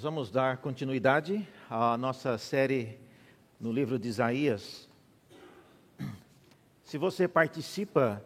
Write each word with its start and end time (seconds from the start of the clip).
Nós 0.00 0.04
vamos 0.04 0.30
dar 0.30 0.56
continuidade 0.56 1.46
à 1.68 1.94
nossa 1.98 2.38
série 2.38 2.98
no 3.60 3.70
livro 3.70 3.98
de 3.98 4.08
Isaías. 4.08 4.88
Se 6.82 6.96
você 6.96 7.28
participa 7.28 8.24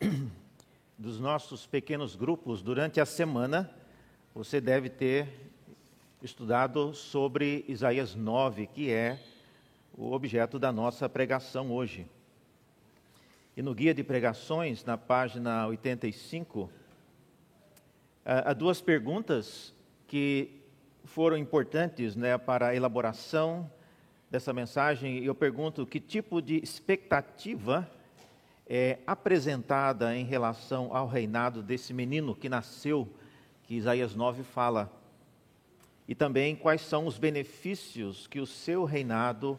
dos 0.96 1.18
nossos 1.18 1.66
pequenos 1.66 2.14
grupos 2.14 2.62
durante 2.62 3.00
a 3.00 3.04
semana, 3.04 3.68
você 4.32 4.60
deve 4.60 4.88
ter 4.88 5.50
estudado 6.22 6.94
sobre 6.94 7.64
Isaías 7.66 8.14
9, 8.14 8.68
que 8.68 8.88
é 8.88 9.20
o 9.92 10.12
objeto 10.12 10.56
da 10.56 10.70
nossa 10.70 11.08
pregação 11.08 11.72
hoje. 11.72 12.06
E 13.56 13.60
no 13.60 13.74
guia 13.74 13.92
de 13.92 14.04
pregações, 14.04 14.84
na 14.84 14.96
página 14.96 15.66
85, 15.66 16.70
há 18.24 18.52
duas 18.52 18.80
perguntas 18.80 19.74
que 20.06 20.55
foram 21.06 21.38
importantes 21.38 22.16
né, 22.16 22.36
para 22.36 22.68
a 22.68 22.74
elaboração 22.74 23.70
dessa 24.30 24.52
mensagem. 24.52 25.24
Eu 25.24 25.34
pergunto 25.34 25.86
que 25.86 26.00
tipo 26.00 26.42
de 26.42 26.56
expectativa 26.56 27.88
é 28.68 28.98
apresentada 29.06 30.14
em 30.16 30.24
relação 30.24 30.94
ao 30.94 31.06
reinado 31.06 31.62
desse 31.62 31.94
menino 31.94 32.34
que 32.34 32.48
nasceu, 32.48 33.08
que 33.62 33.76
Isaías 33.76 34.14
9 34.14 34.42
fala. 34.42 34.92
E 36.08 36.14
também 36.14 36.54
quais 36.56 36.82
são 36.82 37.06
os 37.06 37.18
benefícios 37.18 38.26
que 38.26 38.40
o 38.40 38.46
seu 38.46 38.84
reinado 38.84 39.58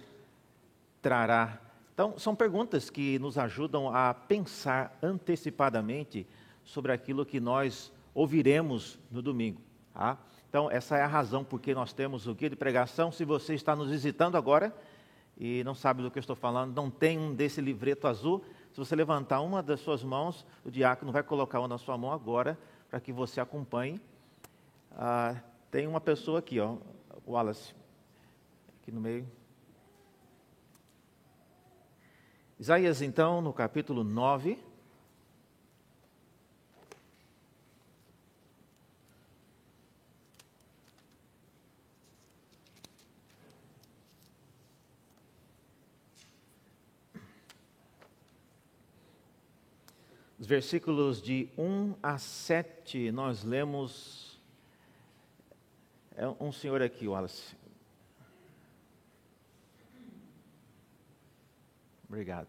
trará. 1.01 1.59
Então, 1.93 2.19
são 2.19 2.35
perguntas 2.35 2.89
que 2.89 3.17
nos 3.19 3.37
ajudam 3.37 3.93
a 3.93 4.13
pensar 4.13 4.97
antecipadamente 5.01 6.27
sobre 6.63 6.91
aquilo 6.91 7.25
que 7.25 7.39
nós 7.39 7.91
ouviremos 8.13 8.99
no 9.09 9.21
domingo. 9.21 9.61
Tá? 9.93 10.17
Então, 10.57 10.71
essa 10.71 10.97
é 10.97 11.03
a 11.03 11.07
razão 11.07 11.43
por 11.43 11.61
que 11.61 11.71
nós 11.75 11.93
temos 11.93 12.25
o 12.25 12.33
guia 12.33 12.49
de 12.49 12.55
pregação. 12.55 13.11
Se 13.11 13.23
você 13.23 13.53
está 13.53 13.75
nos 13.75 13.91
visitando 13.91 14.37
agora 14.37 14.75
e 15.37 15.63
não 15.63 15.75
sabe 15.75 16.01
do 16.01 16.09
que 16.09 16.17
eu 16.17 16.19
estou 16.19 16.35
falando, 16.35 16.75
não 16.75 16.89
tem 16.89 17.19
um 17.19 17.31
desse 17.31 17.61
livreto 17.61 18.07
azul, 18.07 18.43
se 18.71 18.79
você 18.79 18.95
levantar 18.95 19.41
uma 19.41 19.61
das 19.61 19.79
suas 19.81 20.03
mãos, 20.03 20.43
o 20.65 20.71
diácono 20.71 21.11
vai 21.11 21.21
colocar 21.21 21.59
uma 21.59 21.67
na 21.67 21.77
sua 21.77 21.95
mão 21.95 22.11
agora, 22.11 22.57
para 22.89 22.99
que 22.99 23.13
você 23.13 23.39
acompanhe. 23.39 24.01
Ah, 24.93 25.35
tem 25.69 25.85
uma 25.85 26.01
pessoa 26.01 26.39
aqui, 26.39 26.59
ó, 26.59 26.77
Wallace, 27.27 27.75
aqui 28.81 28.91
no 28.91 28.99
meio. 28.99 29.27
Isaías, 32.59 33.03
então, 33.03 33.43
no 33.43 33.53
capítulo 33.53 34.03
9. 34.03 34.57
Versículos 50.47 51.21
de 51.21 51.49
1 51.57 51.95
a 52.01 52.17
7, 52.17 53.11
nós 53.11 53.43
lemos. 53.43 54.39
É 56.15 56.25
um 56.39 56.53
senhor 56.53 56.81
aqui, 56.81 57.05
Wallace. 57.05 57.53
Obrigado. 62.07 62.47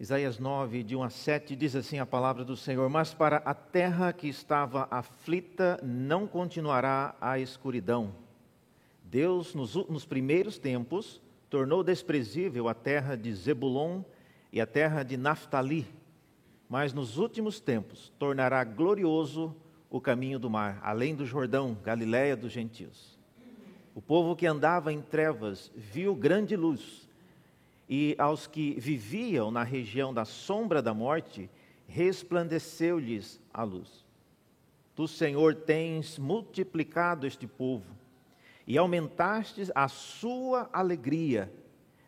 Isaías 0.00 0.40
9, 0.40 0.82
de 0.82 0.96
1 0.96 1.02
a 1.04 1.10
7, 1.10 1.54
diz 1.54 1.76
assim 1.76 2.00
a 2.00 2.04
palavra 2.04 2.44
do 2.44 2.56
Senhor: 2.56 2.90
Mas 2.90 3.14
para 3.14 3.36
a 3.36 3.54
terra 3.54 4.12
que 4.12 4.26
estava 4.26 4.88
aflita 4.90 5.78
não 5.80 6.26
continuará 6.26 7.14
a 7.20 7.38
escuridão 7.38 8.23
Deus, 9.14 9.54
nos, 9.54 9.76
nos 9.76 10.04
primeiros 10.04 10.58
tempos, 10.58 11.22
tornou 11.48 11.84
desprezível 11.84 12.66
a 12.68 12.74
terra 12.74 13.16
de 13.16 13.32
Zebulon 13.32 14.02
e 14.52 14.60
a 14.60 14.66
terra 14.66 15.04
de 15.04 15.16
Naphtali, 15.16 15.86
mas 16.68 16.92
nos 16.92 17.16
últimos 17.16 17.60
tempos 17.60 18.12
tornará 18.18 18.64
glorioso 18.64 19.54
o 19.88 20.00
caminho 20.00 20.40
do 20.40 20.50
mar, 20.50 20.80
além 20.82 21.14
do 21.14 21.24
Jordão, 21.24 21.78
Galiléia 21.80 22.36
dos 22.36 22.50
gentios. 22.50 23.16
O 23.94 24.02
povo 24.02 24.34
que 24.34 24.48
andava 24.48 24.92
em 24.92 25.00
trevas 25.00 25.70
viu 25.76 26.12
grande 26.16 26.56
luz, 26.56 27.08
e 27.88 28.16
aos 28.18 28.48
que 28.48 28.74
viviam 28.80 29.48
na 29.48 29.62
região 29.62 30.12
da 30.12 30.24
sombra 30.24 30.82
da 30.82 30.92
morte, 30.92 31.48
resplandeceu-lhes 31.86 33.40
a 33.52 33.62
luz. 33.62 34.04
Tu, 34.96 35.06
Senhor, 35.06 35.54
tens 35.54 36.18
multiplicado 36.18 37.28
este 37.28 37.46
povo 37.46 37.93
e 38.66 38.78
aumentastes 38.78 39.70
a 39.74 39.88
sua 39.88 40.68
alegria. 40.72 41.52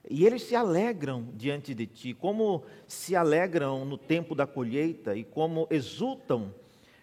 E 0.08 0.24
eles 0.24 0.42
se 0.42 0.54
alegram 0.54 1.28
diante 1.34 1.74
de 1.74 1.86
ti, 1.86 2.14
como 2.14 2.64
se 2.86 3.16
alegram 3.16 3.84
no 3.84 3.98
tempo 3.98 4.34
da 4.34 4.46
colheita 4.46 5.16
e 5.16 5.24
como 5.24 5.66
exultam 5.70 6.54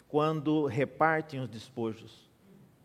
quando 0.07 0.65
repartem 0.65 1.39
os 1.39 1.49
despojos. 1.49 2.29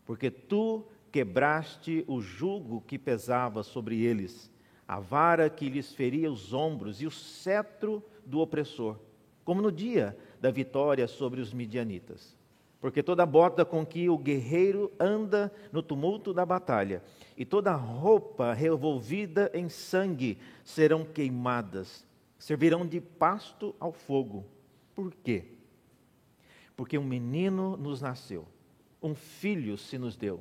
Porque 0.05 0.31
tu 0.31 0.85
quebraste 1.13 2.05
o 2.07 2.21
jugo 2.21 2.81
que 2.81 2.99
pesava 2.99 3.63
sobre 3.63 4.03
eles, 4.03 4.51
a 4.87 4.99
vara 4.99 5.49
que 5.49 5.69
lhes 5.69 5.93
feria 5.93 6.31
os 6.31 6.53
ombros 6.53 7.01
e 7.01 7.07
o 7.07 7.11
cetro 7.11 8.03
do 8.27 8.41
opressor, 8.41 8.99
como 9.45 9.63
no 9.63 9.71
dia 9.71 10.17
da 10.41 10.51
vitória 10.51 11.07
sobre 11.07 11.41
os 11.41 11.53
midianitas 11.53 12.38
porque 12.81 13.03
toda 13.03 13.27
bota 13.27 13.65
com 13.65 13.85
que 13.85 14.09
o 14.09 14.17
guerreiro 14.17 14.93
anda 15.01 15.53
no 15.73 15.83
tumulto 15.83 16.33
da 16.33 16.47
batalha 16.47 17.03
e 17.37 17.45
toda 17.45 17.75
roupa 17.75 18.53
revolvida 18.53 19.51
em 19.53 19.69
sangue 19.69 20.39
serão 20.65 21.05
queimadas, 21.05 22.07
servirão 22.39 22.87
de 22.87 23.01
pasto 23.01 23.75
ao 23.81 23.93
fogo. 23.93 24.45
Por 24.95 25.13
quê? 25.13 25.45
Porque 26.77 26.97
um 26.97 27.05
menino 27.05 27.77
nos 27.77 28.01
nasceu, 28.01 28.47
um 29.03 29.15
filho 29.15 29.77
se 29.77 29.99
nos 29.99 30.17
deu. 30.17 30.41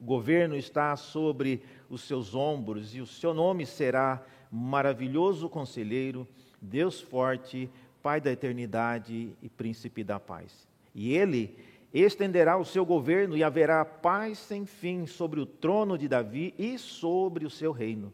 O 0.00 0.04
governo 0.04 0.56
está 0.56 0.94
sobre 0.96 1.62
os 1.88 2.02
seus 2.02 2.34
ombros 2.34 2.94
e 2.94 3.00
o 3.00 3.06
seu 3.06 3.32
nome 3.34 3.66
será 3.66 4.24
maravilhoso 4.50 5.48
conselheiro, 5.48 6.26
Deus 6.60 7.00
forte, 7.00 7.70
Pai 8.02 8.20
da 8.20 8.30
eternidade 8.30 9.36
e 9.42 9.48
príncipe 9.48 10.04
da 10.04 10.20
paz. 10.20 10.68
E 10.98 11.12
ele 11.12 11.54
estenderá 11.92 12.56
o 12.56 12.64
seu 12.64 12.86
governo 12.86 13.36
e 13.36 13.44
haverá 13.44 13.84
paz 13.84 14.38
sem 14.38 14.64
fim 14.64 15.04
sobre 15.04 15.38
o 15.38 15.44
trono 15.44 15.98
de 15.98 16.08
Davi 16.08 16.54
e 16.58 16.78
sobre 16.78 17.44
o 17.44 17.50
seu 17.50 17.70
reino, 17.70 18.10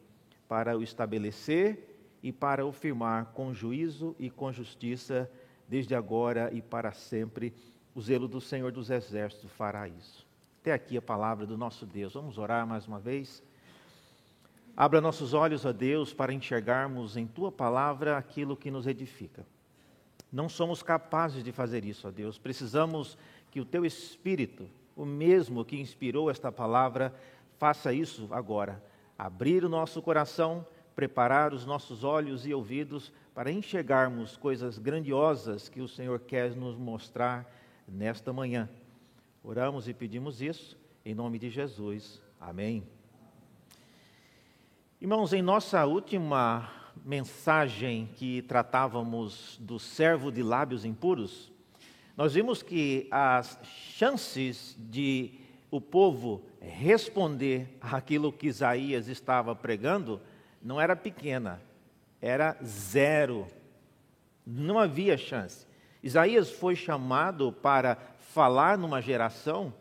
para 0.48 0.76
o 0.76 0.82
estabelecer 0.82 1.96
e 2.20 2.32
para 2.32 2.66
o 2.66 2.72
firmar 2.72 3.26
com 3.26 3.54
juízo 3.54 4.16
e 4.18 4.28
com 4.28 4.52
justiça, 4.52 5.30
desde 5.68 5.94
agora 5.94 6.50
e 6.52 6.60
para 6.60 6.90
sempre. 6.90 7.54
O 7.94 8.00
zelo 8.00 8.26
do 8.26 8.40
Senhor 8.40 8.72
dos 8.72 8.90
Exércitos 8.90 9.52
fará 9.52 9.86
isso. 9.86 10.26
Até 10.60 10.72
aqui 10.72 10.96
a 10.96 11.02
palavra 11.02 11.46
do 11.46 11.56
nosso 11.56 11.86
Deus. 11.86 12.14
Vamos 12.14 12.36
orar 12.36 12.66
mais 12.66 12.88
uma 12.88 12.98
vez. 12.98 13.44
Abra 14.76 15.00
nossos 15.00 15.34
olhos 15.34 15.64
a 15.64 15.70
Deus 15.70 16.12
para 16.12 16.32
enxergarmos 16.32 17.16
em 17.16 17.28
tua 17.28 17.52
palavra 17.52 18.16
aquilo 18.16 18.56
que 18.56 18.72
nos 18.72 18.88
edifica. 18.88 19.46
Não 20.32 20.48
somos 20.48 20.82
capazes 20.82 21.44
de 21.44 21.52
fazer 21.52 21.84
isso, 21.84 22.08
ó 22.08 22.10
Deus. 22.10 22.38
Precisamos 22.38 23.18
que 23.50 23.60
o 23.60 23.64
teu 23.66 23.84
espírito, 23.84 24.66
o 24.96 25.04
mesmo 25.04 25.64
que 25.64 25.78
inspirou 25.78 26.30
esta 26.30 26.50
palavra, 26.50 27.14
faça 27.58 27.92
isso 27.92 28.26
agora. 28.30 28.82
Abrir 29.18 29.62
o 29.64 29.68
nosso 29.68 30.00
coração, 30.00 30.66
preparar 30.96 31.52
os 31.52 31.66
nossos 31.66 32.02
olhos 32.02 32.46
e 32.46 32.54
ouvidos 32.54 33.12
para 33.34 33.52
enxergarmos 33.52 34.36
coisas 34.36 34.78
grandiosas 34.78 35.68
que 35.68 35.80
o 35.80 35.88
Senhor 35.88 36.20
quer 36.20 36.56
nos 36.56 36.76
mostrar 36.76 37.46
nesta 37.86 38.32
manhã. 38.32 38.68
Oramos 39.44 39.86
e 39.86 39.92
pedimos 39.92 40.40
isso 40.40 40.80
em 41.04 41.14
nome 41.14 41.38
de 41.38 41.50
Jesus. 41.50 42.22
Amém. 42.40 42.86
Irmãos, 45.00 45.32
em 45.32 45.42
nossa 45.42 45.84
última 45.84 46.70
mensagem 47.04 48.08
que 48.16 48.42
tratávamos 48.42 49.58
do 49.60 49.78
servo 49.78 50.30
de 50.30 50.42
lábios 50.42 50.84
impuros, 50.84 51.52
nós 52.16 52.34
vimos 52.34 52.62
que 52.62 53.08
as 53.10 53.58
chances 53.96 54.76
de 54.78 55.40
o 55.70 55.80
povo 55.80 56.42
responder 56.60 57.78
àquilo 57.80 58.30
que 58.30 58.46
Isaías 58.46 59.08
estava 59.08 59.56
pregando 59.56 60.20
não 60.62 60.80
era 60.80 60.94
pequena, 60.94 61.60
era 62.20 62.56
zero. 62.62 63.46
Não 64.46 64.78
havia 64.78 65.16
chance. 65.16 65.66
Isaías 66.02 66.50
foi 66.50 66.76
chamado 66.76 67.52
para 67.52 67.96
falar 68.18 68.76
numa 68.76 69.00
geração 69.00 69.72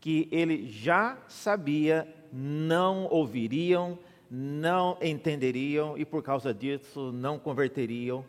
que 0.00 0.28
ele 0.30 0.68
já 0.68 1.18
sabia 1.28 2.08
não 2.32 3.04
ouviriam, 3.10 3.98
não 4.30 4.98
entenderiam 5.00 5.96
e 5.96 6.04
por 6.04 6.22
causa 6.22 6.52
disso 6.52 7.12
não 7.12 7.38
converteriam. 7.38 8.24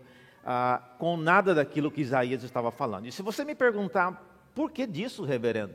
ah, 0.49 0.81
com 0.97 1.17
nada 1.17 1.53
daquilo 1.53 1.91
que 1.91 1.99
Isaías 1.99 2.41
estava 2.41 2.71
falando. 2.71 3.05
E 3.05 3.11
se 3.11 3.21
você 3.21 3.43
me 3.43 3.53
perguntar 3.53 4.23
por 4.55 4.71
que 4.71 4.87
disso, 4.87 5.25
reverendo, 5.25 5.73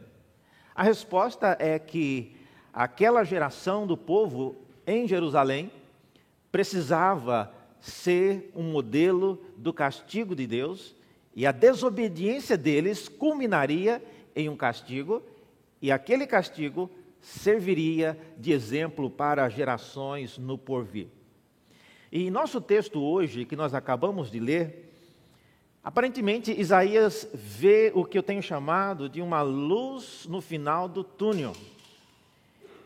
a 0.75 0.83
resposta 0.83 1.55
é 1.61 1.79
que 1.79 2.35
aquela 2.73 3.23
geração 3.23 3.87
do 3.87 3.99
povo 3.99 4.57
em 4.87 5.07
Jerusalém 5.07 5.71
precisava 6.51 7.53
ser 7.81 8.51
um 8.57 8.63
modelo 8.63 9.45
do 9.59 9.75
castigo 9.75 10.35
de 10.35 10.47
Deus 10.47 10.97
e 11.37 11.47
a 11.47 11.53
desobediência 11.53 12.57
deles 12.57 13.09
culminaria 13.09 14.03
em 14.35 14.49
um 14.49 14.57
castigo, 14.57 15.23
e 15.83 15.93
aquele 15.93 16.27
castigo 16.27 16.91
serviria 17.23 18.19
de 18.37 18.53
exemplo 18.53 19.09
para 19.09 19.49
gerações 19.49 20.37
no 20.37 20.59
porvir. 20.59 21.07
E 22.11 22.27
em 22.27 22.31
nosso 22.31 22.61
texto 22.61 23.01
hoje, 23.01 23.45
que 23.45 23.57
nós 23.57 23.73
acabamos 23.73 24.31
de 24.31 24.41
ler, 24.41 24.93
aparentemente 25.83 26.53
Isaías 26.53 27.27
vê 27.33 27.93
o 27.95 28.05
que 28.05 28.19
eu 28.19 28.23
tenho 28.23 28.43
chamado 28.43 29.09
de 29.09 29.23
uma 29.23 29.41
luz 29.41 30.27
no 30.29 30.41
final 30.41 30.89
do 30.89 31.05
túnel. 31.05 31.53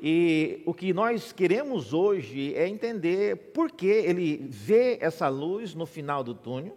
E 0.00 0.62
o 0.66 0.74
que 0.74 0.92
nós 0.92 1.32
queremos 1.32 1.94
hoje 1.94 2.54
é 2.54 2.68
entender 2.68 3.36
por 3.54 3.70
que 3.70 3.86
ele 3.86 4.46
vê 4.48 4.98
essa 5.00 5.28
luz 5.28 5.74
no 5.74 5.86
final 5.86 6.22
do 6.22 6.34
túnel 6.34 6.76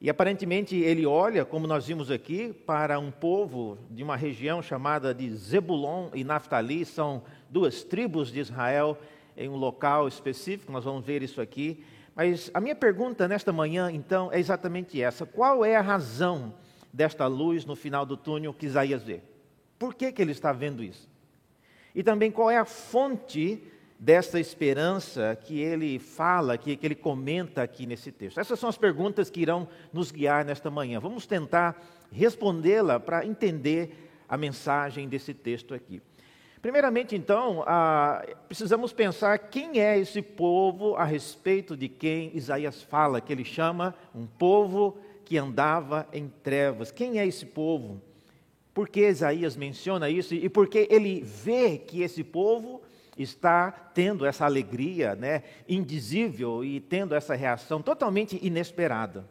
e 0.00 0.08
aparentemente 0.08 0.74
ele 0.76 1.04
olha, 1.04 1.44
como 1.44 1.66
nós 1.66 1.86
vimos 1.86 2.10
aqui, 2.10 2.54
para 2.54 2.98
um 2.98 3.10
povo 3.10 3.76
de 3.90 4.02
uma 4.02 4.16
região 4.16 4.62
chamada 4.62 5.12
de 5.12 5.30
Zebulon 5.36 6.08
e 6.14 6.24
Naftali, 6.24 6.86
são 6.86 7.22
duas 7.50 7.84
tribos 7.84 8.32
de 8.32 8.40
Israel 8.40 8.96
em 9.36 9.50
um 9.50 9.56
local 9.56 10.08
específico, 10.08 10.72
nós 10.72 10.84
vamos 10.84 11.04
ver 11.04 11.22
isso 11.22 11.38
aqui. 11.38 11.84
Mas 12.16 12.50
a 12.54 12.60
minha 12.60 12.74
pergunta 12.74 13.28
nesta 13.28 13.52
manhã, 13.52 13.90
então, 13.92 14.32
é 14.32 14.38
exatamente 14.38 15.02
essa: 15.02 15.26
qual 15.26 15.66
é 15.66 15.76
a 15.76 15.82
razão 15.82 16.54
desta 16.90 17.26
luz 17.26 17.66
no 17.66 17.76
final 17.76 18.06
do 18.06 18.16
túnel 18.16 18.54
que 18.54 18.66
Isaías 18.66 19.02
vê? 19.02 19.20
Por 19.78 19.94
que, 19.94 20.10
que 20.12 20.22
ele 20.22 20.32
está 20.32 20.50
vendo 20.50 20.82
isso? 20.82 21.10
E 21.94 22.02
também 22.02 22.30
qual 22.30 22.50
é 22.50 22.56
a 22.56 22.64
fonte 22.64 23.62
dessa 24.00 24.40
esperança 24.40 25.36
que 25.44 25.60
ele 25.60 25.98
fala, 25.98 26.56
que, 26.56 26.74
que 26.74 26.86
ele 26.86 26.94
comenta 26.94 27.62
aqui 27.62 27.84
nesse 27.84 28.10
texto? 28.10 28.40
Essas 28.40 28.58
são 28.58 28.70
as 28.70 28.78
perguntas 28.78 29.28
que 29.28 29.42
irão 29.42 29.68
nos 29.92 30.10
guiar 30.10 30.42
nesta 30.42 30.70
manhã. 30.70 30.98
Vamos 30.98 31.26
tentar 31.26 31.78
respondê-la 32.10 32.98
para 32.98 33.26
entender 33.26 34.08
a 34.26 34.38
mensagem 34.38 35.06
desse 35.06 35.34
texto 35.34 35.74
aqui. 35.74 36.00
Primeiramente, 36.62 37.14
então, 37.14 37.62
ah, 37.66 38.24
precisamos 38.48 38.90
pensar 38.90 39.36
quem 39.38 39.80
é 39.80 39.98
esse 39.98 40.22
povo 40.22 40.94
a 40.96 41.04
respeito 41.04 41.76
de 41.76 41.88
quem 41.88 42.34
Isaías 42.34 42.82
fala, 42.82 43.20
que 43.20 43.30
ele 43.30 43.44
chama 43.44 43.94
um 44.14 44.26
povo 44.26 44.96
que 45.26 45.36
andava 45.36 46.08
em 46.10 46.26
trevas. 46.42 46.90
Quem 46.90 47.18
é 47.18 47.26
esse 47.26 47.44
povo? 47.44 48.00
Por 48.72 48.88
que 48.88 49.06
Isaías 49.06 49.56
menciona 49.56 50.08
isso 50.08 50.34
e 50.34 50.48
por 50.48 50.68
que 50.68 50.88
ele 50.90 51.20
vê 51.20 51.76
que 51.76 52.02
esse 52.02 52.24
povo 52.24 52.80
está 53.22 53.70
tendo 53.70 54.24
essa 54.24 54.44
alegria 54.44 55.14
né, 55.14 55.42
indizível 55.68 56.64
e 56.64 56.80
tendo 56.80 57.14
essa 57.14 57.34
reação 57.34 57.82
totalmente 57.82 58.38
inesperada. 58.42 59.24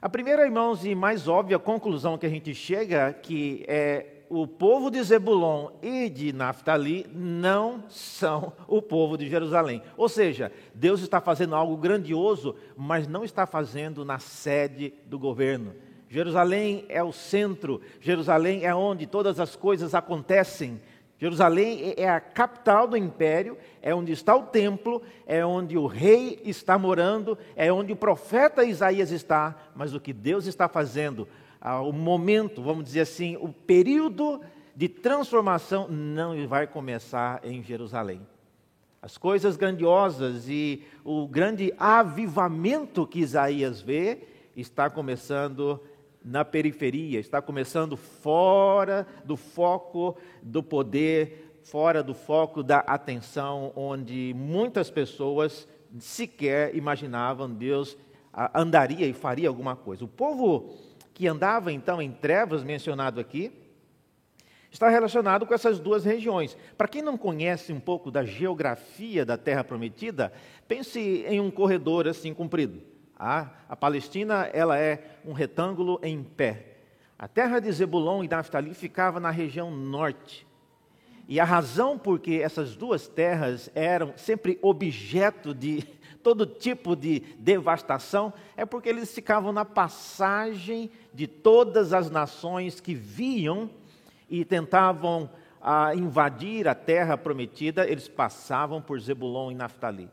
A 0.00 0.08
primeira, 0.08 0.44
irmãos, 0.44 0.84
e 0.84 0.94
mais 0.94 1.28
óbvia 1.28 1.58
conclusão 1.58 2.16
que 2.16 2.26
a 2.26 2.30
gente 2.30 2.54
chega 2.54 3.12
que 3.12 3.64
é 3.68 4.20
o 4.30 4.46
povo 4.46 4.92
de 4.92 5.02
Zebulon 5.02 5.70
e 5.82 6.08
de 6.08 6.32
Naftali 6.32 7.04
não 7.12 7.82
são 7.88 8.52
o 8.68 8.80
povo 8.80 9.18
de 9.18 9.28
Jerusalém. 9.28 9.82
Ou 9.96 10.08
seja, 10.08 10.52
Deus 10.72 11.00
está 11.02 11.20
fazendo 11.20 11.56
algo 11.56 11.76
grandioso, 11.76 12.54
mas 12.76 13.08
não 13.08 13.24
está 13.24 13.44
fazendo 13.44 14.04
na 14.04 14.20
sede 14.20 14.94
do 15.04 15.18
governo. 15.18 15.74
Jerusalém 16.08 16.84
é 16.88 17.02
o 17.02 17.12
centro, 17.12 17.80
Jerusalém 18.00 18.64
é 18.64 18.74
onde 18.74 19.04
todas 19.04 19.40
as 19.40 19.56
coisas 19.56 19.94
acontecem. 19.94 20.80
Jerusalém 21.20 21.92
é 21.98 22.08
a 22.08 22.18
capital 22.18 22.88
do 22.88 22.96
império, 22.96 23.58
é 23.82 23.94
onde 23.94 24.10
está 24.10 24.34
o 24.34 24.44
templo, 24.44 25.02
é 25.26 25.44
onde 25.44 25.76
o 25.76 25.86
rei 25.86 26.40
está 26.46 26.78
morando, 26.78 27.36
é 27.54 27.70
onde 27.70 27.92
o 27.92 27.96
profeta 27.96 28.64
Isaías 28.64 29.10
está, 29.10 29.54
mas 29.76 29.92
o 29.92 30.00
que 30.00 30.14
Deus 30.14 30.46
está 30.46 30.66
fazendo, 30.66 31.28
ah, 31.60 31.82
o 31.82 31.92
momento, 31.92 32.62
vamos 32.62 32.84
dizer 32.84 33.00
assim, 33.00 33.36
o 33.36 33.52
período 33.52 34.40
de 34.74 34.88
transformação 34.88 35.86
não 35.88 36.48
vai 36.48 36.66
começar 36.66 37.38
em 37.44 37.62
Jerusalém. 37.62 38.26
As 39.02 39.18
coisas 39.18 39.58
grandiosas 39.58 40.48
e 40.48 40.82
o 41.04 41.28
grande 41.28 41.70
avivamento 41.78 43.06
que 43.06 43.20
Isaías 43.20 43.82
vê 43.82 44.20
está 44.56 44.88
começando 44.88 45.78
na 46.24 46.44
periferia, 46.44 47.18
está 47.18 47.40
começando 47.40 47.96
fora 47.96 49.06
do 49.24 49.36
foco 49.36 50.16
do 50.42 50.62
poder, 50.62 51.58
fora 51.62 52.02
do 52.02 52.14
foco 52.14 52.62
da 52.62 52.80
atenção, 52.80 53.72
onde 53.74 54.34
muitas 54.36 54.90
pessoas 54.90 55.66
sequer 55.98 56.74
imaginavam 56.74 57.50
Deus 57.50 57.96
andaria 58.54 59.06
e 59.06 59.12
faria 59.12 59.48
alguma 59.48 59.74
coisa. 59.74 60.04
O 60.04 60.08
povo 60.08 60.74
que 61.12 61.26
andava 61.26 61.72
então 61.72 62.00
em 62.00 62.12
trevas, 62.12 62.62
mencionado 62.62 63.20
aqui, 63.20 63.52
está 64.70 64.88
relacionado 64.88 65.44
com 65.44 65.52
essas 65.52 65.80
duas 65.80 66.04
regiões. 66.04 66.56
Para 66.78 66.88
quem 66.88 67.02
não 67.02 67.18
conhece 67.18 67.72
um 67.72 67.80
pouco 67.80 68.10
da 68.10 68.24
geografia 68.24 69.24
da 69.24 69.36
Terra 69.36 69.64
Prometida, 69.64 70.32
pense 70.68 71.00
em 71.00 71.40
um 71.40 71.50
corredor 71.50 72.06
assim 72.06 72.32
comprido. 72.32 72.80
A, 73.22 73.50
a 73.68 73.76
Palestina 73.76 74.48
ela 74.50 74.78
é 74.78 75.18
um 75.26 75.34
retângulo 75.34 76.00
em 76.02 76.24
pé. 76.24 76.78
A 77.18 77.28
terra 77.28 77.60
de 77.60 77.70
Zebulon 77.70 78.24
e 78.24 78.28
Naftali 78.28 78.72
ficava 78.72 79.20
na 79.20 79.30
região 79.30 79.70
norte. 79.70 80.46
E 81.28 81.38
a 81.38 81.44
razão 81.44 81.98
por 81.98 82.18
que 82.18 82.40
essas 82.40 82.74
duas 82.74 83.06
terras 83.06 83.70
eram 83.74 84.14
sempre 84.16 84.58
objeto 84.62 85.54
de 85.54 85.86
todo 86.24 86.46
tipo 86.46 86.96
de 86.96 87.20
devastação 87.38 88.32
é 88.56 88.64
porque 88.64 88.88
eles 88.88 89.14
ficavam 89.14 89.52
na 89.52 89.66
passagem 89.66 90.90
de 91.12 91.26
todas 91.26 91.92
as 91.92 92.10
nações 92.10 92.80
que 92.80 92.94
viam 92.94 93.68
e 94.30 94.46
tentavam 94.46 95.28
a, 95.60 95.94
invadir 95.94 96.66
a 96.66 96.74
terra 96.74 97.18
prometida, 97.18 97.86
eles 97.86 98.08
passavam 98.08 98.80
por 98.80 98.98
Zebulon 98.98 99.50
e 99.50 99.54
Naftali. 99.54 100.08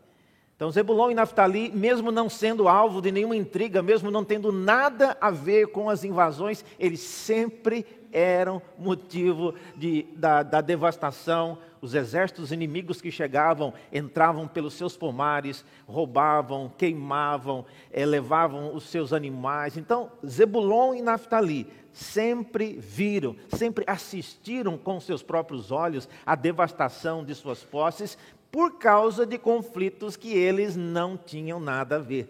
Então, 0.58 0.72
Zebulon 0.72 1.12
e 1.12 1.14
Naftali, 1.14 1.72
mesmo 1.72 2.12
não 2.12 2.28
sendo 2.28 2.68
alvo 2.68 3.00
de 3.00 3.12
nenhuma 3.12 3.36
intriga, 3.36 3.84
mesmo 3.84 4.10
não 4.10 4.26
tendo 4.26 4.52
nada 4.52 5.16
a 5.22 5.30
ver 5.30 5.68
com 5.68 5.88
as 5.88 6.04
invasões, 6.04 6.66
eles 6.80 7.00
sempre 7.00 7.86
eram 8.12 8.60
motivo 8.76 9.54
de, 9.76 10.08
da, 10.16 10.42
da 10.42 10.60
devastação. 10.60 11.60
Os 11.80 11.94
exércitos 11.94 12.52
inimigos 12.52 13.00
que 13.00 13.12
chegavam 13.12 13.72
entravam 13.94 14.48
pelos 14.48 14.74
seus 14.74 14.98
pomares, 14.98 15.64
roubavam, 15.86 16.74
queimavam, 16.76 17.64
eh, 17.94 18.04
levavam 18.04 18.74
os 18.74 18.86
seus 18.86 19.14
animais. 19.14 19.78
Então, 19.78 20.12
Zebulon 20.26 20.96
e 20.96 21.04
Naftali 21.04 21.68
sempre 21.98 22.74
viram, 22.80 23.36
sempre 23.50 23.84
assistiram 23.88 24.78
com 24.78 25.00
seus 25.00 25.22
próprios 25.22 25.72
olhos 25.72 26.08
a 26.26 26.36
devastação 26.36 27.24
de 27.24 27.34
suas 27.34 27.64
posses, 27.64 28.18
por 28.52 28.78
causa 28.78 29.26
de 29.26 29.38
conflitos 29.38 30.16
que 30.16 30.34
eles 30.34 30.76
não 30.76 31.18
tinham 31.18 31.60
nada 31.60 31.98
a 31.98 32.00
ver. 32.00 32.30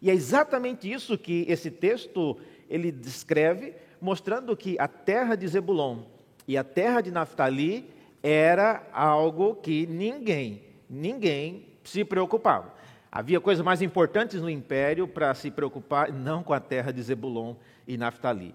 E 0.00 0.10
é 0.10 0.14
exatamente 0.14 0.90
isso 0.90 1.18
que 1.18 1.44
esse 1.48 1.70
texto 1.70 2.36
ele 2.68 2.92
descreve, 2.92 3.74
mostrando 4.00 4.56
que 4.56 4.78
a 4.78 4.88
terra 4.88 5.34
de 5.34 5.46
Zebulon 5.48 6.02
e 6.46 6.56
a 6.56 6.64
terra 6.64 7.00
de 7.00 7.10
Naftali 7.10 7.90
era 8.22 8.86
algo 8.92 9.56
que 9.56 9.86
ninguém, 9.86 10.62
ninguém 10.88 11.66
se 11.84 12.04
preocupava. 12.04 12.74
Havia 13.10 13.40
coisas 13.40 13.64
mais 13.64 13.80
importantes 13.80 14.40
no 14.40 14.50
império 14.50 15.08
para 15.08 15.32
se 15.34 15.50
preocupar, 15.50 16.12
não 16.12 16.42
com 16.42 16.52
a 16.52 16.60
terra 16.60 16.92
de 16.92 17.02
Zebulon 17.02 17.54
e 17.86 17.96
Naftali. 17.96 18.54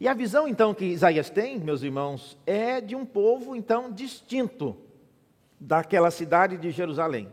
E 0.00 0.08
a 0.08 0.14
visão 0.14 0.48
então 0.48 0.74
que 0.74 0.84
Isaías 0.84 1.30
tem, 1.30 1.60
meus 1.60 1.82
irmãos, 1.82 2.36
é 2.44 2.80
de 2.80 2.96
um 2.96 3.06
povo 3.06 3.54
então 3.54 3.92
distinto 3.92 4.76
daquela 5.62 6.10
cidade 6.10 6.56
de 6.56 6.70
Jerusalém. 6.70 7.32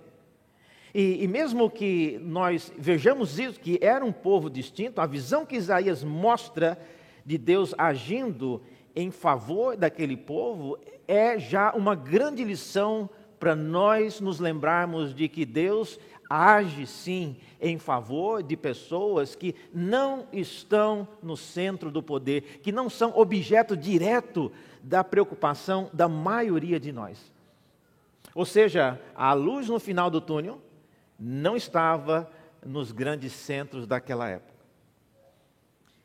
E, 0.93 1.23
e, 1.23 1.27
mesmo 1.27 1.69
que 1.69 2.19
nós 2.23 2.71
vejamos 2.77 3.37
isso, 3.39 3.59
que 3.59 3.77
era 3.81 4.03
um 4.03 4.11
povo 4.11 4.49
distinto, 4.49 5.01
a 5.01 5.05
visão 5.05 5.45
que 5.45 5.55
Isaías 5.55 6.03
mostra 6.03 6.79
de 7.25 7.37
Deus 7.37 7.75
agindo 7.77 8.61
em 8.95 9.11
favor 9.11 9.77
daquele 9.77 10.17
povo 10.17 10.77
é 11.07 11.37
já 11.37 11.71
uma 11.73 11.95
grande 11.95 12.43
lição 12.43 13.09
para 13.39 13.55
nós 13.55 14.19
nos 14.19 14.39
lembrarmos 14.39 15.13
de 15.13 15.27
que 15.27 15.45
Deus 15.45 15.99
age 16.29 16.85
sim 16.85 17.37
em 17.61 17.77
favor 17.77 18.43
de 18.43 18.57
pessoas 18.57 19.35
que 19.35 19.55
não 19.73 20.27
estão 20.33 21.07
no 21.21 21.37
centro 21.37 21.89
do 21.89 22.03
poder, 22.03 22.59
que 22.61 22.71
não 22.71 22.89
são 22.89 23.13
objeto 23.15 23.77
direto 23.77 24.51
da 24.83 25.03
preocupação 25.03 25.89
da 25.93 26.07
maioria 26.07 26.79
de 26.79 26.91
nós. 26.91 27.38
Ou 28.35 28.45
seja, 28.45 28.99
a 29.15 29.33
luz 29.33 29.67
no 29.67 29.79
final 29.79 30.09
do 30.09 30.21
túnel 30.21 30.61
não 31.19 31.55
estava 31.55 32.31
nos 32.65 32.91
grandes 32.91 33.33
centros 33.33 33.87
daquela 33.87 34.29
época. 34.29 34.59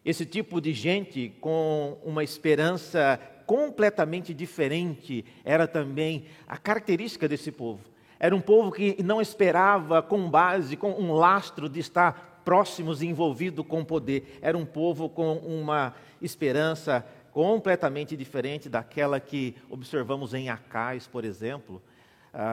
Esse 0.04 0.26
tipo 0.26 0.60
de 0.60 0.72
gente 0.72 1.30
com 1.40 1.98
uma 2.04 2.22
esperança 2.22 3.18
completamente 3.46 4.34
diferente 4.34 5.24
era 5.44 5.66
também 5.66 6.26
a 6.46 6.56
característica 6.56 7.28
desse 7.28 7.50
povo. 7.50 7.80
Era 8.18 8.34
um 8.34 8.40
povo 8.40 8.70
que 8.70 9.02
não 9.02 9.20
esperava 9.20 10.02
com 10.02 10.28
base, 10.28 10.76
com 10.76 10.92
um 10.92 11.12
lastro 11.12 11.68
de 11.68 11.80
estar 11.80 12.42
próximos 12.44 13.02
e 13.02 13.06
envolvido 13.06 13.64
com 13.64 13.84
poder. 13.84 14.38
Era 14.42 14.56
um 14.56 14.66
povo 14.66 15.08
com 15.08 15.36
uma 15.38 15.94
esperança 16.20 17.04
completamente 17.32 18.16
diferente 18.16 18.68
daquela 18.68 19.18
que 19.18 19.56
observamos 19.68 20.34
em 20.34 20.48
Acais, 20.48 21.06
por 21.06 21.24
exemplo, 21.24 21.82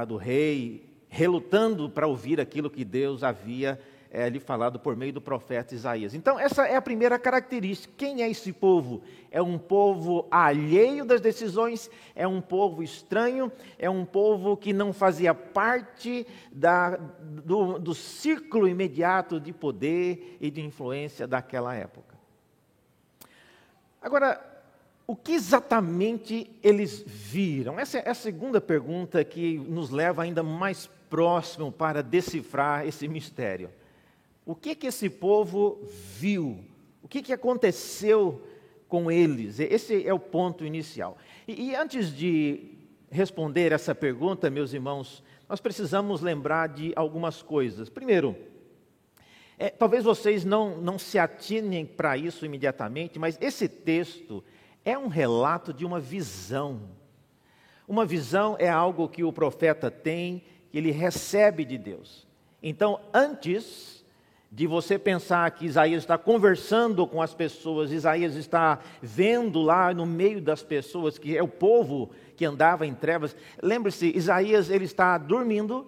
do 0.08 0.18
rei 0.18 0.90
relutando 1.10 1.90
para 1.90 2.08
ouvir 2.08 2.40
aquilo 2.40 2.70
que 2.70 2.86
Deus 2.86 3.24
havia 3.24 3.80
é, 4.12 4.28
lhe 4.28 4.40
falado 4.40 4.78
por 4.78 4.96
meio 4.96 5.14
do 5.14 5.22
profeta 5.22 5.74
Isaías. 5.74 6.14
Então, 6.14 6.38
essa 6.38 6.68
é 6.68 6.76
a 6.76 6.82
primeira 6.82 7.18
característica. 7.18 7.94
Quem 7.98 8.22
é 8.22 8.30
esse 8.30 8.52
povo? 8.52 9.02
É 9.32 9.42
um 9.42 9.58
povo 9.58 10.28
alheio 10.30 11.06
das 11.06 11.22
decisões, 11.22 11.90
é 12.14 12.28
um 12.28 12.42
povo 12.42 12.84
estranho, 12.84 13.50
é 13.80 13.90
um 13.90 14.04
povo 14.04 14.58
que 14.58 14.74
não 14.74 14.92
fazia 14.92 15.34
parte 15.34 16.28
da, 16.52 16.98
do, 16.98 17.80
do 17.80 17.96
círculo 17.96 18.68
imediato 18.68 19.40
de 19.40 19.54
poder 19.54 20.38
e 20.42 20.52
de 20.52 20.62
influência 20.62 21.26
daquela 21.26 21.74
época. 21.74 22.20
Agora, 24.02 24.51
o 25.12 25.16
que 25.18 25.34
exatamente 25.34 26.50
eles 26.64 27.04
viram? 27.06 27.78
Essa 27.78 27.98
é 27.98 28.10
a 28.10 28.14
segunda 28.14 28.62
pergunta 28.62 29.22
que 29.26 29.58
nos 29.58 29.90
leva 29.90 30.24
ainda 30.24 30.42
mais 30.42 30.90
próximo 31.10 31.70
para 31.70 32.02
decifrar 32.02 32.88
esse 32.88 33.10
mistério. 33.10 33.70
O 34.46 34.56
que 34.56 34.74
que 34.74 34.88
esse 34.88 35.10
povo 35.10 35.82
viu? 36.18 36.64
O 37.04 37.10
que 37.10 37.22
que 37.22 37.34
aconteceu 37.34 38.42
com 38.88 39.12
eles? 39.12 39.60
Esse 39.60 40.08
é 40.08 40.14
o 40.14 40.18
ponto 40.18 40.64
inicial. 40.64 41.18
E, 41.46 41.72
e 41.72 41.76
antes 41.76 42.16
de 42.16 42.70
responder 43.10 43.74
essa 43.74 43.94
pergunta, 43.94 44.50
meus 44.50 44.72
irmãos, 44.72 45.22
nós 45.50 45.60
precisamos 45.60 46.22
lembrar 46.22 46.70
de 46.70 46.94
algumas 46.96 47.42
coisas. 47.42 47.90
Primeiro, 47.90 48.34
é, 49.60 49.70
talvez 49.70 50.06
vocês 50.06 50.46
não, 50.46 50.78
não 50.78 50.98
se 50.98 51.20
atinem 51.20 51.86
para 51.86 52.16
isso 52.16 52.46
imediatamente, 52.46 53.20
mas 53.20 53.38
esse 53.42 53.68
texto 53.68 54.42
é 54.84 54.98
um 54.98 55.08
relato 55.08 55.74
de 55.74 55.86
uma 55.86 56.00
visão. 56.00 56.82
Uma 57.88 58.06
visão 58.06 58.56
é 58.60 58.70
algo 58.70 59.08
que 59.08 59.24
o 59.24 59.34
profeta 59.34 59.92
tem, 59.92 60.44
que 60.72 60.78
ele 60.78 60.92
recebe 60.92 61.66
de 61.66 61.78
Deus. 61.78 62.26
Então, 62.64 63.00
antes 63.14 64.04
de 64.52 64.68
você 64.68 65.00
pensar 65.00 65.50
que 65.52 65.66
Isaías 65.66 66.04
está 66.04 66.18
conversando 66.18 67.08
com 67.08 67.22
as 67.22 67.34
pessoas, 67.34 67.92
Isaías 67.92 68.36
está 68.36 68.80
vendo 69.02 69.62
lá 69.62 69.94
no 69.94 70.06
meio 70.06 70.42
das 70.42 70.62
pessoas, 70.62 71.18
que 71.18 71.38
é 71.38 71.42
o 71.42 71.48
povo 71.48 72.12
que 72.36 72.44
andava 72.44 72.86
em 72.86 72.94
trevas. 72.94 73.36
Lembre-se, 73.62 74.12
Isaías 74.16 74.70
ele 74.70 74.86
está 74.86 75.18
dormindo 75.18 75.88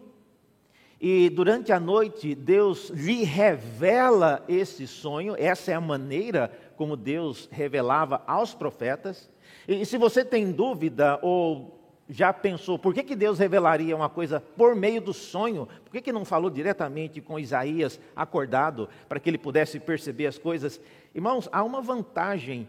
e 1.05 1.29
durante 1.29 1.73
a 1.73 1.79
noite 1.81 2.33
Deus 2.33 2.89
lhe 2.89 3.25
revela 3.25 4.41
esse 4.47 4.87
sonho, 4.87 5.35
essa 5.37 5.71
é 5.71 5.73
a 5.73 5.81
maneira 5.81 6.49
como 6.75 6.95
Deus 6.95 7.47
revelava 7.51 8.21
aos 8.27 8.53
profetas. 8.53 9.29
E 9.67 9.85
se 9.85 9.97
você 9.97 10.23
tem 10.25 10.51
dúvida 10.51 11.19
ou 11.21 11.79
já 12.09 12.33
pensou 12.33 12.77
por 12.77 12.93
que, 12.93 13.01
que 13.01 13.15
Deus 13.15 13.39
revelaria 13.39 13.95
uma 13.95 14.09
coisa 14.09 14.39
por 14.39 14.75
meio 14.75 15.01
do 15.01 15.13
sonho? 15.13 15.67
Por 15.83 15.91
que, 15.91 16.01
que 16.01 16.11
não 16.11 16.25
falou 16.25 16.49
diretamente 16.49 17.21
com 17.21 17.39
Isaías 17.39 17.99
acordado 18.15 18.89
para 19.07 19.19
que 19.19 19.29
ele 19.29 19.37
pudesse 19.37 19.79
perceber 19.79 20.27
as 20.27 20.37
coisas? 20.37 20.79
Irmãos, 21.15 21.47
há 21.51 21.63
uma 21.63 21.81
vantagem 21.81 22.67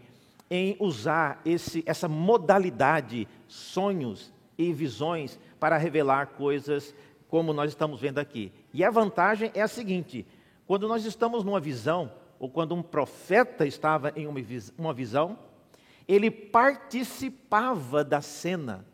em 0.49 0.75
usar 0.79 1.41
esse, 1.45 1.83
essa 1.85 2.07
modalidade, 2.07 3.27
sonhos 3.47 4.31
e 4.57 4.71
visões, 4.71 5.39
para 5.59 5.77
revelar 5.77 6.27
coisas 6.27 6.93
como 7.27 7.51
nós 7.51 7.71
estamos 7.71 7.99
vendo 7.99 8.19
aqui. 8.19 8.51
E 8.73 8.83
a 8.83 8.89
vantagem 8.89 9.51
é 9.53 9.61
a 9.61 9.67
seguinte: 9.67 10.25
quando 10.65 10.87
nós 10.87 11.05
estamos 11.05 11.43
numa 11.43 11.59
visão, 11.59 12.11
ou 12.45 12.49
quando 12.49 12.73
um 12.73 12.81
profeta 12.81 13.65
estava 13.65 14.13
em 14.15 14.27
uma 14.77 14.93
visão, 14.93 15.37
ele 16.07 16.31
participava 16.31 18.03
da 18.03 18.21
cena 18.21 18.85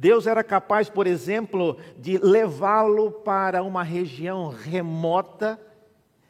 Deus 0.00 0.28
era 0.28 0.44
capaz, 0.44 0.88
por 0.88 1.08
exemplo, 1.08 1.76
de 1.96 2.18
levá-lo 2.18 3.10
para 3.10 3.64
uma 3.64 3.82
região 3.82 4.48
remota. 4.48 5.60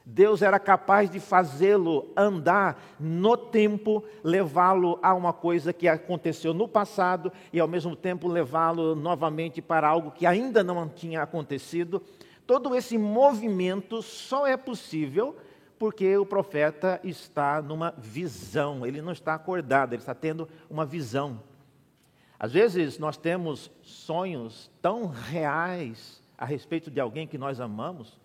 Deus 0.07 0.41
era 0.41 0.59
capaz 0.59 1.11
de 1.11 1.21
fazê-lo 1.21 2.11
andar 2.17 2.83
no 2.99 3.37
tempo, 3.37 4.03
levá-lo 4.25 4.99
a 5.03 5.13
uma 5.13 5.35
coisa 5.35 5.71
que 5.71 5.87
aconteceu 5.87 6.55
no 6.55 6.67
passado 6.67 7.31
e, 7.53 7.61
ao 7.61 7.69
mesmo 7.69 7.95
tempo, 7.95 8.27
levá-lo 8.27 8.95
novamente 8.95 9.61
para 9.61 9.87
algo 9.87 10.13
que 10.13 10.25
ainda 10.25 10.65
não 10.65 10.89
tinha 10.89 11.21
acontecido. 11.23 12.03
Todo 12.47 12.75
esse 12.75 12.97
movimento 12.97 14.01
só 14.01 14.47
é 14.47 14.57
possível 14.57 15.37
porque 15.79 16.17
o 16.17 16.27
profeta 16.27 17.01
está 17.05 17.63
numa 17.63 17.95
visão, 17.97 18.85
ele 18.85 19.01
não 19.01 19.13
está 19.13 19.35
acordado, 19.35 19.93
ele 19.93 20.03
está 20.03 20.15
tendo 20.15 20.49
uma 20.69 20.85
visão. 20.85 21.41
Às 22.39 22.53
vezes 22.53 22.99
nós 22.99 23.17
temos 23.17 23.71
sonhos 23.83 24.71
tão 24.81 25.07
reais 25.07 26.23
a 26.37 26.45
respeito 26.45 26.91
de 26.91 27.01
alguém 27.01 27.27
que 27.27 27.39
nós 27.39 27.61
amamos, 27.61 28.19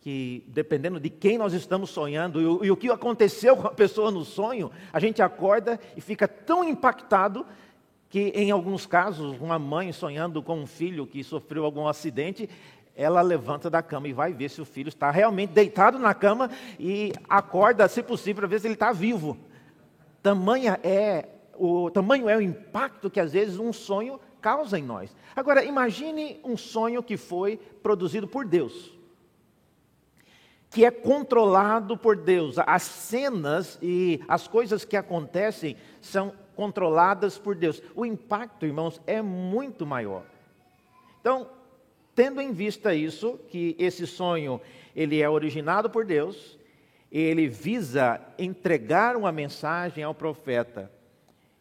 que 0.00 0.44
dependendo 0.48 1.00
de 1.00 1.10
quem 1.10 1.36
nós 1.36 1.52
estamos 1.52 1.90
sonhando 1.90 2.40
e 2.40 2.46
o, 2.46 2.64
e 2.64 2.70
o 2.70 2.76
que 2.76 2.88
aconteceu 2.88 3.56
com 3.56 3.66
a 3.66 3.72
pessoa 3.72 4.10
no 4.10 4.24
sonho, 4.24 4.70
a 4.92 5.00
gente 5.00 5.20
acorda 5.20 5.80
e 5.96 6.00
fica 6.00 6.28
tão 6.28 6.62
impactado 6.62 7.44
que, 8.08 8.28
em 8.28 8.50
alguns 8.52 8.86
casos, 8.86 9.40
uma 9.40 9.58
mãe 9.58 9.92
sonhando 9.92 10.42
com 10.42 10.60
um 10.60 10.66
filho 10.66 11.06
que 11.06 11.24
sofreu 11.24 11.64
algum 11.64 11.88
acidente, 11.88 12.48
ela 12.96 13.20
levanta 13.20 13.68
da 13.68 13.82
cama 13.82 14.08
e 14.08 14.12
vai 14.12 14.32
ver 14.32 14.48
se 14.48 14.60
o 14.60 14.64
filho 14.64 14.88
está 14.88 15.10
realmente 15.10 15.50
deitado 15.50 15.98
na 15.98 16.14
cama 16.14 16.50
e 16.80 17.12
acorda, 17.28 17.86
se 17.86 18.02
possível, 18.02 18.40
para 18.40 18.48
ver 18.48 18.60
se 18.60 18.66
ele 18.66 18.74
está 18.74 18.90
vivo. 18.90 19.36
Tamanha 20.22 20.80
é 20.82 21.28
o 21.58 21.90
tamanho 21.90 22.28
é 22.28 22.36
o 22.36 22.40
impacto 22.40 23.10
que 23.10 23.20
às 23.20 23.32
vezes 23.32 23.58
um 23.58 23.72
sonho 23.72 24.20
causa 24.40 24.78
em 24.78 24.82
nós. 24.82 25.14
Agora, 25.34 25.64
imagine 25.64 26.40
um 26.44 26.56
sonho 26.56 27.02
que 27.02 27.16
foi 27.16 27.56
produzido 27.82 28.28
por 28.28 28.44
Deus, 28.44 28.92
que 30.70 30.84
é 30.84 30.90
controlado 30.90 31.96
por 31.96 32.16
Deus. 32.16 32.56
As 32.58 32.82
cenas 32.82 33.78
e 33.80 34.20
as 34.28 34.46
coisas 34.46 34.84
que 34.84 34.96
acontecem 34.96 35.76
são 36.00 36.32
controladas 36.54 37.38
por 37.38 37.54
Deus. 37.54 37.82
O 37.94 38.04
impacto, 38.04 38.66
irmãos, 38.66 39.00
é 39.06 39.20
muito 39.22 39.86
maior. 39.86 40.24
Então, 41.20 41.48
tendo 42.16 42.40
em 42.40 42.50
vista 42.50 42.94
isso, 42.94 43.38
que 43.48 43.76
esse 43.78 44.06
sonho 44.06 44.60
ele 44.96 45.20
é 45.20 45.28
originado 45.28 45.90
por 45.90 46.06
Deus, 46.06 46.58
ele 47.12 47.46
visa 47.46 48.20
entregar 48.38 49.14
uma 49.14 49.30
mensagem 49.30 50.02
ao 50.02 50.14
profeta 50.14 50.90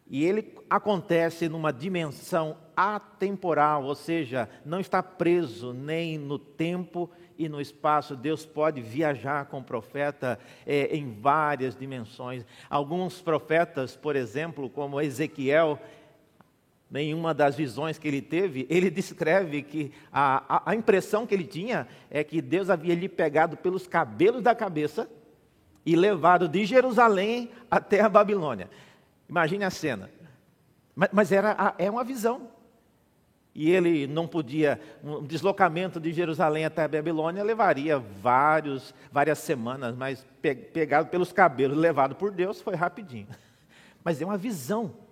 e 0.07 0.24
ele 0.24 0.53
acontece 0.69 1.50
numa 1.50 1.74
dimensão 1.74 2.57
atemporal, 2.75 3.83
ou 3.83 3.95
seja, 3.95 4.50
não 4.63 4.79
está 4.79 5.01
preso 5.01 5.74
nem 5.74 6.17
no 6.17 6.38
tempo 6.38 7.09
e 7.38 7.50
no 7.50 7.59
espaço. 7.59 8.15
Deus 8.15 8.45
pode 8.45 8.81
viajar 8.81 9.45
com 9.45 9.59
o 9.59 9.63
profeta 9.63 10.39
é, 10.65 10.95
em 10.95 11.19
várias 11.19 11.75
dimensões. 11.75 12.45
Alguns 12.69 13.19
profetas, 13.21 13.95
por 13.95 14.15
exemplo, 14.15 14.69
como 14.69 15.01
Ezequiel, 15.01 15.79
nenhuma 16.95 17.33
das 17.33 17.57
visões 17.57 17.97
que 17.97 18.07
ele 18.07 18.21
teve, 18.21 18.65
ele 18.69 18.89
descreve 18.89 19.61
que 19.61 19.91
a, 20.13 20.71
a, 20.71 20.73
impressão 20.73 21.27
que 21.27 21.35
ele 21.35 21.43
tinha 21.43 21.89
é 22.09 22.23
que 22.23 22.41
Deus 22.41 22.69
havia 22.69 22.95
lhe 22.95 23.09
pegado 23.09 23.57
pelos 23.57 23.85
cabelos 23.85 24.41
da 24.41 24.55
cabeça 24.55 25.09
e 25.85 25.93
levado 25.93 26.47
de 26.47 26.65
Jerusalém 26.65 27.51
até 27.69 27.99
a 27.99 28.07
Babilônia. 28.07 28.69
Imagine 29.27 29.65
a 29.65 29.69
cena. 29.69 30.09
Mas, 30.95 31.09
mas 31.11 31.31
era, 31.33 31.75
é 31.77 31.91
uma 31.91 32.05
visão. 32.05 32.47
E 33.53 33.71
ele 33.71 34.07
não 34.07 34.25
podia, 34.25 34.79
um 35.03 35.21
deslocamento 35.21 35.99
de 35.99 36.13
Jerusalém 36.13 36.63
até 36.63 36.85
a 36.85 36.87
Babilônia 36.87 37.43
levaria 37.43 37.99
vários, 37.99 38.95
várias 39.11 39.39
semanas, 39.39 39.93
mas 39.97 40.25
pegado 40.41 41.09
pelos 41.09 41.33
cabelos, 41.33 41.77
levado 41.77 42.15
por 42.15 42.31
Deus, 42.31 42.61
foi 42.61 42.75
rapidinho. 42.75 43.27
Mas 44.03 44.21
é 44.21 44.25
uma 44.25 44.37
visão. 44.37 45.04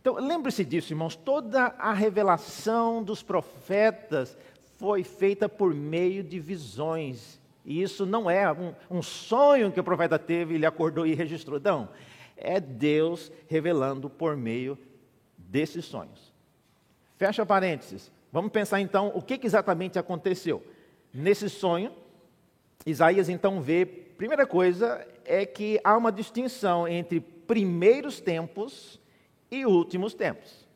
Então, 0.00 0.14
lembre-se 0.14 0.64
disso, 0.64 0.92
irmãos, 0.92 1.16
toda 1.16 1.74
a 1.78 1.92
revelação 1.92 3.02
dos 3.02 3.22
profetas 3.22 4.36
foi 4.78 5.02
feita 5.02 5.48
por 5.48 5.74
meio 5.74 6.22
de 6.22 6.38
visões. 6.38 7.40
E 7.64 7.82
isso 7.82 8.06
não 8.06 8.30
é 8.30 8.50
um, 8.50 8.74
um 8.90 9.02
sonho 9.02 9.72
que 9.72 9.80
o 9.80 9.84
profeta 9.84 10.18
teve, 10.18 10.54
ele 10.54 10.64
acordou 10.64 11.06
e 11.06 11.14
registrou. 11.14 11.60
Não, 11.60 11.88
é 12.36 12.60
Deus 12.60 13.30
revelando 13.48 14.08
por 14.08 14.36
meio 14.36 14.78
desses 15.36 15.84
sonhos. 15.84 16.32
Fecha 17.16 17.44
parênteses. 17.44 18.12
Vamos 18.32 18.52
pensar 18.52 18.80
então 18.80 19.10
o 19.14 19.20
que 19.20 19.40
exatamente 19.42 19.98
aconteceu. 19.98 20.62
Nesse 21.12 21.48
sonho, 21.50 21.92
Isaías 22.86 23.28
então 23.28 23.60
vê, 23.60 23.84
primeira 23.84 24.46
coisa 24.46 25.06
é 25.24 25.44
que 25.44 25.80
há 25.82 25.96
uma 25.96 26.12
distinção 26.12 26.86
entre 26.86 27.20
primeiros 27.20 28.20
tempos 28.20 29.00
e 29.50 29.64
últimos 29.66 30.14
tempos. 30.14 30.66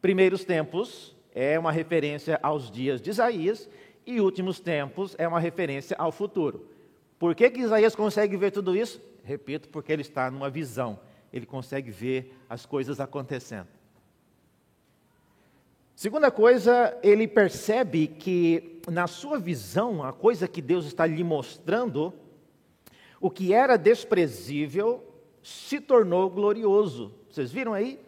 Primeiros 0.00 0.44
tempos 0.44 1.14
é 1.34 1.58
uma 1.58 1.72
referência 1.72 2.38
aos 2.42 2.70
dias 2.70 3.00
de 3.00 3.10
Isaías 3.10 3.68
e 4.06 4.20
últimos 4.20 4.60
tempos 4.60 5.14
é 5.18 5.26
uma 5.26 5.40
referência 5.40 5.96
ao 5.98 6.12
futuro. 6.12 6.70
Por 7.18 7.34
que, 7.34 7.50
que 7.50 7.60
Isaías 7.60 7.94
consegue 7.94 8.36
ver 8.36 8.52
tudo 8.52 8.76
isso? 8.76 9.00
Repito, 9.24 9.68
porque 9.68 9.92
ele 9.92 10.02
está 10.02 10.30
numa 10.30 10.48
visão, 10.48 10.98
ele 11.32 11.46
consegue 11.46 11.90
ver 11.90 12.32
as 12.48 12.64
coisas 12.64 13.00
acontecendo. 13.00 13.68
Segunda 15.96 16.30
coisa, 16.30 16.96
ele 17.02 17.26
percebe 17.26 18.06
que 18.06 18.80
na 18.86 19.06
sua 19.06 19.38
visão, 19.38 20.04
a 20.04 20.12
coisa 20.12 20.46
que 20.46 20.60
Deus 20.60 20.84
está 20.84 21.06
lhe 21.06 21.24
mostrando, 21.24 22.12
o 23.20 23.30
que 23.30 23.52
era 23.52 23.76
desprezível 23.76 25.02
se 25.46 25.80
tornou 25.80 26.28
glorioso. 26.28 27.14
Vocês 27.30 27.52
viram 27.52 27.72
aí? 27.72 28.00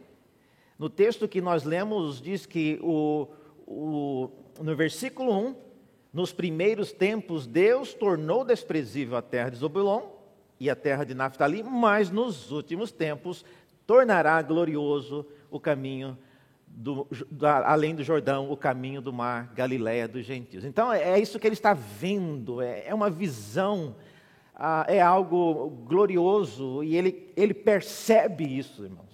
No 0.76 0.90
texto 0.90 1.28
que 1.28 1.40
nós 1.40 1.62
lemos, 1.62 2.20
diz 2.20 2.44
que 2.44 2.80
o, 2.82 3.28
o, 3.64 4.28
no 4.60 4.74
versículo 4.74 5.32
1, 5.32 5.54
nos 6.12 6.32
primeiros 6.32 6.90
tempos, 6.92 7.46
Deus 7.46 7.94
tornou 7.94 8.44
desprezível 8.44 9.16
a 9.16 9.22
terra 9.22 9.50
de 9.50 9.56
Zobulon 9.58 10.02
e 10.58 10.68
a 10.68 10.74
terra 10.74 11.04
de 11.04 11.14
Naphtali, 11.14 11.62
mas 11.62 12.10
nos 12.10 12.50
últimos 12.50 12.90
tempos 12.90 13.44
tornará 13.86 14.42
glorioso 14.42 15.24
o 15.48 15.60
caminho 15.60 16.18
do, 16.66 17.06
da, 17.30 17.70
além 17.70 17.94
do 17.94 18.02
Jordão, 18.02 18.50
o 18.50 18.56
caminho 18.56 19.00
do 19.00 19.12
mar, 19.12 19.52
Galiléia 19.54 20.08
dos 20.08 20.26
gentios. 20.26 20.64
Então 20.64 20.92
é, 20.92 21.12
é 21.12 21.20
isso 21.20 21.38
que 21.38 21.46
ele 21.46 21.54
está 21.54 21.72
vendo, 21.72 22.60
é, 22.60 22.84
é 22.88 22.92
uma 22.92 23.08
visão, 23.08 23.94
ah, 24.58 24.84
é 24.88 25.00
algo 25.00 25.70
glorioso 25.86 26.82
e 26.82 26.96
ele, 26.96 27.32
ele 27.36 27.54
percebe 27.54 28.44
isso, 28.44 28.84
irmãos. 28.84 29.06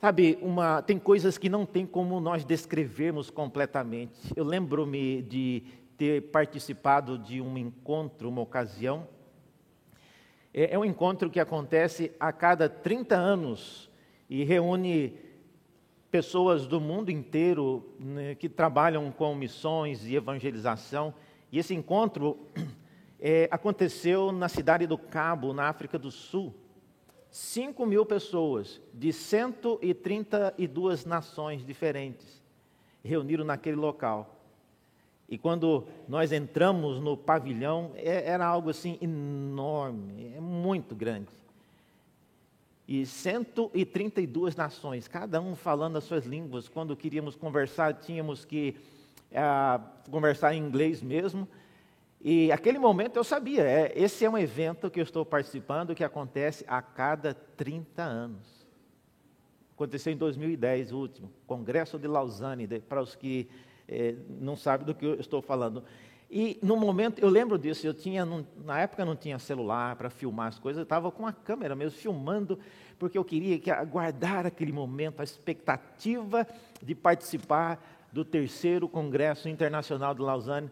Sabe, 0.00 0.36
uma, 0.42 0.82
tem 0.82 0.98
coisas 0.98 1.38
que 1.38 1.48
não 1.48 1.64
tem 1.64 1.86
como 1.86 2.18
nós 2.18 2.44
descrevermos 2.44 3.30
completamente. 3.30 4.32
Eu 4.34 4.44
lembro-me 4.44 5.22
de 5.22 5.62
ter 5.96 6.22
participado 6.32 7.16
de 7.16 7.40
um 7.40 7.56
encontro, 7.56 8.28
uma 8.28 8.42
ocasião. 8.42 9.06
É, 10.52 10.74
é 10.74 10.78
um 10.78 10.84
encontro 10.84 11.30
que 11.30 11.38
acontece 11.38 12.10
a 12.18 12.32
cada 12.32 12.68
30 12.68 13.14
anos 13.14 13.88
e 14.28 14.42
reúne 14.42 15.16
pessoas 16.10 16.66
do 16.66 16.80
mundo 16.80 17.12
inteiro 17.12 17.94
né, 17.96 18.34
que 18.34 18.48
trabalham 18.48 19.12
com 19.12 19.32
missões 19.36 20.04
e 20.04 20.16
evangelização. 20.16 21.14
E 21.52 21.60
esse 21.60 21.74
encontro 21.74 22.36
é, 23.22 23.48
aconteceu 23.50 24.32
na 24.32 24.48
cidade 24.48 24.86
do 24.86 24.98
Cabo, 24.98 25.52
na 25.52 25.68
África 25.68 25.96
do 25.98 26.10
Sul. 26.10 26.52
5 27.30 27.86
mil 27.86 28.04
pessoas 28.04 28.80
de 28.92 29.12
132 29.12 31.04
nações 31.06 31.64
diferentes 31.64 32.42
reuniram 33.02 33.44
naquele 33.44 33.76
local. 33.76 34.40
E 35.28 35.38
quando 35.38 35.86
nós 36.06 36.32
entramos 36.32 37.00
no 37.00 37.16
pavilhão, 37.16 37.92
é, 37.94 38.28
era 38.28 38.44
algo 38.44 38.68
assim 38.68 38.98
enorme, 39.00 40.34
é 40.36 40.40
muito 40.40 40.94
grande 40.94 41.30
e 42.92 43.06
132 43.06 44.56
nações, 44.56 45.08
cada 45.08 45.40
um 45.40 45.54
falando 45.54 45.96
as 45.96 46.04
suas 46.04 46.26
línguas. 46.26 46.68
Quando 46.68 46.96
queríamos 46.96 47.34
conversar, 47.34 47.94
tínhamos 47.94 48.44
que 48.44 48.76
ah, 49.34 49.80
conversar 50.10 50.54
em 50.54 50.62
inglês 50.62 51.02
mesmo. 51.02 51.48
E 52.24 52.52
aquele 52.52 52.78
momento 52.78 53.16
eu 53.16 53.24
sabia, 53.24 53.62
é, 53.62 53.92
esse 53.96 54.24
é 54.24 54.30
um 54.30 54.38
evento 54.38 54.88
que 54.88 55.00
eu 55.00 55.02
estou 55.02 55.26
participando 55.26 55.92
que 55.92 56.04
acontece 56.04 56.64
a 56.68 56.80
cada 56.80 57.34
30 57.34 58.00
anos. 58.00 58.64
Aconteceu 59.74 60.12
em 60.12 60.16
2010, 60.16 60.92
o 60.92 60.98
último, 60.98 61.32
Congresso 61.48 61.98
de 61.98 62.06
Lausanne, 62.06 62.68
para 62.80 63.02
os 63.02 63.16
que 63.16 63.48
eh, 63.88 64.14
não 64.40 64.54
sabem 64.54 64.86
do 64.86 64.94
que 64.94 65.04
eu 65.04 65.14
estou 65.18 65.42
falando. 65.42 65.82
E 66.30 66.60
no 66.62 66.76
momento, 66.76 67.18
eu 67.18 67.28
lembro 67.28 67.58
disso, 67.58 67.84
eu 67.84 67.92
tinha, 67.92 68.24
na 68.64 68.80
época 68.80 69.04
não 69.04 69.16
tinha 69.16 69.38
celular 69.40 69.96
para 69.96 70.08
filmar 70.08 70.46
as 70.46 70.58
coisas, 70.60 70.78
eu 70.78 70.84
estava 70.84 71.10
com 71.10 71.26
a 71.26 71.32
câmera 71.32 71.74
mesmo, 71.74 71.98
filmando, 71.98 72.56
porque 73.00 73.18
eu 73.18 73.24
queria 73.24 73.58
que, 73.58 73.70
guardar 73.86 74.46
aquele 74.46 74.72
momento, 74.72 75.18
a 75.18 75.24
expectativa 75.24 76.46
de 76.80 76.94
participar 76.94 77.84
do 78.12 78.24
terceiro 78.24 78.88
Congresso 78.88 79.48
Internacional 79.48 80.14
de 80.14 80.22
Lausanne. 80.22 80.70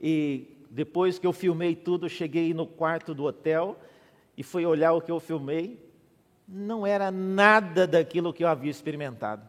E 0.00 0.54
depois 0.74 1.20
que 1.20 1.26
eu 1.26 1.32
filmei 1.32 1.76
tudo, 1.76 2.08
cheguei 2.08 2.52
no 2.52 2.66
quarto 2.66 3.14
do 3.14 3.22
hotel 3.22 3.78
e 4.36 4.42
fui 4.42 4.66
olhar 4.66 4.92
o 4.92 5.00
que 5.00 5.12
eu 5.12 5.20
filmei. 5.20 5.78
Não 6.48 6.84
era 6.84 7.12
nada 7.12 7.86
daquilo 7.86 8.32
que 8.32 8.42
eu 8.42 8.48
havia 8.48 8.72
experimentado. 8.72 9.48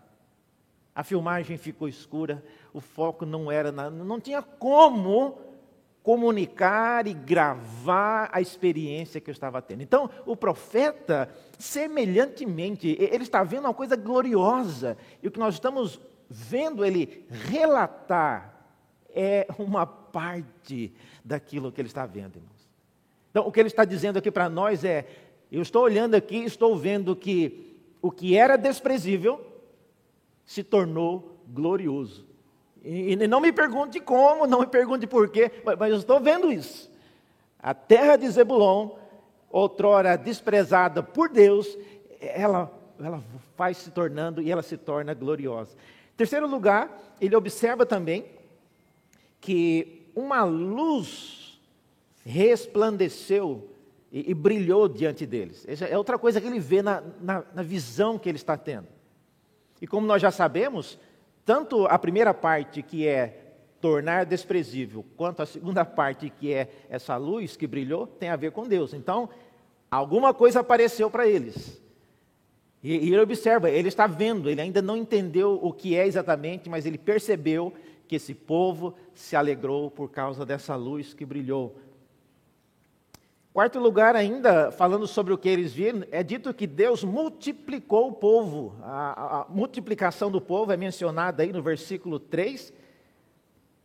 A 0.94 1.04
filmagem 1.04 1.58
ficou 1.58 1.88
escura, 1.88 2.44
o 2.72 2.80
foco 2.80 3.26
não 3.26 3.52
era 3.52 3.72
nada, 3.72 3.90
não 3.90 4.20
tinha 4.20 4.44
como 4.44 5.42
comunicar 6.04 7.08
e 7.08 7.14
gravar 7.16 8.30
a 8.32 8.40
experiência 8.40 9.20
que 9.20 9.28
eu 9.28 9.34
estava 9.34 9.60
tendo. 9.64 9.82
Então, 9.82 10.08
o 10.28 10.38
profeta, 10.38 11.28
semelhantemente, 11.58 12.96
ele 13.00 13.24
está 13.24 13.44
vendo 13.44 13.66
uma 13.66 13.74
coisa 13.74 13.96
gloriosa, 13.96 14.96
e 15.24 15.28
o 15.28 15.32
que 15.32 15.40
nós 15.40 15.56
estamos 15.56 16.00
vendo 16.30 16.86
ele 16.86 17.26
relatar 17.50 18.68
é 19.10 19.48
uma 19.58 20.05
parte 20.16 20.94
daquilo 21.26 21.74
que 21.74 21.82
ele 21.82 21.90
está 21.90 22.06
vendo, 22.06 22.38
irmãos. 22.38 22.70
Então, 23.30 23.46
o 23.46 23.52
que 23.52 23.60
ele 23.60 23.68
está 23.68 23.84
dizendo 23.84 24.18
aqui 24.18 24.32
para 24.32 24.48
nós 24.48 24.86
é: 24.86 25.06
eu 25.52 25.62
estou 25.62 25.84
olhando 25.84 26.16
aqui, 26.16 26.38
estou 26.38 26.78
vendo 26.78 27.14
que 27.18 27.78
o 28.02 28.10
que 28.10 28.38
era 28.38 28.56
desprezível 28.56 29.46
se 30.46 30.64
tornou 30.64 31.38
glorioso. 31.50 32.26
E, 32.82 33.18
não 33.28 33.42
me 33.42 33.52
pergunte 33.52 34.00
como, 34.00 34.48
não 34.48 34.62
me 34.62 34.68
pergunte 34.68 35.06
por 35.06 35.28
quê, 35.28 35.52
mas 35.78 35.92
eu 35.92 35.98
estou 35.98 36.22
vendo 36.22 36.50
isso. 36.50 36.90
A 37.60 37.74
terra 37.74 38.16
de 38.16 38.30
Zebulon, 38.30 38.92
outrora 39.50 40.16
desprezada 40.16 41.04
por 41.04 41.28
Deus, 41.28 41.78
ela, 42.22 42.72
ela 42.98 43.22
vai 43.58 43.74
se 43.74 43.92
tornando 43.92 44.42
e 44.42 44.50
ela 44.50 44.62
se 44.62 44.78
torna 44.78 45.14
gloriosa. 45.14 45.76
Terceiro 46.16 46.48
lugar, 46.48 47.18
ele 47.20 47.36
observa 47.36 47.86
também 47.86 48.26
que 49.42 50.05
uma 50.16 50.44
luz 50.44 51.60
resplandeceu 52.26 53.70
e, 54.12 54.32
e 54.32 54.34
brilhou 54.34 54.88
diante 54.88 55.26
deles. 55.26 55.66
Essa 55.68 55.86
é 55.86 55.98
outra 55.98 56.18
coisa 56.18 56.40
que 56.40 56.48
ele 56.48 56.60
vê 56.60 56.82
na, 56.82 57.04
na, 57.22 57.44
na 57.54 57.62
visão 57.62 58.18
que 58.18 58.30
ele 58.30 58.38
está 58.38 58.58
tendo. 58.58 58.88
E 59.82 59.86
como 59.86 60.08
nós 60.08 60.22
já 60.22 60.32
sabemos, 60.32 60.98
tanto 61.44 61.86
a 61.86 62.00
primeira 62.00 62.34
parte, 62.34 62.82
que 62.82 63.06
é 63.06 63.42
tornar 63.82 64.26
desprezível, 64.26 65.06
quanto 65.16 65.44
a 65.44 65.46
segunda 65.46 65.84
parte, 65.86 66.30
que 66.30 66.54
é 66.54 66.70
essa 66.90 67.18
luz 67.18 67.56
que 67.56 67.68
brilhou, 67.68 68.08
tem 68.08 68.30
a 68.30 68.36
ver 68.36 68.52
com 68.52 68.68
Deus. 68.68 68.94
Então, 68.94 69.30
alguma 69.92 70.34
coisa 70.34 70.62
apareceu 70.62 71.12
para 71.12 71.28
eles. 71.28 71.80
E, 72.82 73.10
e 73.10 73.14
ele 73.14 73.20
observa, 73.20 73.70
ele 73.70 73.88
está 73.88 74.08
vendo, 74.08 74.50
ele 74.50 74.62
ainda 74.62 74.82
não 74.82 74.96
entendeu 74.96 75.60
o 75.62 75.74
que 75.74 75.96
é 75.96 76.08
exatamente, 76.08 76.70
mas 76.70 76.86
ele 76.86 76.98
percebeu 76.98 77.74
que 78.08 78.16
esse 78.16 78.34
povo 78.34 78.94
se 79.14 79.36
alegrou 79.36 79.90
por 79.90 80.10
causa 80.10 80.46
dessa 80.46 80.76
luz 80.76 81.14
que 81.14 81.26
brilhou. 81.26 81.76
Quarto 83.56 83.80
lugar, 83.80 84.18
ainda 84.18 84.70
falando 84.70 85.08
sobre 85.08 85.32
o 85.32 85.38
que 85.38 85.48
eles 85.48 85.72
viram, 85.72 86.04
é 86.12 86.22
dito 86.22 86.54
que 86.54 86.68
Deus 86.68 87.06
multiplicou 87.06 88.10
o 88.10 88.12
povo. 88.12 88.76
A, 88.82 89.42
a, 89.42 89.46
multiplicação 89.48 90.30
do 90.30 90.42
povo 90.42 90.74
é 90.74 90.78
mencionada 90.78 91.42
aí 91.42 91.54
no 91.54 91.64
versículo 91.64 92.20
3. 92.20 92.74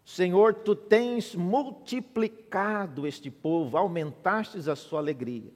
Senhor, 0.04 0.54
tu 0.54 0.74
tens 0.74 1.36
multiplicado 1.36 3.06
este 3.06 3.30
povo, 3.30 3.76
aumentastes 3.76 4.66
a 4.66 4.74
sua 4.74 4.98
alegria. 4.98 5.52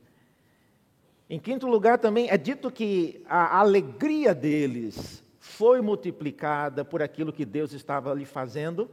Em 1.29 1.41
quinto 1.41 1.67
lugar, 1.67 1.99
também 1.99 2.31
é 2.31 2.39
dito 2.39 2.71
que 2.71 3.21
a 3.29 3.59
alegria 3.59 4.33
deles 4.33 5.24
foi 5.45 5.83
multiplicada 5.83 6.87
por 6.87 7.03
aquilo 7.03 7.31
que 7.31 7.45
Deus 7.45 7.75
estava 7.75 8.11
ali 8.11 8.25
fazendo. 8.25 8.91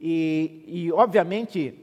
E, 0.00 0.64
e 0.66 0.92
obviamente, 0.92 1.78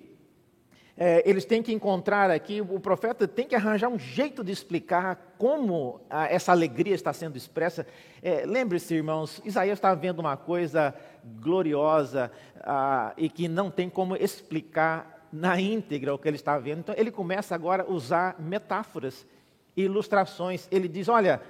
é, 0.97 1.23
eles 1.25 1.45
têm 1.45 1.63
que 1.63 1.71
encontrar 1.71 2.29
aqui, 2.29 2.59
o 2.59 2.77
profeta 2.77 3.25
tem 3.25 3.47
que 3.47 3.55
arranjar 3.55 3.87
um 3.87 3.97
jeito 3.97 4.43
de 4.43 4.51
explicar 4.51 5.33
como 5.37 6.01
a, 6.09 6.27
essa 6.27 6.51
alegria 6.51 6.93
está 6.93 7.13
sendo 7.13 7.37
expressa. 7.37 7.87
É, 8.21 8.45
Lembre-se, 8.45 8.93
irmãos, 8.93 9.41
Isaías 9.45 9.77
estava 9.77 9.95
vendo 9.95 10.19
uma 10.19 10.35
coisa 10.35 10.93
gloriosa 11.39 12.29
a, 12.61 13.13
e 13.15 13.29
que 13.29 13.47
não 13.47 13.71
tem 13.71 13.89
como 13.89 14.17
explicar 14.17 15.25
na 15.31 15.59
íntegra 15.59 16.13
o 16.13 16.19
que 16.19 16.27
ele 16.27 16.35
está 16.35 16.59
vendo. 16.59 16.79
Então, 16.79 16.95
ele 16.97 17.11
começa 17.11 17.55
agora 17.55 17.83
a 17.83 17.89
usar 17.89 18.35
metáforas, 18.39 19.25
ilustrações. 19.73 20.67
Ele 20.69 20.89
diz: 20.89 21.07
olha, 21.07 21.41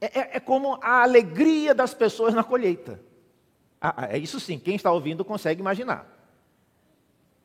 é, 0.00 0.18
é, 0.18 0.36
é 0.36 0.40
como 0.40 0.78
a 0.82 1.02
alegria 1.02 1.74
das 1.74 1.94
pessoas 1.94 2.34
na 2.34 2.44
colheita. 2.44 3.00
Ah, 3.80 4.08
é 4.10 4.18
isso 4.18 4.40
sim, 4.40 4.58
quem 4.58 4.74
está 4.74 4.90
ouvindo 4.90 5.24
consegue 5.24 5.60
imaginar. 5.60 6.06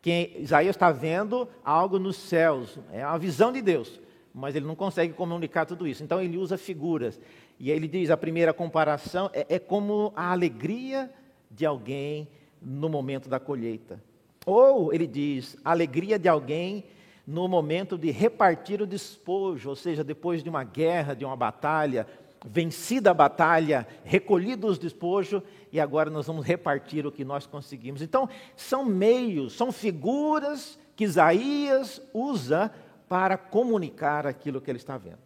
que 0.01 0.35
Isaías 0.37 0.75
está 0.75 0.91
vendo 0.91 1.47
algo 1.63 1.97
nos 1.97 2.17
céus, 2.17 2.77
é 2.91 3.01
a 3.01 3.17
visão 3.17 3.51
de 3.51 3.61
Deus, 3.61 3.99
mas 4.33 4.55
ele 4.55 4.65
não 4.65 4.75
consegue 4.75 5.13
comunicar 5.13 5.65
tudo 5.65 5.87
isso. 5.87 6.03
Então 6.03 6.21
ele 6.21 6.37
usa 6.37 6.57
figuras. 6.57 7.19
E 7.59 7.71
ele 7.71 7.87
diz: 7.87 8.09
a 8.09 8.17
primeira 8.17 8.53
comparação 8.53 9.29
é, 9.33 9.45
é 9.55 9.59
como 9.59 10.11
a 10.15 10.31
alegria 10.31 11.11
de 11.49 11.65
alguém 11.65 12.27
no 12.61 12.89
momento 12.89 13.29
da 13.29 13.39
colheita. 13.39 14.01
Ou 14.45 14.93
ele 14.93 15.07
diz: 15.07 15.55
a 15.63 15.71
alegria 15.71 16.17
de 16.17 16.27
alguém 16.27 16.83
no 17.25 17.47
momento 17.47 17.97
de 17.97 18.11
repartir 18.11 18.81
o 18.81 18.87
despojo, 18.87 19.69
ou 19.69 19.75
seja, 19.75 20.03
depois 20.03 20.43
de 20.43 20.49
uma 20.49 20.63
guerra, 20.63 21.13
de 21.13 21.23
uma 21.23 21.37
batalha, 21.37 22.05
vencida 22.45 23.11
a 23.11 23.13
batalha, 23.13 23.87
recolhido 24.03 24.67
os 24.67 24.77
despojos, 24.77 25.41
e 25.71 25.79
agora 25.79 26.09
nós 26.09 26.27
vamos 26.27 26.45
repartir 26.45 27.05
o 27.05 27.11
que 27.11 27.23
nós 27.23 27.45
conseguimos. 27.45 28.01
Então, 28.01 28.29
são 28.55 28.85
meios, 28.85 29.53
são 29.53 29.71
figuras 29.71 30.77
que 30.95 31.03
Isaías 31.03 32.01
usa 32.13 32.71
para 33.07 33.37
comunicar 33.37 34.27
aquilo 34.27 34.61
que 34.61 34.69
ele 34.69 34.77
está 34.77 34.97
vendo. 34.97 35.19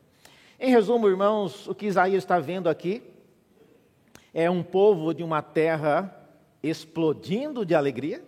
Em 0.60 0.72
resumo, 0.72 1.08
irmãos, 1.08 1.68
o 1.68 1.76
que 1.76 1.86
Isaías 1.86 2.24
está 2.24 2.40
vendo 2.40 2.70
aqui 2.70 3.04
é 4.34 4.50
um 4.50 4.64
povo 4.64 5.14
de 5.14 5.24
uma 5.24 5.42
terra 5.42 6.14
explodindo 6.62 7.66
de 7.66 7.76
alegria, 7.76 8.24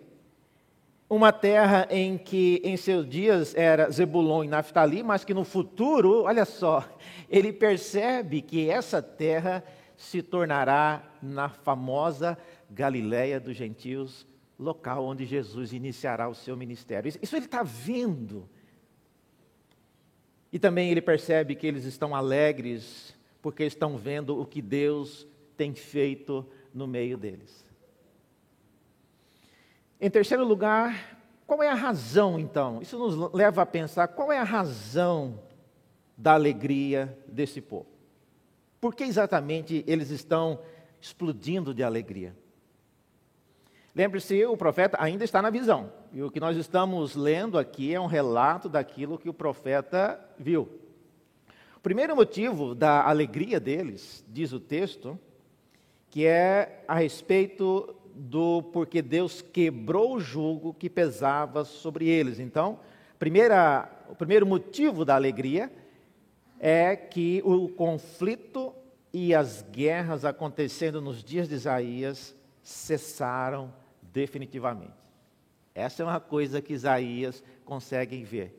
uma 1.10 1.32
terra 1.32 1.88
em 1.90 2.16
que 2.16 2.62
em 2.62 2.76
seus 2.76 3.04
dias 3.06 3.52
era 3.56 3.90
Zebulon 3.90 4.44
e 4.44 4.48
Naftali, 4.48 5.02
mas 5.02 5.24
que 5.24 5.34
no 5.34 5.44
futuro, 5.44 6.22
olha 6.22 6.44
só, 6.44 6.88
ele 7.28 7.52
percebe 7.52 8.40
que 8.40 8.70
essa 8.70 9.02
terra 9.02 9.64
se 9.96 10.22
tornará 10.22 11.02
na 11.20 11.48
famosa 11.48 12.38
Galiléia 12.70 13.40
dos 13.40 13.56
gentios, 13.56 14.24
local 14.56 15.04
onde 15.04 15.26
Jesus 15.26 15.72
iniciará 15.72 16.28
o 16.28 16.34
seu 16.34 16.56
ministério. 16.56 17.12
Isso 17.20 17.34
ele 17.34 17.46
está 17.46 17.64
vendo. 17.64 18.48
E 20.52 20.58
também 20.60 20.90
ele 20.90 21.02
percebe 21.02 21.56
que 21.56 21.66
eles 21.66 21.84
estão 21.84 22.14
alegres 22.14 23.16
porque 23.42 23.64
estão 23.64 23.96
vendo 23.96 24.40
o 24.40 24.46
que 24.46 24.62
Deus 24.62 25.26
tem 25.56 25.74
feito 25.74 26.46
no 26.72 26.86
meio 26.86 27.18
deles. 27.18 27.69
Em 30.00 30.08
terceiro 30.08 30.44
lugar, 30.44 31.18
qual 31.46 31.62
é 31.62 31.68
a 31.68 31.74
razão 31.74 32.38
então? 32.38 32.80
Isso 32.80 32.98
nos 32.98 33.32
leva 33.34 33.60
a 33.60 33.66
pensar 33.66 34.08
qual 34.08 34.32
é 34.32 34.38
a 34.38 34.44
razão 34.44 35.38
da 36.16 36.32
alegria 36.32 37.18
desse 37.28 37.60
povo. 37.60 37.86
Por 38.80 38.94
que 38.94 39.04
exatamente 39.04 39.84
eles 39.86 40.08
estão 40.08 40.58
explodindo 41.00 41.74
de 41.74 41.82
alegria? 41.82 42.34
Lembre-se, 43.94 44.42
o 44.46 44.56
profeta 44.56 44.96
ainda 44.98 45.22
está 45.22 45.42
na 45.42 45.50
visão. 45.50 45.92
E 46.12 46.22
o 46.22 46.30
que 46.30 46.40
nós 46.40 46.56
estamos 46.56 47.14
lendo 47.14 47.58
aqui 47.58 47.94
é 47.94 48.00
um 48.00 48.06
relato 48.06 48.70
daquilo 48.70 49.18
que 49.18 49.28
o 49.28 49.34
profeta 49.34 50.18
viu. 50.38 50.62
O 51.76 51.80
primeiro 51.80 52.16
motivo 52.16 52.74
da 52.74 53.06
alegria 53.06 53.60
deles, 53.60 54.24
diz 54.28 54.52
o 54.52 54.60
texto, 54.60 55.18
que 56.08 56.24
é 56.24 56.84
a 56.88 56.94
respeito 56.94 57.94
do 58.20 58.62
porque 58.62 59.00
Deus 59.00 59.40
quebrou 59.40 60.16
o 60.16 60.20
jugo 60.20 60.74
que 60.74 60.90
pesava 60.90 61.64
sobre 61.64 62.06
eles. 62.06 62.38
Então, 62.38 62.78
primeira, 63.18 63.90
o 64.10 64.14
primeiro 64.14 64.46
motivo 64.46 65.04
da 65.04 65.14
alegria 65.14 65.72
é 66.58 66.94
que 66.94 67.40
o 67.44 67.68
conflito 67.68 68.74
e 69.12 69.34
as 69.34 69.64
guerras 69.72 70.24
acontecendo 70.24 71.00
nos 71.00 71.24
dias 71.24 71.48
de 71.48 71.54
Isaías 71.54 72.34
cessaram 72.62 73.72
definitivamente. 74.02 74.92
Essa 75.74 76.02
é 76.02 76.06
uma 76.06 76.20
coisa 76.20 76.60
que 76.60 76.74
Isaías 76.74 77.42
consegue 77.64 78.22
ver. 78.22 78.54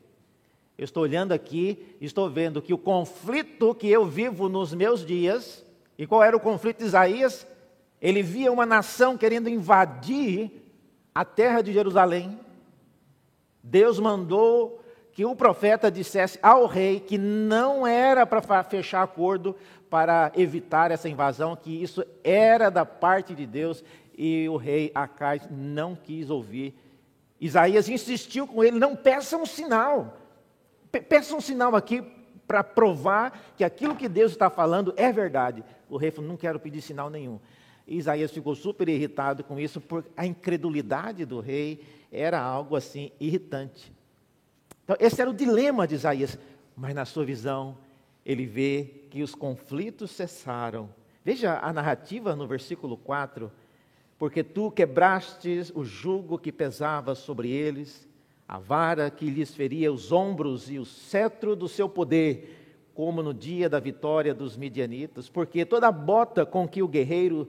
Eu 0.76 0.84
estou 0.84 1.04
olhando 1.04 1.30
aqui, 1.30 1.96
estou 2.00 2.28
vendo 2.28 2.60
que 2.60 2.74
o 2.74 2.78
conflito 2.78 3.74
que 3.76 3.88
eu 3.88 4.06
vivo 4.06 4.48
nos 4.48 4.74
meus 4.74 5.06
dias, 5.06 5.64
e 5.96 6.04
qual 6.06 6.24
era 6.24 6.36
o 6.36 6.40
conflito 6.40 6.78
de 6.78 6.86
Isaías? 6.86 7.46
Ele 8.02 8.20
via 8.20 8.50
uma 8.50 8.66
nação 8.66 9.16
querendo 9.16 9.48
invadir 9.48 10.50
a 11.14 11.24
terra 11.24 11.62
de 11.62 11.72
Jerusalém. 11.72 12.36
Deus 13.62 14.00
mandou 14.00 14.82
que 15.12 15.24
o 15.24 15.36
profeta 15.36 15.88
dissesse 15.88 16.36
ao 16.42 16.66
rei 16.66 16.98
que 16.98 17.16
não 17.16 17.86
era 17.86 18.26
para 18.26 18.64
fechar 18.64 19.04
acordo 19.04 19.54
para 19.88 20.32
evitar 20.34 20.90
essa 20.90 21.08
invasão, 21.08 21.54
que 21.54 21.82
isso 21.82 22.04
era 22.24 22.70
da 22.70 22.84
parte 22.84 23.34
de 23.34 23.46
Deus, 23.46 23.84
e 24.16 24.48
o 24.48 24.56
rei 24.56 24.90
Acais 24.94 25.46
não 25.50 25.94
quis 25.94 26.28
ouvir. 26.28 26.74
Isaías 27.40 27.88
insistiu 27.88 28.48
com 28.48 28.64
ele: 28.64 28.78
não 28.78 28.96
peça 28.96 29.36
um 29.36 29.46
sinal, 29.46 30.16
peça 30.90 31.36
um 31.36 31.40
sinal 31.40 31.76
aqui 31.76 32.02
para 32.48 32.64
provar 32.64 33.38
que 33.56 33.62
aquilo 33.62 33.94
que 33.94 34.08
Deus 34.08 34.32
está 34.32 34.48
falando 34.50 34.92
é 34.96 35.12
verdade. 35.12 35.62
O 35.88 35.98
rei 35.98 36.10
falou: 36.10 36.30
não 36.30 36.36
quero 36.38 36.58
pedir 36.58 36.80
sinal 36.80 37.10
nenhum. 37.10 37.38
Isaías 37.86 38.30
ficou 38.30 38.54
super 38.54 38.88
irritado 38.88 39.42
com 39.42 39.58
isso, 39.58 39.80
porque 39.80 40.10
a 40.16 40.26
incredulidade 40.26 41.24
do 41.24 41.40
rei 41.40 41.80
era 42.10 42.40
algo 42.40 42.76
assim 42.76 43.10
irritante. 43.18 43.92
Então, 44.84 44.96
esse 45.00 45.20
era 45.20 45.30
o 45.30 45.34
dilema 45.34 45.86
de 45.86 45.94
Isaías, 45.94 46.38
mas 46.76 46.94
na 46.94 47.04
sua 47.04 47.24
visão, 47.24 47.76
ele 48.24 48.46
vê 48.46 49.06
que 49.10 49.22
os 49.22 49.34
conflitos 49.34 50.10
cessaram. 50.10 50.88
Veja 51.24 51.58
a 51.58 51.72
narrativa 51.72 52.34
no 52.34 52.46
versículo 52.46 52.96
4: 52.96 53.50
Porque 54.18 54.42
tu 54.42 54.70
quebrastes 54.70 55.70
o 55.74 55.84
jugo 55.84 56.38
que 56.38 56.52
pesava 56.52 57.14
sobre 57.14 57.50
eles, 57.50 58.08
a 58.46 58.58
vara 58.58 59.10
que 59.10 59.30
lhes 59.30 59.54
feria 59.54 59.92
os 59.92 60.12
ombros 60.12 60.70
e 60.70 60.78
o 60.78 60.84
cetro 60.84 61.56
do 61.56 61.68
seu 61.68 61.88
poder, 61.88 62.90
como 62.94 63.22
no 63.22 63.32
dia 63.32 63.68
da 63.68 63.80
vitória 63.80 64.34
dos 64.34 64.56
midianitas, 64.56 65.28
porque 65.28 65.64
toda 65.64 65.90
bota 65.90 66.44
com 66.44 66.68
que 66.68 66.82
o 66.82 66.88
guerreiro 66.88 67.48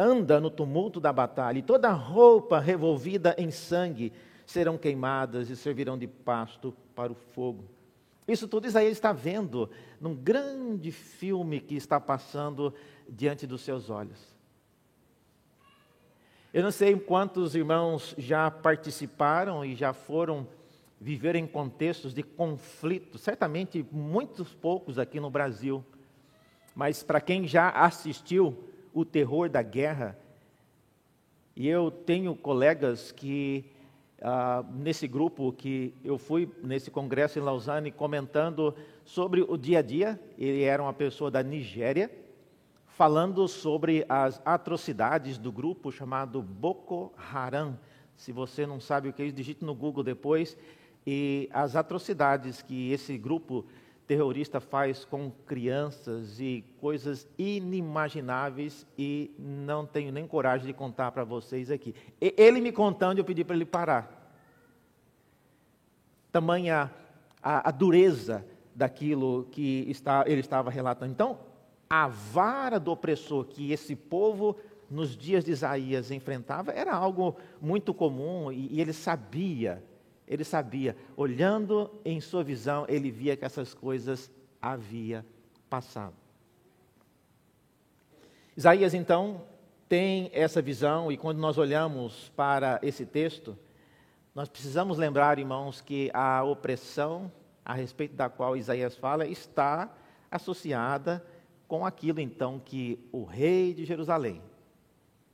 anda 0.00 0.40
no 0.40 0.50
tumulto 0.50 0.98
da 0.98 1.12
batalha, 1.12 1.58
e 1.58 1.62
toda 1.62 1.92
roupa 1.92 2.58
revolvida 2.58 3.34
em 3.36 3.50
sangue 3.50 4.12
serão 4.46 4.78
queimadas 4.78 5.50
e 5.50 5.56
servirão 5.56 5.98
de 5.98 6.06
pasto 6.06 6.74
para 6.94 7.12
o 7.12 7.14
fogo. 7.14 7.64
Isso 8.26 8.48
tudo 8.48 8.66
Isaías 8.66 8.92
está 8.92 9.12
vendo 9.12 9.68
num 10.00 10.14
grande 10.14 10.90
filme 10.90 11.60
que 11.60 11.74
está 11.74 12.00
passando 12.00 12.72
diante 13.08 13.46
dos 13.46 13.60
seus 13.60 13.90
olhos. 13.90 14.18
Eu 16.52 16.62
não 16.62 16.70
sei 16.70 16.98
quantos 16.98 17.54
irmãos 17.54 18.14
já 18.16 18.50
participaram 18.50 19.64
e 19.64 19.74
já 19.74 19.92
foram 19.92 20.48
viver 21.00 21.36
em 21.36 21.46
contextos 21.46 22.14
de 22.14 22.22
conflito, 22.22 23.18
certamente 23.18 23.84
muitos 23.90 24.52
poucos 24.54 24.98
aqui 24.98 25.20
no 25.20 25.30
Brasil, 25.30 25.84
mas 26.74 27.02
para 27.02 27.20
quem 27.20 27.46
já 27.46 27.70
assistiu, 27.70 28.69
o 28.92 29.04
terror 29.04 29.48
da 29.48 29.62
guerra. 29.62 30.18
E 31.56 31.68
eu 31.68 31.90
tenho 31.90 32.34
colegas 32.34 33.12
que, 33.12 33.64
ah, 34.22 34.64
nesse 34.72 35.06
grupo 35.06 35.52
que 35.52 35.94
eu 36.04 36.18
fui, 36.18 36.50
nesse 36.62 36.90
congresso 36.90 37.38
em 37.38 37.42
Lausanne, 37.42 37.90
comentando 37.90 38.74
sobre 39.04 39.42
o 39.42 39.56
dia 39.56 39.80
a 39.80 39.82
dia, 39.82 40.20
ele 40.38 40.62
era 40.62 40.82
uma 40.82 40.92
pessoa 40.92 41.30
da 41.30 41.42
Nigéria, 41.42 42.10
falando 42.86 43.46
sobre 43.48 44.04
as 44.08 44.40
atrocidades 44.44 45.38
do 45.38 45.50
grupo 45.50 45.90
chamado 45.90 46.42
Boko 46.42 47.12
Haram. 47.16 47.78
Se 48.16 48.32
você 48.32 48.66
não 48.66 48.78
sabe 48.78 49.08
o 49.08 49.12
que 49.12 49.22
é 49.22 49.26
isso, 49.26 49.34
digite 49.34 49.64
no 49.64 49.74
Google 49.74 50.04
depois. 50.04 50.56
E 51.06 51.48
as 51.52 51.76
atrocidades 51.76 52.60
que 52.60 52.92
esse 52.92 53.16
grupo 53.16 53.64
terrorista 54.10 54.58
faz 54.58 55.04
com 55.04 55.30
crianças 55.46 56.40
e 56.40 56.64
coisas 56.80 57.28
inimagináveis 57.38 58.84
e 58.98 59.32
não 59.38 59.86
tenho 59.86 60.10
nem 60.10 60.26
coragem 60.26 60.66
de 60.66 60.72
contar 60.72 61.12
para 61.12 61.22
vocês 61.22 61.70
aqui. 61.70 61.94
Ele 62.20 62.60
me 62.60 62.72
contando, 62.72 63.18
eu 63.18 63.24
pedi 63.24 63.44
para 63.44 63.54
ele 63.54 63.64
parar. 63.64 64.34
Tamanha 66.32 66.90
a, 67.40 67.68
a 67.68 67.70
dureza 67.70 68.44
daquilo 68.74 69.46
que 69.52 69.86
está, 69.88 70.24
ele 70.26 70.40
estava 70.40 70.72
relatando. 70.72 71.12
Então, 71.12 71.38
a 71.88 72.08
vara 72.08 72.80
do 72.80 72.90
opressor 72.90 73.44
que 73.44 73.70
esse 73.70 73.94
povo 73.94 74.56
nos 74.90 75.16
dias 75.16 75.44
de 75.44 75.52
Isaías 75.52 76.10
enfrentava 76.10 76.72
era 76.72 76.92
algo 76.92 77.36
muito 77.60 77.94
comum 77.94 78.50
e, 78.50 78.74
e 78.74 78.80
ele 78.80 78.92
sabia 78.92 79.80
ele 80.30 80.44
sabia, 80.44 80.96
olhando 81.16 81.90
em 82.04 82.20
sua 82.20 82.44
visão, 82.44 82.86
ele 82.88 83.10
via 83.10 83.36
que 83.36 83.44
essas 83.44 83.74
coisas 83.74 84.30
havia 84.62 85.26
passado. 85.68 86.14
Isaías 88.56 88.94
então 88.94 89.42
tem 89.88 90.30
essa 90.32 90.62
visão 90.62 91.10
e 91.10 91.16
quando 91.16 91.38
nós 91.38 91.58
olhamos 91.58 92.30
para 92.36 92.78
esse 92.80 93.04
texto, 93.04 93.58
nós 94.32 94.48
precisamos 94.48 94.96
lembrar, 94.96 95.40
irmãos, 95.40 95.80
que 95.80 96.12
a 96.14 96.44
opressão 96.44 97.32
a 97.64 97.74
respeito 97.74 98.14
da 98.14 98.28
qual 98.28 98.56
Isaías 98.56 98.96
fala 98.96 99.26
está 99.26 99.92
associada 100.30 101.26
com 101.66 101.84
aquilo 101.84 102.20
então 102.20 102.60
que 102.60 103.04
o 103.10 103.24
rei 103.24 103.74
de 103.74 103.84
Jerusalém, 103.84 104.40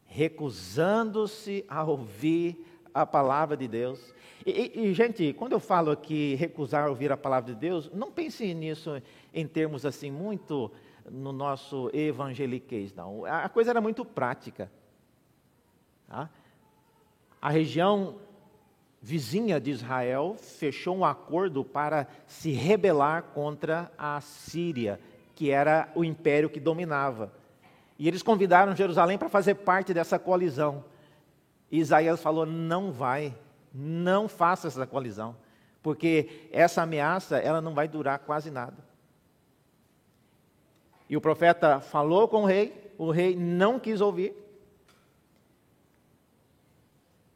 recusando-se 0.07 1.67
a 1.69 1.85
ouvir 1.85 2.65
a 2.97 3.07
palavra 3.07 3.57
de 3.57 3.69
Deus. 3.69 4.15
E, 4.45 4.73
e, 4.75 4.95
gente, 4.95 5.33
quando 5.35 5.53
eu 5.53 5.61
falo 5.61 5.91
aqui 5.91 6.35
recusar 6.37 6.89
ouvir 6.89 7.13
a 7.13 7.17
palavra 7.17 7.53
de 7.53 7.61
Deus, 7.61 7.91
não 7.93 8.11
pense 8.11 8.55
nisso 8.55 9.03
em 9.35 9.47
termos 9.47 9.85
assim 9.85 10.11
muito 10.11 10.71
no 11.11 11.33
nosso 11.33 11.91
evangeliquez, 11.93 12.95
não. 12.95 13.25
A 13.27 13.49
coisa 13.49 13.71
era 13.71 13.81
muito 13.81 14.05
prática. 14.05 14.71
Tá? 16.09 16.31
A 17.41 17.51
região 17.51 18.17
vizinha 19.03 19.61
de 19.61 19.71
Israel 19.71 20.37
fechou 20.39 20.97
um 20.97 21.05
acordo 21.05 21.65
para 21.65 22.09
se 22.27 22.51
rebelar 22.51 23.25
contra 23.35 23.93
a 23.99 24.21
Síria, 24.21 24.99
que 25.35 25.51
era 25.51 25.93
o 25.95 26.03
império 26.03 26.49
que 26.49 26.59
dominava. 26.59 27.33
E 27.99 28.09
eles 28.09 28.23
convidaram 28.23 28.75
Jerusalém 28.75 29.19
para 29.19 29.29
fazer 29.29 29.55
parte 29.57 29.93
dessa 29.93 30.19
coalizão. 30.19 30.85
Isaías 31.71 32.21
falou: 32.21 32.47
não 32.47 32.93
vai, 32.93 33.35
não 33.73 34.29
faça 34.29 34.69
essa 34.69 34.87
coalizão, 34.87 35.37
porque 35.83 36.49
essa 36.53 36.83
ameaça 36.83 37.39
ela 37.39 37.61
não 37.61 37.75
vai 37.75 37.89
durar 37.89 38.19
quase 38.21 38.51
nada. 38.51 38.77
E 41.09 41.17
o 41.17 41.21
profeta 41.21 41.81
falou 41.81 42.27
com 42.27 42.43
o 42.43 42.47
rei, 42.47 42.93
o 42.99 43.11
rei 43.11 43.37
não 43.37 43.79
quis 43.79 44.01
ouvir. 44.01 44.35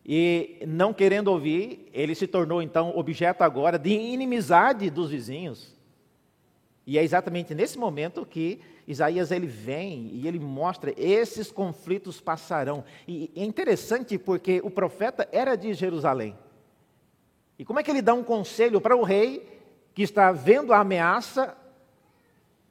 E 0.05 0.65
não 0.67 0.93
querendo 0.93 1.29
ouvir, 1.29 1.89
ele 1.93 2.15
se 2.15 2.27
tornou 2.27 2.61
então 2.61 2.97
objeto 2.97 3.43
agora 3.43 3.79
de 3.79 3.91
inimizade 3.91 4.91
dos 4.91 5.11
vizinhos. 5.11 5.77
E 6.91 6.99
é 6.99 7.05
exatamente 7.05 7.55
nesse 7.55 7.79
momento 7.79 8.27
que 8.27 8.61
Isaías 8.85 9.31
ele 9.31 9.47
vem 9.47 10.11
e 10.13 10.27
ele 10.27 10.41
mostra 10.41 10.93
esses 10.97 11.49
conflitos 11.53 12.21
passarão. 12.21 12.83
E 13.07 13.31
é 13.37 13.45
interessante 13.45 14.19
porque 14.19 14.61
o 14.65 14.73
profeta 14.73 15.29
era 15.31 15.55
de 15.55 15.73
Jerusalém. 15.73 16.37
E 17.57 17.65
como 17.65 17.79
é 17.79 17.85
que 17.85 17.93
ele 17.93 18.03
dá 18.03 18.13
um 18.13 18.25
conselho 18.25 18.81
para 18.81 18.97
o 18.97 19.05
rei 19.05 19.47
que 19.95 20.03
está 20.03 20.33
vendo 20.33 20.73
a 20.73 20.81
ameaça, 20.81 21.57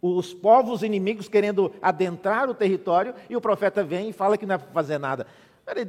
os 0.01 0.33
povos 0.33 0.83
inimigos 0.83 1.29
querendo 1.29 1.73
adentrar 1.81 2.49
o 2.49 2.53
território, 2.53 3.15
e 3.29 3.37
o 3.37 3.41
profeta 3.41 3.85
vem 3.85 4.09
e 4.09 4.13
fala 4.13 4.37
que 4.37 4.45
não 4.45 4.55
é 4.55 4.57
para 4.57 4.73
fazer 4.73 4.97
nada. 4.97 5.27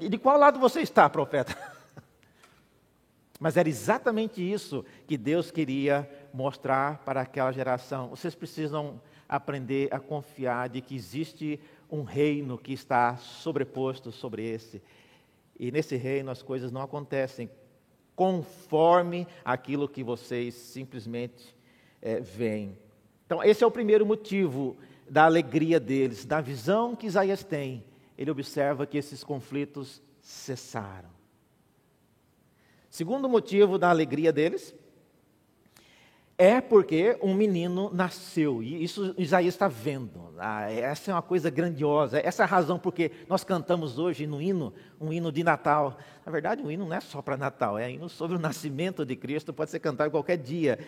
De 0.09 0.19
qual 0.19 0.38
lado 0.38 0.61
você 0.61 0.83
está, 0.83 1.11
profeta? 1.11 1.57
Mas 3.40 3.57
era 3.57 3.69
exatamente 3.69 4.40
isso 4.40 4.85
que 5.09 5.19
Deus 5.19 5.51
queria 5.51 6.09
mostrar 6.33 6.99
para 7.05 7.21
aquela 7.21 7.53
geração. 7.53 8.09
Vocês 8.09 8.35
precisam 8.35 9.01
aprender 9.29 9.93
a 9.93 9.99
confiar 9.99 10.69
de 10.69 10.81
que 10.81 10.95
existe 10.95 11.61
um 11.90 12.03
reino 12.03 12.59
que 12.59 12.73
está 12.73 13.16
sobreposto 13.16 14.11
sobre 14.11 14.45
esse. 14.45 14.83
E 15.59 15.71
nesse 15.71 15.97
reino 15.97 16.31
as 16.31 16.43
coisas 16.43 16.73
não 16.73 16.83
acontecem 16.83 17.51
conforme 18.14 19.27
aquilo 19.45 19.88
que 19.88 20.03
vocês 20.03 20.55
simplesmente 20.55 21.57
é, 22.03 22.21
veem. 22.21 22.77
Então, 23.27 23.43
esse 23.43 23.62
é 23.62 23.66
o 23.66 23.71
primeiro 23.71 24.05
motivo 24.05 24.77
da 25.09 25.25
alegria 25.25 25.81
deles, 25.81 26.25
da 26.25 26.40
visão 26.40 26.95
que 26.95 27.07
Isaías 27.07 27.45
tem 27.45 27.85
ele 28.21 28.31
observa 28.31 28.87
que 28.87 28.99
esses 28.99 29.25
conflitos 29.25 30.03
cessaram. 30.21 31.09
Segundo 32.90 33.31
motivo 33.31 33.79
da 33.79 33.88
alegria 33.88 34.31
deles 34.31 34.75
é 36.40 36.59
porque 36.59 37.18
um 37.20 37.35
menino 37.35 37.90
nasceu, 37.92 38.62
e 38.62 38.83
isso 38.83 39.14
Isaías 39.18 39.53
está 39.53 39.68
vendo. 39.68 40.33
Ah, 40.38 40.72
essa 40.72 41.11
é 41.11 41.14
uma 41.14 41.20
coisa 41.20 41.50
grandiosa, 41.50 42.18
essa 42.18 42.42
é 42.42 42.44
a 42.44 42.46
razão 42.46 42.79
porque 42.79 43.11
nós 43.29 43.44
cantamos 43.44 43.98
hoje 43.98 44.26
no 44.26 44.40
hino, 44.40 44.72
um 44.98 45.12
hino 45.12 45.31
de 45.31 45.44
Natal. 45.44 45.98
Na 46.24 46.33
verdade, 46.33 46.62
um 46.62 46.70
hino 46.70 46.87
não 46.87 46.96
é 46.96 47.00
só 47.03 47.20
para 47.20 47.37
Natal, 47.37 47.79
é 47.79 47.88
um 47.88 47.90
hino 47.90 48.09
sobre 48.09 48.38
o 48.38 48.40
nascimento 48.40 49.05
de 49.05 49.16
Cristo, 49.16 49.53
pode 49.53 49.70
ser 49.70 49.81
cantado 49.81 50.11
qualquer 50.11 50.38
dia. 50.38 50.79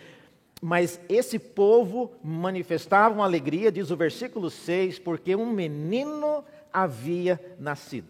Mas 0.59 0.99
esse 1.07 1.37
povo 1.37 2.11
manifestava 2.23 3.13
uma 3.13 3.25
alegria, 3.25 3.71
diz 3.71 3.91
o 3.91 3.95
versículo 3.95 4.49
6, 4.49 4.97
porque 4.97 5.35
um 5.35 5.51
menino 5.51 6.43
havia 6.73 7.39
nascido. 7.59 8.09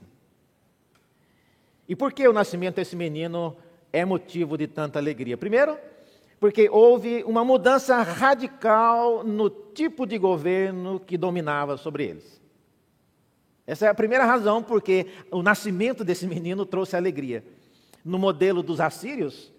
E 1.89 1.93
por 1.93 2.13
que 2.13 2.25
o 2.25 2.32
nascimento 2.32 2.75
desse 2.75 2.95
menino 2.95 3.58
é 3.91 4.06
motivo 4.06 4.58
de 4.58 4.65
tanta 4.65 4.97
alegria? 4.97 5.36
Primeiro, 5.36 5.77
porque 6.43 6.69
houve 6.69 7.23
uma 7.23 7.45
mudança 7.45 8.01
radical 8.01 9.23
no 9.23 9.49
tipo 9.49 10.06
de 10.06 10.17
governo 10.17 10.99
que 10.99 11.17
dominava 11.17 11.77
sobre 11.77 12.03
eles. 12.03 12.41
Essa 13.65 13.86
é 13.86 13.89
a 13.89 13.95
primeira 13.95 14.25
razão 14.25 14.62
porque 14.62 15.08
o 15.32 15.41
nascimento 15.41 16.03
desse 16.03 16.27
menino 16.27 16.65
trouxe 16.65 16.97
alegria. 16.97 17.45
No 18.03 18.19
modelo 18.19 18.62
dos 18.62 18.82
assírios, 18.82 19.53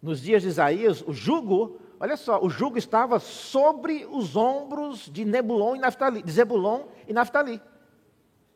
nos 0.00 0.22
dias 0.22 0.42
de 0.42 0.48
Isaías, 0.48 1.02
o 1.04 1.12
jugo, 1.12 1.80
olha 1.98 2.16
só, 2.16 2.40
o 2.40 2.48
jugo 2.48 2.78
estava 2.78 3.18
sobre 3.18 4.06
os 4.08 4.36
ombros 4.36 5.10
de 5.12 5.24
Nebulon 5.24 5.74
e 5.74 5.80
Naftali, 5.80 6.22
de 6.22 6.30
Zebulon 6.30 6.82
e 7.08 7.12
Naftali. 7.12 7.60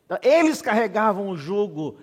Então, 0.07 0.19
eles 0.23 0.63
carregavam 0.63 1.29
o 1.29 1.37
jugo 1.37 1.99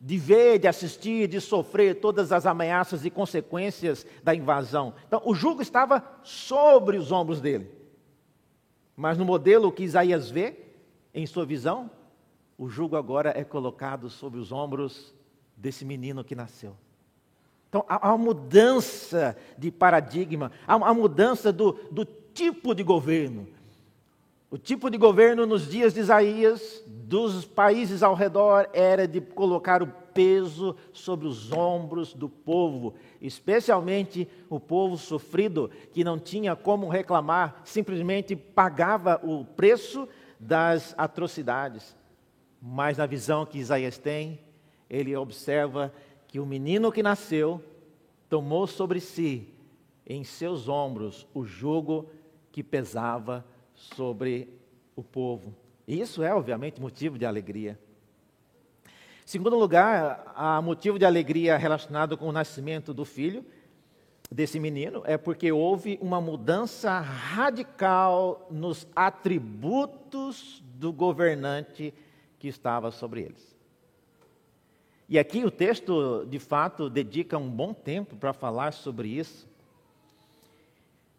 de 0.00 0.18
ver, 0.18 0.58
de 0.58 0.68
assistir, 0.68 1.26
de 1.26 1.40
sofrer 1.40 2.00
todas 2.00 2.32
as 2.32 2.46
ameaças 2.46 3.04
e 3.04 3.10
consequências 3.10 4.06
da 4.22 4.34
invasão. 4.34 4.94
Então, 5.06 5.22
o 5.24 5.34
jugo 5.34 5.62
estava 5.62 6.04
sobre 6.22 6.96
os 6.96 7.10
ombros 7.10 7.40
dele. 7.40 7.70
Mas 8.94 9.18
no 9.18 9.24
modelo 9.24 9.72
que 9.72 9.84
Isaías 9.84 10.30
vê, 10.30 10.56
em 11.14 11.26
sua 11.26 11.44
visão, 11.44 11.90
o 12.58 12.68
jugo 12.68 12.96
agora 12.96 13.32
é 13.36 13.44
colocado 13.44 14.08
sobre 14.08 14.38
os 14.38 14.52
ombros 14.52 15.14
desse 15.56 15.84
menino 15.84 16.24
que 16.24 16.34
nasceu. 16.34 16.76
Então, 17.68 17.84
há 17.88 18.14
uma 18.14 18.18
mudança 18.18 19.36
de 19.58 19.70
paradigma, 19.70 20.52
há 20.66 20.76
uma 20.76 20.94
mudança 20.94 21.52
do, 21.52 21.72
do 21.90 22.04
tipo 22.04 22.74
de 22.74 22.82
governo. 22.82 23.48
O 24.56 24.58
tipo 24.58 24.88
de 24.88 24.96
governo 24.96 25.44
nos 25.44 25.68
dias 25.68 25.92
de 25.92 26.00
Isaías, 26.00 26.82
dos 26.86 27.44
países 27.44 28.02
ao 28.02 28.14
redor, 28.14 28.70
era 28.72 29.06
de 29.06 29.20
colocar 29.20 29.82
o 29.82 29.86
peso 29.86 30.74
sobre 30.94 31.26
os 31.26 31.52
ombros 31.52 32.14
do 32.14 32.26
povo, 32.26 32.94
especialmente 33.20 34.26
o 34.48 34.58
povo 34.58 34.96
sofrido, 34.96 35.70
que 35.92 36.02
não 36.02 36.18
tinha 36.18 36.56
como 36.56 36.88
reclamar, 36.88 37.60
simplesmente 37.66 38.34
pagava 38.34 39.20
o 39.22 39.44
preço 39.44 40.08
das 40.40 40.94
atrocidades. 40.96 41.94
Mas 42.58 42.96
na 42.96 43.04
visão 43.04 43.44
que 43.44 43.58
Isaías 43.58 43.98
tem, 43.98 44.40
ele 44.88 45.14
observa 45.14 45.92
que 46.26 46.40
o 46.40 46.46
menino 46.46 46.90
que 46.90 47.02
nasceu 47.02 47.62
tomou 48.26 48.66
sobre 48.66 49.00
si, 49.00 49.52
em 50.06 50.24
seus 50.24 50.66
ombros, 50.66 51.26
o 51.34 51.44
jugo 51.44 52.08
que 52.50 52.62
pesava 52.62 53.44
sobre 53.44 53.55
o 54.94 55.02
povo. 55.02 55.54
E 55.86 56.00
isso 56.00 56.22
é, 56.22 56.34
obviamente, 56.34 56.80
motivo 56.80 57.18
de 57.18 57.24
alegria. 57.24 57.78
Segundo 59.24 59.58
lugar, 59.58 60.32
há 60.34 60.60
motivo 60.62 60.98
de 60.98 61.04
alegria 61.04 61.56
relacionado 61.56 62.16
com 62.16 62.28
o 62.28 62.32
nascimento 62.32 62.94
do 62.94 63.04
filho, 63.04 63.44
desse 64.30 64.58
menino, 64.58 65.02
é 65.04 65.16
porque 65.16 65.52
houve 65.52 65.98
uma 66.00 66.20
mudança 66.20 66.98
radical 66.98 68.46
nos 68.50 68.86
atributos 68.94 70.62
do 70.74 70.92
governante 70.92 71.94
que 72.38 72.48
estava 72.48 72.90
sobre 72.90 73.22
eles. 73.22 73.56
E 75.08 75.18
aqui 75.18 75.44
o 75.44 75.50
texto, 75.50 76.26
de 76.26 76.38
fato, 76.38 76.90
dedica 76.90 77.38
um 77.38 77.48
bom 77.48 77.72
tempo 77.72 78.16
para 78.16 78.32
falar 78.32 78.72
sobre 78.72 79.08
isso. 79.08 79.48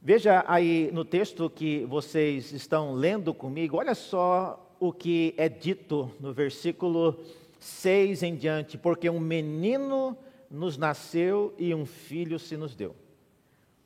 Veja 0.07 0.45
aí 0.47 0.89
no 0.93 1.03
texto 1.03 1.49
que 1.49 1.83
vocês 1.83 2.53
estão 2.53 2.93
lendo 2.93 3.33
comigo, 3.33 3.75
olha 3.75 3.93
só 3.93 4.73
o 4.79 4.93
que 4.93 5.33
é 5.35 5.49
dito 5.49 6.09
no 6.21 6.31
versículo 6.31 7.19
6 7.59 8.23
em 8.23 8.33
diante: 8.33 8.77
porque 8.77 9.09
um 9.09 9.19
menino 9.19 10.17
nos 10.49 10.77
nasceu 10.77 11.53
e 11.57 11.75
um 11.75 11.85
filho 11.85 12.39
se 12.39 12.55
nos 12.55 12.73
deu. 12.73 12.91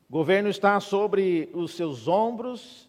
O 0.08 0.12
governo 0.12 0.48
está 0.48 0.78
sobre 0.78 1.50
os 1.52 1.74
seus 1.74 2.06
ombros, 2.06 2.88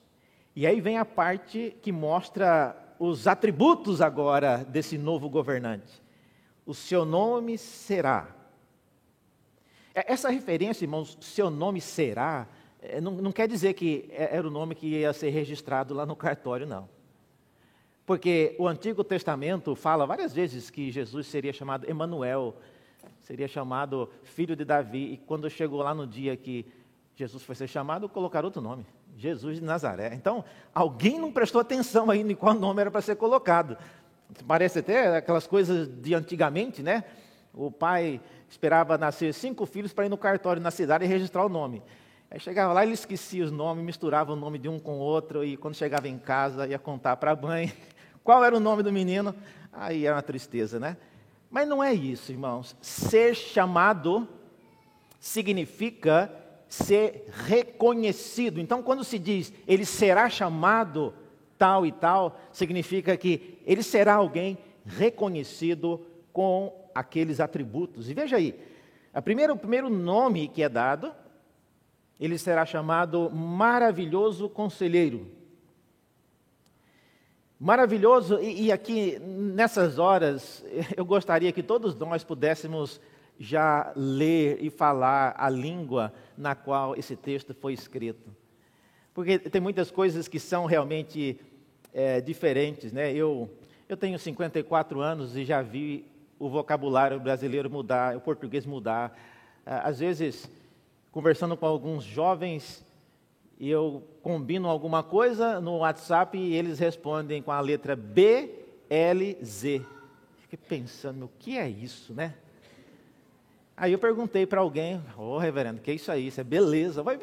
e 0.56 0.68
aí 0.68 0.80
vem 0.80 1.00
a 1.00 1.04
parte 1.04 1.76
que 1.82 1.92
mostra 1.92 2.78
os 3.00 3.26
atributos 3.26 4.00
agora 4.00 4.58
desse 4.58 4.96
novo 4.96 5.28
governante. 5.28 6.04
O 6.68 6.74
seu 6.76 7.04
nome 7.04 7.58
será. 7.58 8.28
Essa 9.96 10.30
referência, 10.30 10.86
irmãos, 10.86 11.18
seu 11.20 11.50
nome 11.50 11.82
será, 11.82 12.48
é, 12.48 12.58
não, 13.02 13.12
não 13.14 13.32
quer 13.32 13.48
dizer 13.48 13.74
que 13.74 14.10
é, 14.12 14.36
era 14.36 14.48
o 14.48 14.52
nome 14.52 14.76
que 14.76 14.88
ia 14.88 15.14
ser 15.14 15.30
registrado 15.30 15.94
lá 15.94 16.06
no 16.06 16.16
cartório, 16.16 16.66
não. 16.66 16.88
Porque 18.06 18.56
o 18.60 18.68
Antigo 18.68 19.04
Testamento 19.04 19.76
fala 19.76 20.06
várias 20.06 20.34
vezes 20.34 20.70
que 20.70 20.92
Jesus 20.92 21.28
seria 21.28 21.54
chamado 21.54 21.90
Emanuel, 21.90 22.56
seria 23.22 23.48
chamado 23.48 24.10
filho 24.24 24.56
de 24.56 24.66
Davi, 24.66 25.14
e 25.14 25.18
quando 25.18 25.50
chegou 25.50 25.82
lá 25.82 25.94
no 25.94 26.06
dia 26.06 26.36
que 26.36 26.66
Jesus 27.16 27.44
foi 27.44 27.56
ser 27.56 27.68
chamado, 27.68 28.10
colocaram 28.10 28.48
outro 28.48 28.62
nome, 28.62 28.86
Jesus 29.18 29.60
de 29.60 29.64
Nazaré. 29.64 30.14
Então, 30.16 30.44
alguém 30.74 31.20
não 31.20 31.32
prestou 31.32 31.62
atenção 31.62 32.10
ainda 32.10 32.32
em 32.32 32.36
qual 32.36 32.54
nome 32.54 32.82
era 32.82 32.92
para 32.92 33.02
ser 33.02 33.16
colocado. 33.16 33.78
Parece 34.48 34.80
até 34.80 35.18
aquelas 35.18 35.48
coisas 35.48 35.88
de 35.88 36.14
antigamente, 36.14 36.82
né? 36.82 37.04
O 37.54 37.70
pai 37.70 38.20
esperava 38.50 38.98
nascer 38.98 39.34
cinco 39.34 39.66
filhos 39.66 39.94
para 39.94 40.08
ir 40.08 40.10
no 40.10 40.18
cartório 40.18 40.62
na 40.62 40.72
cidade 40.72 41.06
e 41.06 41.08
registrar 41.08 41.46
o 41.46 41.50
nome. 41.50 41.84
Aí 42.34 42.40
chegava 42.40 42.74
lá, 42.74 42.82
ele 42.82 42.94
esquecia 42.94 43.46
os 43.46 43.52
nomes, 43.52 43.86
misturava 43.86 44.34
o 44.34 44.36
nome 44.36 44.58
de 44.58 44.68
um 44.68 44.80
com 44.80 44.94
o 44.94 45.00
outro, 45.00 45.44
e 45.44 45.56
quando 45.56 45.76
chegava 45.76 46.08
em 46.08 46.18
casa 46.18 46.68
ia 46.68 46.80
contar 46.80 47.16
para 47.18 47.34
a 47.34 47.36
mãe 47.36 47.72
qual 48.24 48.44
era 48.44 48.58
o 48.58 48.60
nome 48.60 48.82
do 48.82 48.92
menino. 48.92 49.36
Aí 49.72 50.08
era 50.08 50.16
uma 50.16 50.24
tristeza, 50.24 50.80
né? 50.80 50.98
Mas 51.48 51.68
não 51.68 51.84
é 51.84 51.94
isso, 51.94 52.32
irmãos. 52.32 52.76
Ser 52.82 53.36
chamado 53.36 54.28
significa 55.20 56.34
ser 56.68 57.28
reconhecido. 57.46 58.60
Então, 58.60 58.82
quando 58.82 59.04
se 59.04 59.20
diz 59.20 59.54
ele 59.68 59.86
será 59.86 60.28
chamado 60.28 61.14
tal 61.56 61.86
e 61.86 61.92
tal, 61.92 62.40
significa 62.52 63.16
que 63.16 63.60
ele 63.64 63.84
será 63.84 64.16
alguém 64.16 64.58
reconhecido 64.88 66.04
com 66.34 66.90
aqueles 66.96 67.40
atributos. 67.40 68.10
E 68.10 68.16
veja 68.16 68.38
aí, 68.38 68.60
a 69.14 69.22
primeiro, 69.22 69.54
o 69.54 69.58
primeiro 69.58 69.88
nome 69.88 70.48
que 70.48 70.64
é 70.64 70.68
dado, 70.68 71.14
ele 72.24 72.38
será 72.38 72.66
chamado 72.66 73.30
Maravilhoso 73.30 74.48
Conselheiro. 74.48 75.28
Maravilhoso, 77.60 78.40
e, 78.40 78.68
e 78.68 78.72
aqui 78.72 79.20
nessas 79.20 80.00
horas, 80.00 80.64
eu 80.96 81.04
gostaria 81.04 81.52
que 81.52 81.62
todos 81.62 81.94
nós 81.96 82.24
pudéssemos 82.24 83.02
já 83.38 83.92
ler 83.94 84.58
e 84.62 84.70
falar 84.70 85.36
a 85.38 85.50
língua 85.50 86.14
na 86.38 86.56
qual 86.56 86.96
esse 86.96 87.18
texto 87.18 87.54
foi 87.54 87.74
escrito. 87.74 88.34
Porque 89.14 89.38
tem 89.38 89.62
muitas 89.62 89.92
coisas 89.92 90.30
que 90.30 90.40
são 90.40 90.66
realmente 90.66 91.38
é, 91.94 92.22
diferentes. 92.22 92.94
Né? 92.94 93.12
Eu, 93.12 93.52
eu 93.90 93.98
tenho 93.98 94.18
54 94.18 95.02
anos 95.02 95.36
e 95.36 95.44
já 95.44 95.62
vi 95.62 96.06
o 96.40 96.48
vocabulário 96.48 97.20
brasileiro 97.20 97.70
mudar, 97.70 98.16
o 98.16 98.22
português 98.22 98.66
mudar. 98.66 99.14
Ah, 99.66 99.90
às 99.90 100.00
vezes, 100.00 100.50
conversando 101.14 101.56
com 101.56 101.68
alguns 101.68 102.04
jovens, 102.04 102.84
eu 103.62 104.04
combino 104.24 104.68
alguma 104.68 105.04
coisa 105.04 105.62
no 105.62 105.78
WhatsApp 105.78 106.36
e 106.36 106.56
eles 106.56 106.80
respondem 106.80 107.40
com 107.40 107.52
a 107.52 107.62
letra 107.62 107.96
B, 107.96 108.50
L, 108.90 109.38
Z. 109.46 109.84
Fiquei 110.42 110.58
pensando, 110.68 111.26
o 111.26 111.32
que 111.38 111.56
é 111.58 111.70
isso, 111.70 112.16
né? 112.16 112.34
Aí 113.78 113.92
eu 113.92 114.00
perguntei 114.00 114.48
para 114.48 114.60
alguém, 114.60 115.04
ô 115.16 115.36
oh, 115.36 115.38
reverendo, 115.38 115.82
que 115.82 115.92
é 115.92 115.94
isso 115.94 116.12
aí? 116.12 116.28
Isso 116.28 116.42
é 116.42 116.44
beleza. 116.44 117.04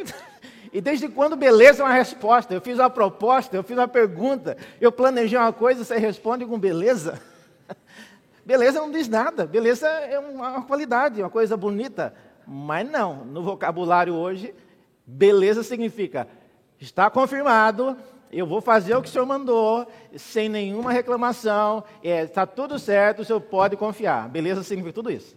E 0.72 0.80
desde 0.80 1.08
quando 1.08 1.34
beleza 1.34 1.82
é 1.82 1.84
uma 1.84 1.92
resposta? 1.92 2.54
Eu 2.54 2.60
fiz 2.60 2.78
uma 2.78 2.88
proposta, 2.88 3.56
eu 3.56 3.62
fiz 3.64 3.76
uma 3.76 3.88
pergunta, 3.88 4.56
eu 4.80 4.92
planejei 4.92 5.36
uma 5.36 5.52
coisa, 5.52 5.84
você 5.84 5.96
responde 5.98 6.46
com 6.46 6.56
beleza? 6.56 7.20
Beleza 8.46 8.78
não 8.78 8.90
diz 8.90 9.08
nada, 9.08 9.46
beleza 9.46 9.86
é 9.86 10.18
uma 10.18 10.62
qualidade, 10.62 11.20
uma 11.20 11.30
coisa 11.30 11.56
bonita. 11.56 12.14
Mas 12.52 12.90
não, 12.90 13.24
no 13.24 13.44
vocabulário 13.44 14.12
hoje, 14.12 14.52
beleza 15.06 15.62
significa 15.62 16.26
está 16.80 17.08
confirmado, 17.08 17.96
eu 18.32 18.44
vou 18.44 18.60
fazer 18.60 18.96
o 18.96 19.02
que 19.02 19.08
o 19.08 19.12
senhor 19.12 19.26
mandou, 19.26 19.86
sem 20.16 20.48
nenhuma 20.48 20.90
reclamação, 20.90 21.84
está 22.02 22.42
é, 22.42 22.46
tudo 22.46 22.76
certo, 22.76 23.20
o 23.20 23.24
senhor 23.24 23.40
pode 23.40 23.76
confiar. 23.76 24.28
Beleza 24.28 24.64
significa 24.64 24.94
tudo 24.94 25.12
isso. 25.12 25.36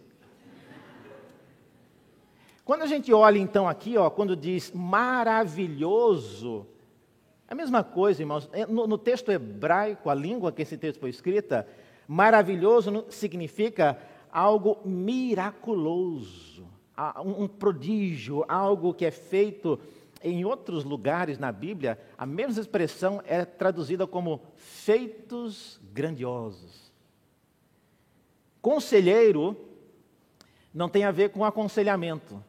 Quando 2.66 2.82
a 2.82 2.88
gente 2.88 3.14
olha 3.14 3.38
então 3.38 3.68
aqui, 3.68 3.96
ó, 3.96 4.10
quando 4.10 4.36
diz 4.36 4.72
maravilhoso, 4.72 6.66
é 7.48 7.54
a 7.54 7.56
mesma 7.56 7.84
coisa, 7.84 8.24
irmãos. 8.24 8.50
É, 8.54 8.66
no, 8.66 8.88
no 8.88 8.98
texto 8.98 9.32
hebraico, 9.32 10.10
a 10.10 10.16
língua 10.16 10.52
que 10.52 10.62
esse 10.62 10.78
texto 10.78 11.00
foi 11.00 11.12
escrita, 11.12 11.68
maravilhoso 12.08 13.06
significa 13.10 14.00
algo 14.32 14.80
miraculoso, 14.86 16.73
um 17.24 17.48
prodígio, 17.48 18.46
algo 18.48 18.94
que 18.94 19.06
é 19.06 19.12
feito 19.12 19.80
em 20.24 20.46
outros 20.46 20.84
lugares 20.84 21.38
na 21.38 21.52
Bíblia, 21.52 22.00
a 22.18 22.26
mesma 22.26 22.62
expressão 22.62 23.22
é 23.26 23.44
traduzida 23.44 24.08
como 24.08 24.42
feitos 24.56 25.80
grandiosos. 25.92 26.92
Conselheiro 28.62 29.58
não 30.74 30.88
tem 30.88 31.04
a 31.04 31.12
ver 31.12 31.30
com 31.30 31.44
aconselhamento. 31.44 32.42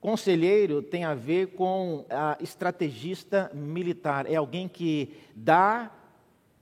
Conselheiro 0.00 0.80
tem 0.80 1.04
a 1.04 1.14
ver 1.14 1.48
com 1.48 2.06
a 2.08 2.38
estrategista 2.40 3.50
militar, 3.52 4.30
é 4.30 4.36
alguém 4.36 4.68
que 4.68 5.14
dá 5.34 5.90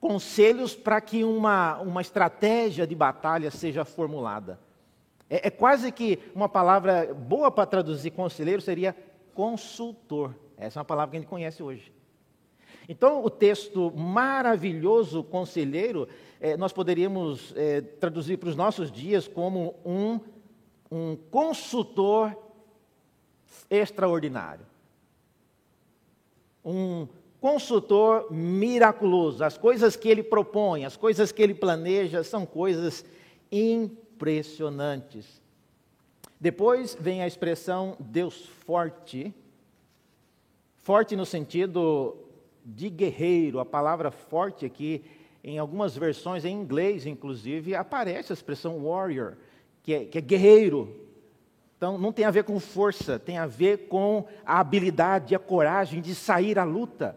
conselhos 0.00 0.74
para 0.74 1.00
que 1.00 1.24
uma, 1.24 1.78
uma 1.80 2.00
estratégia 2.00 2.86
de 2.86 2.94
batalha 2.94 3.50
seja 3.50 3.84
formulada. 3.84 4.58
É, 5.28 5.48
é 5.48 5.50
quase 5.50 5.90
que 5.90 6.18
uma 6.34 6.48
palavra 6.48 7.14
boa 7.14 7.50
para 7.50 7.66
traduzir 7.66 8.10
conselheiro 8.10 8.60
seria 8.60 8.96
consultor. 9.34 10.34
Essa 10.56 10.78
é 10.78 10.80
uma 10.80 10.84
palavra 10.84 11.10
que 11.10 11.16
a 11.16 11.20
gente 11.20 11.28
conhece 11.28 11.62
hoje. 11.62 11.92
Então, 12.88 13.24
o 13.24 13.30
texto 13.30 13.90
maravilhoso 13.96 15.24
conselheiro, 15.24 16.06
é, 16.40 16.56
nós 16.56 16.72
poderíamos 16.72 17.54
é, 17.56 17.80
traduzir 17.80 18.36
para 18.36 18.50
os 18.50 18.56
nossos 18.56 18.92
dias 18.92 19.26
como 19.26 19.74
um, 19.84 20.20
um 20.90 21.16
consultor 21.30 22.36
extraordinário. 23.70 24.66
Um 26.62 27.08
consultor 27.40 28.30
miraculoso. 28.30 29.44
As 29.44 29.56
coisas 29.56 29.96
que 29.96 30.08
ele 30.08 30.22
propõe, 30.22 30.84
as 30.84 30.96
coisas 30.96 31.32
que 31.32 31.42
ele 31.42 31.54
planeja 31.54 32.22
são 32.22 32.44
coisas 32.44 33.04
impressionantes. 34.14 35.42
Depois 36.40 36.96
vem 36.98 37.22
a 37.22 37.26
expressão 37.26 37.96
Deus 37.98 38.46
forte. 38.66 39.34
Forte 40.78 41.16
no 41.16 41.26
sentido 41.26 42.16
de 42.64 42.88
guerreiro. 42.88 43.58
A 43.58 43.64
palavra 43.64 44.10
forte 44.10 44.64
aqui, 44.64 45.04
em 45.42 45.58
algumas 45.58 45.96
versões, 45.96 46.44
em 46.44 46.54
inglês 46.54 47.06
inclusive, 47.06 47.74
aparece 47.74 48.32
a 48.32 48.34
expressão 48.34 48.84
warrior, 48.84 49.36
que 49.82 49.94
é, 49.94 50.04
que 50.04 50.18
é 50.18 50.20
guerreiro, 50.20 51.04
então, 51.84 51.98
não 51.98 52.12
tem 52.12 52.24
a 52.24 52.30
ver 52.30 52.44
com 52.44 52.58
força, 52.58 53.18
tem 53.18 53.36
a 53.36 53.46
ver 53.46 53.88
com 53.88 54.26
a 54.46 54.58
habilidade, 54.58 55.34
a 55.34 55.38
coragem 55.38 56.00
de 56.00 56.14
sair 56.14 56.58
à 56.58 56.64
luta. 56.64 57.14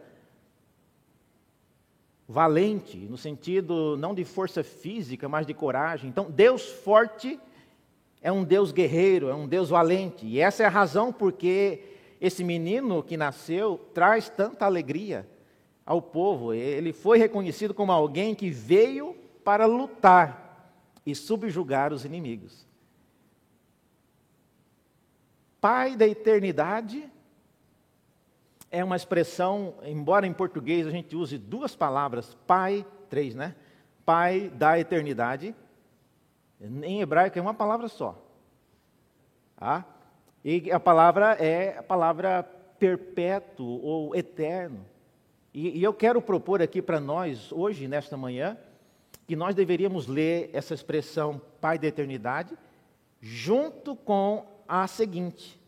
Valente, 2.28 2.98
no 2.98 3.18
sentido 3.18 3.96
não 3.98 4.14
de 4.14 4.26
força 4.26 4.64
física, 4.64 5.30
mas 5.30 5.48
de 5.48 5.54
coragem. 5.54 6.10
Então, 6.10 6.30
Deus 6.30 6.66
forte 6.68 7.40
é 8.22 8.32
um 8.32 8.44
Deus 8.44 8.72
guerreiro, 8.72 9.30
é 9.30 9.36
um 9.36 9.48
Deus 9.48 9.70
valente. 9.70 10.26
E 10.26 10.40
essa 10.40 10.64
é 10.64 10.66
a 10.66 10.70
razão 10.70 11.14
porque 11.14 11.84
esse 12.20 12.44
menino 12.44 13.02
que 13.02 13.16
nasceu 13.16 13.80
traz 13.94 14.28
tanta 14.28 14.66
alegria 14.66 15.28
ao 15.86 16.02
povo. 16.02 16.54
Ele 16.54 16.92
foi 16.92 17.18
reconhecido 17.18 17.74
como 17.74 17.92
alguém 17.92 18.36
que 18.36 18.50
veio 18.50 19.16
para 19.44 19.66
lutar 19.66 20.76
e 21.06 21.16
subjugar 21.16 21.94
os 21.94 22.04
inimigos. 22.04 22.68
Pai 25.62 25.96
da 25.96 26.06
eternidade 26.06 27.10
é 28.72 28.84
uma 28.84 28.96
expressão, 28.96 29.76
embora 29.84 30.28
em 30.28 30.34
português 30.34 30.86
a 30.86 30.92
gente 30.92 31.16
use 31.16 31.38
duas 31.38 31.76
palavras, 31.76 32.36
pai, 32.46 32.86
três, 33.10 33.34
né? 33.34 33.56
Pai 34.06 34.50
da 34.50 34.80
eternidade. 34.80 35.56
Em 36.60 37.02
hebraico 37.02 37.38
é 37.38 37.42
uma 37.42 37.54
palavra 37.54 37.88
só. 37.88 38.22
Tá? 39.56 39.86
E 40.44 40.72
a 40.72 40.80
palavra 40.80 41.34
é 41.34 41.78
a 41.78 41.84
palavra 41.84 42.44
perpétuo 42.80 43.82
ou 43.84 44.16
eterno. 44.16 44.86
E, 45.54 45.80
e 45.80 45.84
eu 45.84 45.94
quero 45.94 46.22
propor 46.22 46.62
aqui 46.62 46.82
para 46.82 47.00
nós, 47.00 47.52
hoje, 47.52 47.88
nesta 47.88 48.16
manhã, 48.16 48.58
que 49.26 49.36
nós 49.36 49.56
deveríamos 49.56 50.08
ler 50.08 50.50
essa 50.54 50.74
expressão 50.74 51.42
Pai 51.60 51.78
da 51.80 51.88
eternidade, 51.88 52.56
junto 53.20 53.96
com 53.96 54.46
a 54.68 54.88
seguinte. 54.88 55.60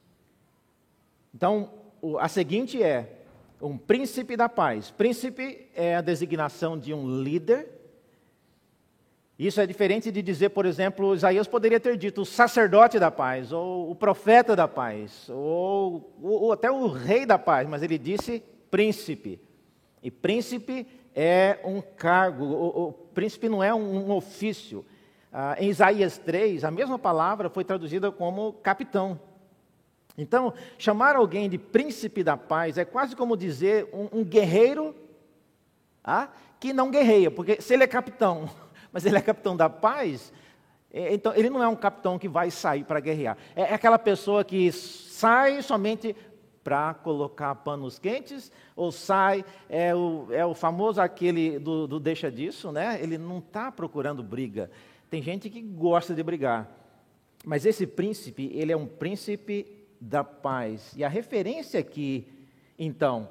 Então, 1.33 1.78
a 2.19 2.27
seguinte 2.27 2.81
é 2.81 3.19
um 3.61 3.77
príncipe 3.77 4.37
da 4.37 4.47
paz. 4.47 4.91
Príncipe 4.91 5.67
é 5.75 5.95
a 5.95 6.01
designação 6.01 6.77
de 6.77 6.93
um 6.93 7.21
líder. 7.21 7.67
Isso 9.37 9.61
é 9.61 9.65
diferente 9.65 10.11
de 10.11 10.21
dizer, 10.21 10.49
por 10.49 10.65
exemplo, 10.65 11.15
Isaías 11.15 11.47
poderia 11.47 11.79
ter 11.79 11.95
dito 11.95 12.21
o 12.21 12.25
sacerdote 12.25 12.99
da 12.99 13.09
paz, 13.09 13.53
ou 13.53 13.89
o 13.89 13.95
profeta 13.95 14.53
da 14.53 14.67
paz, 14.67 15.29
ou, 15.29 16.13
ou 16.21 16.51
até 16.51 16.69
o 16.69 16.87
rei 16.87 17.25
da 17.25 17.39
paz, 17.39 17.67
mas 17.67 17.81
ele 17.81 17.97
disse 17.97 18.43
príncipe. 18.69 19.41
E 20.03 20.11
príncipe 20.11 20.85
é 21.15 21.59
um 21.63 21.81
cargo, 21.81 22.43
o, 22.43 22.87
o 22.87 22.91
príncipe 22.91 23.47
não 23.47 23.63
é 23.63 23.73
um, 23.73 24.09
um 24.09 24.11
ofício. 24.11 24.85
Ah, 25.31 25.55
em 25.59 25.69
Isaías 25.69 26.17
3, 26.17 26.63
a 26.63 26.71
mesma 26.71 26.97
palavra 26.97 27.49
foi 27.49 27.63
traduzida 27.63 28.11
como 28.11 28.53
capitão. 28.53 29.19
Então, 30.19 30.53
chamar 30.77 31.15
alguém 31.15 31.49
de 31.49 31.57
príncipe 31.57 32.23
da 32.23 32.35
paz 32.35 32.77
é 32.77 32.83
quase 32.83 33.15
como 33.15 33.37
dizer 33.37 33.87
um, 33.93 34.19
um 34.19 34.23
guerreiro 34.23 34.93
ah, 36.03 36.27
que 36.59 36.73
não 36.73 36.91
guerreia, 36.91 37.31
porque 37.31 37.61
se 37.61 37.73
ele 37.73 37.83
é 37.83 37.87
capitão, 37.87 38.49
mas 38.91 39.05
ele 39.05 39.17
é 39.17 39.21
capitão 39.21 39.55
da 39.55 39.69
paz, 39.69 40.33
É, 40.91 41.13
então, 41.13 41.33
ele 41.35 41.51
não 41.51 41.61
é 41.61 41.67
um 41.67 41.75
capitão 41.75 42.17
que 42.17 42.27
vai 42.27 42.49
sair 42.49 42.83
para 42.83 42.99
guerrear. 42.99 43.37
É, 43.55 43.61
é 43.61 43.73
aquela 43.75 43.99
pessoa 43.99 44.43
que 44.43 44.71
sai 44.71 45.61
somente 45.61 46.15
para 46.63 46.95
colocar 46.95 47.53
panos 47.55 47.99
quentes, 47.99 48.51
ou 48.75 48.91
sai, 48.91 49.45
é 49.69 49.93
o, 49.93 50.27
é 50.31 50.43
o 50.43 50.55
famoso 50.55 50.99
aquele 50.99 51.59
do, 51.59 51.87
do 51.87 51.99
deixa 51.99 52.31
disso, 52.31 52.71
né? 52.71 52.99
Ele 53.01 53.19
não 53.19 53.37
está 53.37 53.71
procurando 53.71 54.23
briga. 54.23 54.69
Tem 55.11 55.21
gente 55.21 55.47
que 55.47 55.61
gosta 55.61 56.13
de 56.13 56.23
brigar. 56.23 56.67
Mas 57.45 57.65
esse 57.65 57.85
príncipe, 57.85 58.51
ele 58.53 58.71
é 58.71 58.77
um 58.77 58.87
príncipe 58.87 59.78
da 59.99 60.23
paz. 60.23 60.93
E 60.95 61.03
a 61.03 61.09
referência 61.09 61.79
aqui, 61.79 62.27
então, 62.77 63.29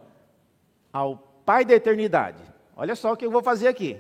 ao 0.92 1.16
Pai 1.44 1.64
da 1.64 1.74
eternidade. 1.74 2.42
Olha 2.76 2.94
só 2.94 3.12
o 3.12 3.16
que 3.16 3.24
eu 3.24 3.30
vou 3.30 3.42
fazer 3.42 3.68
aqui. 3.68 3.98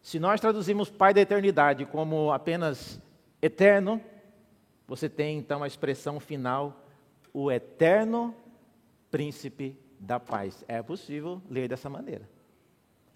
Se 0.00 0.20
nós 0.20 0.40
traduzimos 0.40 0.88
Pai 0.88 1.12
da 1.12 1.20
eternidade 1.20 1.84
como 1.84 2.30
apenas 2.30 3.00
eterno, 3.42 4.00
você 4.86 5.08
tem 5.08 5.36
então 5.36 5.64
a 5.64 5.66
expressão 5.66 6.20
final, 6.20 6.80
o 7.32 7.50
eterno 7.50 8.32
príncipe 9.10 9.76
da 9.98 10.20
paz. 10.20 10.64
É 10.68 10.80
possível 10.82 11.42
ler 11.50 11.68
dessa 11.68 11.90
maneira. 11.90 12.28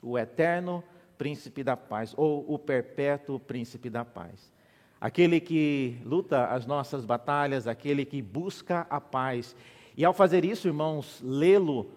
O 0.02 0.18
eterno 0.18 0.82
príncipe 1.16 1.62
da 1.62 1.76
paz, 1.76 2.14
ou 2.16 2.44
o 2.52 2.58
perpétuo 2.58 3.38
príncipe 3.38 3.90
da 3.90 4.04
paz. 4.04 4.52
Aquele 5.00 5.40
que 5.40 5.96
luta 6.04 6.46
as 6.46 6.66
nossas 6.66 7.04
batalhas, 7.04 7.66
aquele 7.66 8.04
que 8.04 8.20
busca 8.20 8.86
a 8.90 9.00
paz. 9.00 9.54
E 9.96 10.04
ao 10.04 10.12
fazer 10.12 10.44
isso, 10.44 10.66
irmãos, 10.66 11.20
lê-lo 11.22 11.90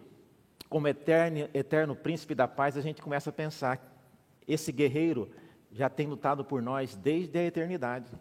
como 0.70 0.88
eterno, 0.88 1.50
eterno 1.54 1.96
príncipe 1.96 2.36
da 2.36 2.48
paz, 2.48 2.78
a 2.78 2.82
gente 2.82 3.02
começa 3.02 3.30
a 3.30 3.34
pensar 3.34 3.92
esse 4.48 4.72
guerreiro 4.72 5.30
já 5.72 5.90
tem 5.90 6.08
lutado 6.08 6.44
por 6.44 6.62
nós 6.62 6.96
desde 6.96 7.38
a 7.40 7.44
eternidade. 7.44 8.12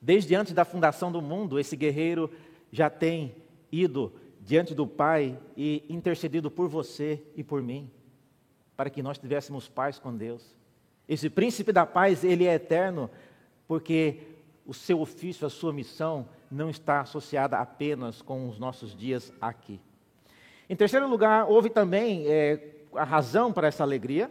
Desde 0.00 0.34
antes 0.34 0.52
da 0.52 0.64
fundação 0.64 1.12
do 1.12 1.22
mundo, 1.22 1.58
esse 1.58 1.76
guerreiro 1.76 2.30
já 2.70 2.90
tem 2.90 3.36
ido 3.70 4.12
diante 4.40 4.74
do 4.74 4.86
Pai 4.86 5.38
e 5.56 5.84
intercedido 5.88 6.50
por 6.50 6.68
você 6.68 7.22
e 7.36 7.44
por 7.44 7.62
mim, 7.62 7.88
para 8.76 8.90
que 8.90 9.02
nós 9.02 9.18
tivéssemos 9.18 9.68
paz 9.68 9.98
com 10.00 10.16
Deus. 10.16 10.56
Esse 11.08 11.30
príncipe 11.30 11.72
da 11.72 11.86
paz, 11.86 12.24
ele 12.24 12.46
é 12.46 12.54
eterno, 12.54 13.08
porque 13.66 14.20
o 14.66 14.74
seu 14.74 15.00
ofício, 15.00 15.46
a 15.46 15.50
sua 15.50 15.72
missão, 15.72 16.28
não 16.50 16.70
está 16.70 17.00
associada 17.00 17.58
apenas 17.58 18.22
com 18.22 18.48
os 18.48 18.58
nossos 18.58 18.94
dias 18.94 19.32
aqui. 19.40 19.80
Em 20.68 20.76
terceiro 20.76 21.08
lugar, 21.08 21.48
houve 21.48 21.70
também 21.70 22.26
é, 22.26 22.84
a 22.94 23.04
razão 23.04 23.52
para 23.52 23.68
essa 23.68 23.82
alegria 23.82 24.30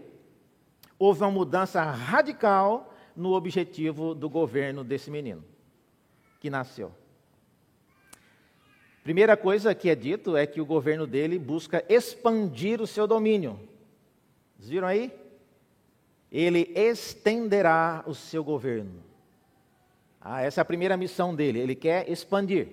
houve 1.01 1.23
uma 1.23 1.31
mudança 1.31 1.81
radical 1.81 2.93
no 3.15 3.31
objetivo 3.31 4.13
do 4.13 4.29
governo 4.29 4.83
desse 4.83 5.09
menino 5.09 5.43
que 6.39 6.47
nasceu. 6.47 6.91
Primeira 9.03 9.35
coisa 9.35 9.73
que 9.73 9.89
é 9.89 9.95
dito 9.95 10.37
é 10.37 10.45
que 10.45 10.61
o 10.61 10.65
governo 10.65 11.07
dele 11.07 11.39
busca 11.39 11.83
expandir 11.89 12.79
o 12.79 12.85
seu 12.85 13.07
domínio. 13.07 13.59
Vocês 14.55 14.69
viram 14.69 14.87
aí? 14.87 15.11
Ele 16.31 16.71
estenderá 16.75 18.03
o 18.05 18.13
seu 18.13 18.43
governo. 18.43 19.03
Ah, 20.21 20.41
essa 20.41 20.61
é 20.61 20.63
a 20.63 20.65
primeira 20.65 20.95
missão 20.95 21.33
dele. 21.35 21.59
Ele 21.59 21.75
quer 21.75 22.09
expandir. 22.09 22.67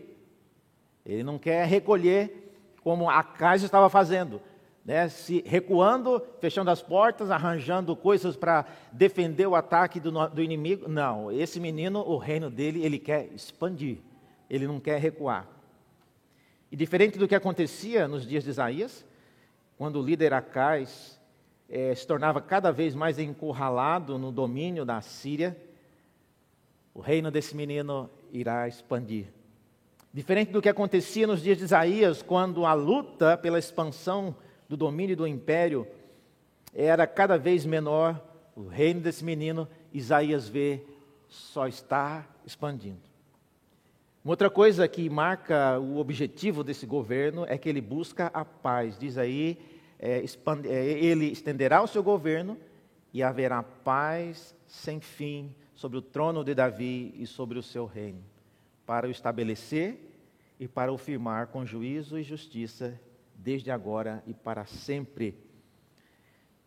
Ele 1.04 1.22
não 1.22 1.38
quer 1.38 1.66
recolher 1.66 2.52
como 2.82 3.08
a 3.08 3.22
casa 3.22 3.64
estava 3.64 3.88
fazendo 3.88 4.40
né, 4.88 5.06
se 5.06 5.44
recuando, 5.44 6.18
fechando 6.40 6.70
as 6.70 6.80
portas, 6.80 7.30
arranjando 7.30 7.94
coisas 7.94 8.34
para 8.36 8.64
defender 8.90 9.46
o 9.46 9.54
ataque 9.54 10.00
do, 10.00 10.10
do, 10.28 10.42
inimigo. 10.42 10.88
Não, 10.88 11.30
esse 11.30 11.60
menino, 11.60 12.00
o 12.00 12.16
reino 12.16 12.48
dele, 12.48 12.82
ele 12.82 12.98
quer 12.98 13.26
expandir, 13.34 13.98
ele 14.48 14.66
não 14.66 14.80
quer 14.80 14.98
recuar. 14.98 15.46
E 16.72 16.76
diferente 16.76 17.18
do 17.18 17.28
que 17.28 17.34
acontecia 17.34 18.08
nos 18.08 18.26
dias 18.26 18.44
de 18.44 18.48
Isaías, 18.48 19.04
quando 19.76 20.00
o 20.00 20.02
líder 20.02 20.32
Acais 20.32 21.20
é, 21.68 21.94
se 21.94 22.06
tornava 22.06 22.40
cada 22.40 22.72
vez 22.72 22.94
mais 22.94 23.18
encurralado 23.18 24.18
no 24.18 24.32
domínio 24.32 24.86
da 24.86 25.02
Síria, 25.02 25.54
o 26.98 27.00
reino 27.00 27.30
desse 27.30 27.54
menino 27.54 28.10
irá 28.32 28.66
expandir. 28.66 29.26
Diferente 30.12 30.50
do 30.50 30.60
que 30.60 30.68
acontecia 30.68 31.28
nos 31.28 31.40
dias 31.40 31.56
de 31.56 31.62
Isaías, 31.62 32.22
quando 32.22 32.66
a 32.66 32.74
luta 32.74 33.36
pela 33.36 33.56
expansão 33.56 34.34
do 34.68 34.76
domínio 34.76 35.16
do 35.16 35.24
império 35.24 35.86
era 36.74 37.06
cada 37.06 37.38
vez 37.38 37.64
menor, 37.64 38.20
o 38.56 38.66
reino 38.66 39.00
desse 39.00 39.24
menino, 39.24 39.68
Isaías 39.94 40.48
vê, 40.48 40.82
só 41.28 41.68
está 41.68 42.26
expandindo. 42.44 42.98
Uma 44.24 44.32
outra 44.32 44.50
coisa 44.50 44.88
que 44.88 45.08
marca 45.08 45.78
o 45.78 45.98
objetivo 45.98 46.64
desse 46.64 46.84
governo 46.84 47.46
é 47.46 47.56
que 47.56 47.68
ele 47.68 47.80
busca 47.80 48.26
a 48.34 48.44
paz. 48.44 48.98
Diz 48.98 49.16
aí, 49.16 49.56
é, 50.00 50.20
expande, 50.20 50.66
é, 50.68 50.84
ele 50.84 51.26
estenderá 51.26 51.80
o 51.80 51.86
seu 51.86 52.02
governo 52.02 52.58
e 53.14 53.22
haverá 53.22 53.62
paz 53.62 54.52
sem 54.66 54.98
fim 54.98 55.54
sobre 55.78 55.96
o 55.96 56.02
trono 56.02 56.42
de 56.42 56.56
Davi 56.56 57.14
e 57.16 57.24
sobre 57.24 57.56
o 57.56 57.62
seu 57.62 57.86
reino, 57.86 58.20
para 58.84 59.06
o 59.06 59.10
estabelecer 59.12 59.96
e 60.58 60.66
para 60.66 60.92
o 60.92 60.98
firmar 60.98 61.46
com 61.46 61.64
juízo 61.64 62.18
e 62.18 62.24
justiça 62.24 63.00
desde 63.32 63.70
agora 63.70 64.20
e 64.26 64.34
para 64.34 64.66
sempre. 64.66 65.38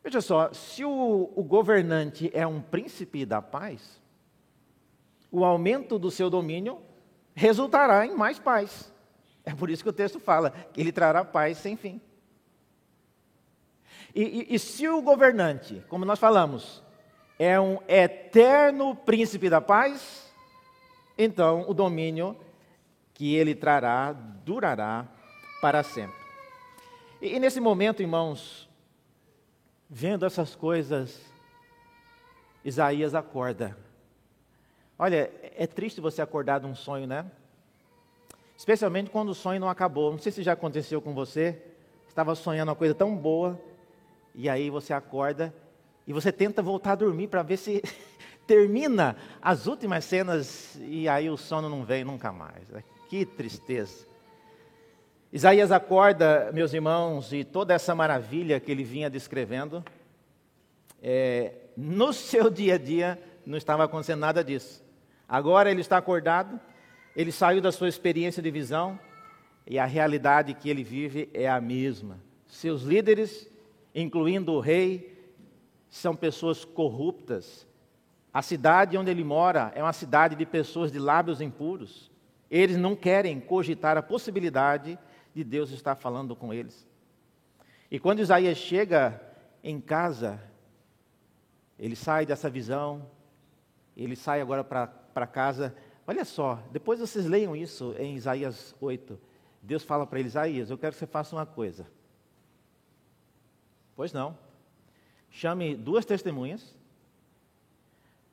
Veja 0.02 0.22
só, 0.22 0.54
se 0.54 0.86
o, 0.86 1.30
o, 1.36 1.44
governante 1.44 2.32
é 2.34 2.48
um 2.48 2.62
príncipe 2.62 3.26
da 3.26 3.42
paz, 3.42 4.02
o 5.30 5.44
aumento 5.44 6.00
do 6.00 6.10
seu 6.10 6.30
domínio 6.30 6.82
resultará 7.36 8.06
em 8.06 8.16
mais 8.16 8.40
paz. 8.40 8.94
É 9.44 9.54
por 9.54 9.70
isso 9.70 9.84
que 9.84 9.90
o 9.90 9.94
texto 9.94 10.22
fala 10.22 10.52
que 10.72 10.80
ele 10.80 10.94
trará 10.94 11.26
paz 11.26 11.58
sem 11.58 11.76
fim. 11.76 12.00
E, 14.16 14.24
e, 14.24 14.56
e 14.56 14.58
se 14.58 14.88
o 14.88 15.02
governante, 15.02 15.84
como 15.90 16.06
nós 16.06 16.18
falamos, 16.18 16.82
é 17.38 17.60
um 17.60 17.80
eterno 17.88 18.96
príncipe 18.96 19.50
da 19.50 19.60
paz, 19.60 20.32
então 21.18 21.66
o 21.68 21.74
domínio 21.74 22.38
que 23.14 23.36
ele 23.36 23.54
trará 23.54 24.14
durará 24.14 25.08
para 25.62 25.84
sempre. 25.84 26.16
E, 27.22 27.36
e 27.36 27.40
nesse 27.40 27.60
momento, 27.60 28.02
irmãos, 28.02 28.70
vendo 29.90 30.26
essas 30.26 30.56
coisas, 30.56 31.22
Isaías 32.64 33.14
acorda. 33.14 33.78
Olha, 34.98 35.32
é 35.56 35.66
triste 35.66 36.00
você 36.00 36.22
acordar 36.22 36.60
de 36.60 36.68
um 36.68 36.76
sonho, 36.76 37.08
né? 37.08 37.26
Especialmente 38.56 39.10
quando 39.10 39.30
o 39.30 39.36
sonho 39.36 39.60
não 39.60 39.70
acabou. 39.70 40.12
Não 40.12 40.20
sei 40.20 40.32
se 40.32 40.44
já 40.44 40.54
aconteceu 40.54 41.02
com 41.02 41.14
você. 41.14 41.60
Estava 42.08 42.36
sonhando 42.36 42.70
uma 42.70 42.76
coisa 42.76 42.94
tão 42.94 43.16
boa, 43.16 43.60
e 44.36 44.50
aí 44.50 44.70
você 44.70 44.94
acorda 44.94 45.54
e 46.12 46.14
você 46.14 46.30
tenta 46.30 46.62
voltar 46.62 46.92
a 46.92 46.96
dormir 46.96 47.30
para 47.30 47.42
ver 47.42 47.56
se 47.56 47.82
termina 48.46 49.16
as 49.42 49.66
últimas 49.66 50.04
cenas 50.04 50.78
e 50.82 51.08
aí 51.08 51.30
o 51.30 51.38
sono 51.38 51.70
não 51.70 51.86
vem 51.86 52.04
nunca 52.04 52.34
mais. 52.34 52.66
Que 53.08 53.26
tristeza. 53.26 54.06
Isaías 55.32 55.72
acorda, 55.72 56.52
meus 56.54 56.74
irmãos, 56.74 57.32
e 57.32 57.46
toda 57.46 57.74
essa 57.74 57.96
maravilha 57.96 58.60
que 58.60 58.70
ele 58.70 58.84
vinha 58.84 59.10
descrevendo, 59.10 59.82
é, 61.02 61.54
no 61.78 62.12
seu 62.12 62.50
dia 62.50 62.76
a 62.76 62.78
dia 62.78 63.18
não 63.46 63.58
estava 63.58 63.86
acontecendo 63.86 64.20
nada 64.20 64.44
disso. 64.44 64.84
Agora 65.30 65.72
ele 65.72 65.80
está 65.80 65.96
acordado, 65.96 66.60
ele 67.16 67.32
saiu 67.32 67.62
da 67.62 67.72
sua 67.72 67.88
experiência 67.88 68.44
de 68.44 68.52
visão 68.52 69.00
e 69.66 69.80
a 69.80 69.86
realidade 69.86 70.54
que 70.56 70.70
ele 70.70 70.84
vive 70.84 71.30
é 71.34 71.48
a 71.48 71.62
mesma. 71.62 72.20
Seus 72.50 72.82
líderes, 72.82 73.50
incluindo 73.96 74.52
o 74.52 74.60
rei, 74.60 75.11
são 75.92 76.16
pessoas 76.16 76.66
corruptas. 76.66 77.68
A 78.34 78.42
cidade 78.42 78.98
onde 78.98 79.12
ele 79.12 79.24
mora 79.24 79.72
é 79.76 79.84
uma 79.84 79.94
cidade 79.94 80.36
de 80.36 80.46
pessoas 80.48 80.92
de 80.92 80.98
lábios 80.98 81.40
impuros. 81.40 82.10
Eles 82.50 82.78
não 82.78 82.96
querem 82.96 83.40
cogitar 83.40 83.96
a 83.96 84.02
possibilidade 84.02 84.96
de 84.96 85.12
de 85.34 85.44
Deus 85.44 85.72
estar 85.72 85.96
falando 85.96 86.36
com 86.36 86.54
eles. 86.54 86.88
E 87.90 88.00
quando 88.00 88.20
Isaías 88.20 88.58
chega 88.58 89.22
em 89.64 89.80
casa, 89.80 90.42
ele 91.78 91.96
sai 91.96 92.26
dessa 92.26 92.50
visão, 92.50 93.10
ele 93.96 94.16
sai 94.16 94.42
agora 94.42 94.64
para 94.64 95.28
casa. 95.28 95.76
Olha 96.06 96.26
só, 96.26 96.64
depois 96.72 97.00
vocês 97.00 97.26
leiam 97.26 97.56
isso 97.56 97.96
em 97.98 98.16
Isaías 98.16 98.76
8. 98.80 99.20
Deus 99.62 99.84
fala 99.84 100.06
para 100.06 100.20
ele: 100.20 100.28
Isaías, 100.28 100.70
eu 100.70 100.78
quero 100.78 100.94
que 100.94 101.00
você 101.00 101.08
faça 101.08 101.36
uma 101.36 101.46
coisa. 101.46 101.88
Pois 103.96 104.14
não. 104.14 104.38
Chame 105.32 105.76
duas 105.76 106.06
testemunhas, 106.06 106.76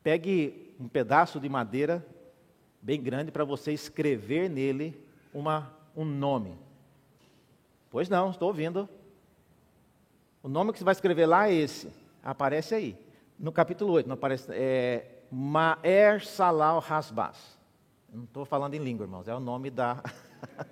pegue 0.03 0.75
um 0.81 0.89
pedaço 0.89 1.39
de 1.39 1.49
madeira 1.49 2.05
bem 2.83 3.01
grande 3.01 3.31
para 3.31 3.45
você 3.45 3.73
escrever 3.73 4.51
nele 4.51 5.01
uma, 5.33 5.73
um 5.97 6.05
nome. 6.05 6.59
Pois 7.89 8.09
não, 8.09 8.31
estou 8.31 8.49
ouvindo. 8.49 8.89
O 10.43 10.49
nome 10.49 10.73
que 10.73 10.79
você 10.79 10.85
vai 10.85 10.93
escrever 10.93 11.27
lá 11.27 11.49
é 11.49 11.55
esse. 11.55 11.91
Aparece 12.23 12.75
aí. 12.75 12.97
no 13.39 13.53
capítulo 13.53 13.93
8, 13.93 14.07
não 14.09 14.15
aparece, 14.15 14.51
é 14.51 15.23
Maer 15.31 16.27
Salal 16.27 16.85
Hasbas. 16.89 17.57
Não 18.13 18.25
estou 18.25 18.45
falando 18.45 18.75
em 18.75 18.79
língua, 18.79 19.05
irmãos, 19.05 19.29
é 19.29 19.35
o 19.35 19.41
nome 19.41 19.71
da 19.71 20.03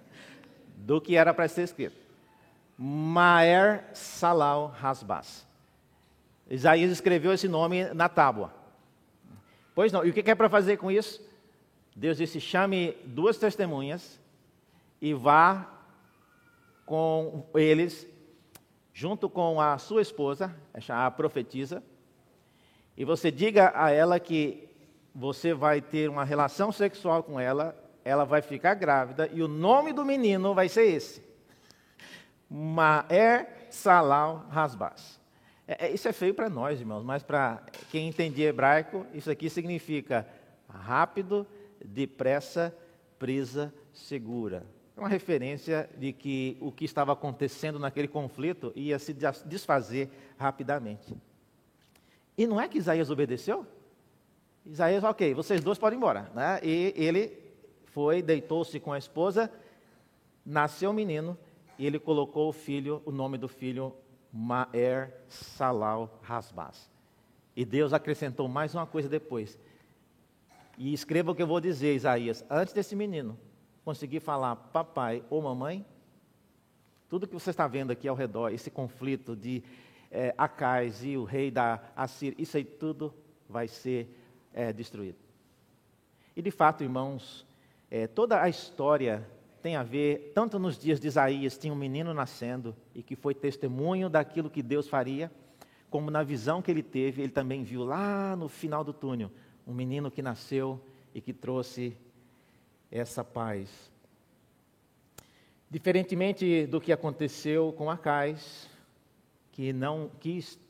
do 0.76 1.00
que 1.00 1.16
era 1.16 1.32
para 1.32 1.46
ser 1.46 1.62
escrito. 1.62 1.96
Maer 2.76 3.84
Salal 3.94 4.74
Hasbas. 4.82 5.45
Isaías 6.48 6.90
escreveu 6.90 7.32
esse 7.32 7.48
nome 7.48 7.84
na 7.92 8.08
tábua. 8.08 8.54
Pois 9.74 9.92
não, 9.92 10.04
e 10.04 10.10
o 10.10 10.12
que 10.12 10.30
é 10.30 10.34
para 10.34 10.48
fazer 10.48 10.76
com 10.76 10.90
isso? 10.90 11.20
Deus 11.94 12.16
disse: 12.16 12.40
chame 12.40 12.96
duas 13.04 13.36
testemunhas 13.36 14.20
e 15.00 15.12
vá 15.12 15.68
com 16.84 17.44
eles, 17.54 18.06
junto 18.94 19.28
com 19.28 19.60
a 19.60 19.76
sua 19.76 20.00
esposa, 20.00 20.54
a 20.88 21.10
profetisa, 21.10 21.82
e 22.96 23.04
você 23.04 23.30
diga 23.30 23.72
a 23.74 23.90
ela 23.90 24.18
que 24.18 24.68
você 25.14 25.52
vai 25.52 25.80
ter 25.80 26.08
uma 26.08 26.24
relação 26.24 26.70
sexual 26.70 27.22
com 27.22 27.38
ela, 27.40 27.76
ela 28.04 28.24
vai 28.24 28.40
ficar 28.40 28.74
grávida 28.74 29.28
e 29.32 29.42
o 29.42 29.48
nome 29.48 29.92
do 29.92 30.04
menino 30.04 30.54
vai 30.54 30.68
ser 30.68 30.84
esse: 30.84 31.22
Maer 32.48 33.66
Salal 33.70 34.46
Rasbas. 34.48 35.20
É, 35.66 35.86
é, 35.86 35.92
isso 35.92 36.06
é 36.06 36.12
feio 36.12 36.32
para 36.32 36.48
nós, 36.48 36.80
irmãos, 36.80 37.02
mas 37.02 37.22
para 37.22 37.64
quem 37.90 38.08
entendia 38.08 38.48
hebraico, 38.48 39.04
isso 39.12 39.30
aqui 39.30 39.50
significa 39.50 40.26
rápido, 40.68 41.46
depressa, 41.84 42.76
presa, 43.18 43.74
segura. 43.92 44.64
É 44.96 45.00
uma 45.00 45.08
referência 45.08 45.90
de 45.98 46.12
que 46.12 46.56
o 46.60 46.70
que 46.70 46.84
estava 46.84 47.12
acontecendo 47.12 47.78
naquele 47.78 48.08
conflito 48.08 48.72
ia 48.74 48.98
se 48.98 49.14
desfazer 49.44 50.08
rapidamente. 50.38 51.14
E 52.38 52.46
não 52.46 52.60
é 52.60 52.68
que 52.68 52.78
Isaías 52.78 53.10
obedeceu? 53.10 53.66
Isaías, 54.64 55.04
ok, 55.04 55.34
vocês 55.34 55.62
dois 55.62 55.78
podem 55.78 55.96
ir 55.96 55.98
embora. 55.98 56.30
Né? 56.34 56.60
E 56.62 56.94
ele 56.96 57.38
foi, 57.86 58.22
deitou-se 58.22 58.78
com 58.80 58.92
a 58.92 58.98
esposa, 58.98 59.50
nasceu 60.44 60.90
o 60.90 60.94
menino, 60.94 61.36
e 61.78 61.86
ele 61.86 61.98
colocou 61.98 62.48
o 62.48 62.52
filho, 62.52 63.02
o 63.04 63.12
nome 63.12 63.36
do 63.36 63.48
filho, 63.48 63.94
Maer 64.32 65.14
Salal 65.28 66.20
Rasbas. 66.22 66.90
E 67.54 67.64
Deus 67.64 67.92
acrescentou 67.92 68.48
mais 68.48 68.74
uma 68.74 68.86
coisa 68.86 69.08
depois. 69.08 69.58
E 70.76 70.92
escreva 70.92 71.30
o 71.30 71.34
que 71.34 71.42
eu 71.42 71.46
vou 71.46 71.60
dizer, 71.60 71.94
Isaías. 71.94 72.44
Antes 72.50 72.74
desse 72.74 72.94
menino 72.94 73.38
conseguir 73.84 74.20
falar 74.20 74.56
papai 74.56 75.24
ou 75.30 75.40
mamãe, 75.40 75.86
tudo 77.08 77.26
que 77.26 77.34
você 77.34 77.50
está 77.50 77.66
vendo 77.66 77.92
aqui 77.92 78.08
ao 78.08 78.16
redor, 78.16 78.50
esse 78.50 78.70
conflito 78.70 79.34
de 79.34 79.62
é, 80.10 80.34
Acais 80.36 81.04
e 81.04 81.16
o 81.16 81.24
rei 81.24 81.50
da 81.50 81.80
Assíria, 81.94 82.36
isso 82.38 82.56
aí 82.56 82.64
tudo 82.64 83.14
vai 83.48 83.68
ser 83.68 84.08
é, 84.52 84.72
destruído. 84.72 85.18
E 86.34 86.42
de 86.42 86.50
fato, 86.50 86.82
irmãos, 86.82 87.46
é, 87.90 88.06
toda 88.06 88.42
a 88.42 88.48
história 88.48 89.26
tem 89.66 89.74
a 89.74 89.82
ver, 89.82 90.30
tanto 90.32 90.60
nos 90.60 90.78
dias 90.78 91.00
de 91.00 91.08
Isaías, 91.08 91.58
tinha 91.58 91.72
um 91.72 91.76
menino 91.76 92.14
nascendo 92.14 92.72
e 92.94 93.02
que 93.02 93.16
foi 93.16 93.34
testemunho 93.34 94.08
daquilo 94.08 94.48
que 94.48 94.62
Deus 94.62 94.86
faria, 94.86 95.28
como 95.90 96.08
na 96.08 96.22
visão 96.22 96.62
que 96.62 96.70
ele 96.70 96.84
teve, 96.84 97.20
ele 97.20 97.32
também 97.32 97.64
viu 97.64 97.82
lá 97.82 98.36
no 98.36 98.48
final 98.48 98.84
do 98.84 98.92
túnel 98.92 99.28
um 99.66 99.74
menino 99.74 100.08
que 100.08 100.22
nasceu 100.22 100.80
e 101.12 101.20
que 101.20 101.32
trouxe 101.32 101.96
essa 102.92 103.24
paz. 103.24 103.68
Diferentemente 105.68 106.64
do 106.68 106.80
que 106.80 106.92
aconteceu 106.92 107.72
com 107.72 107.90
Acais, 107.90 108.70
que 109.50 109.72
não 109.72 110.12
quis 110.20 110.60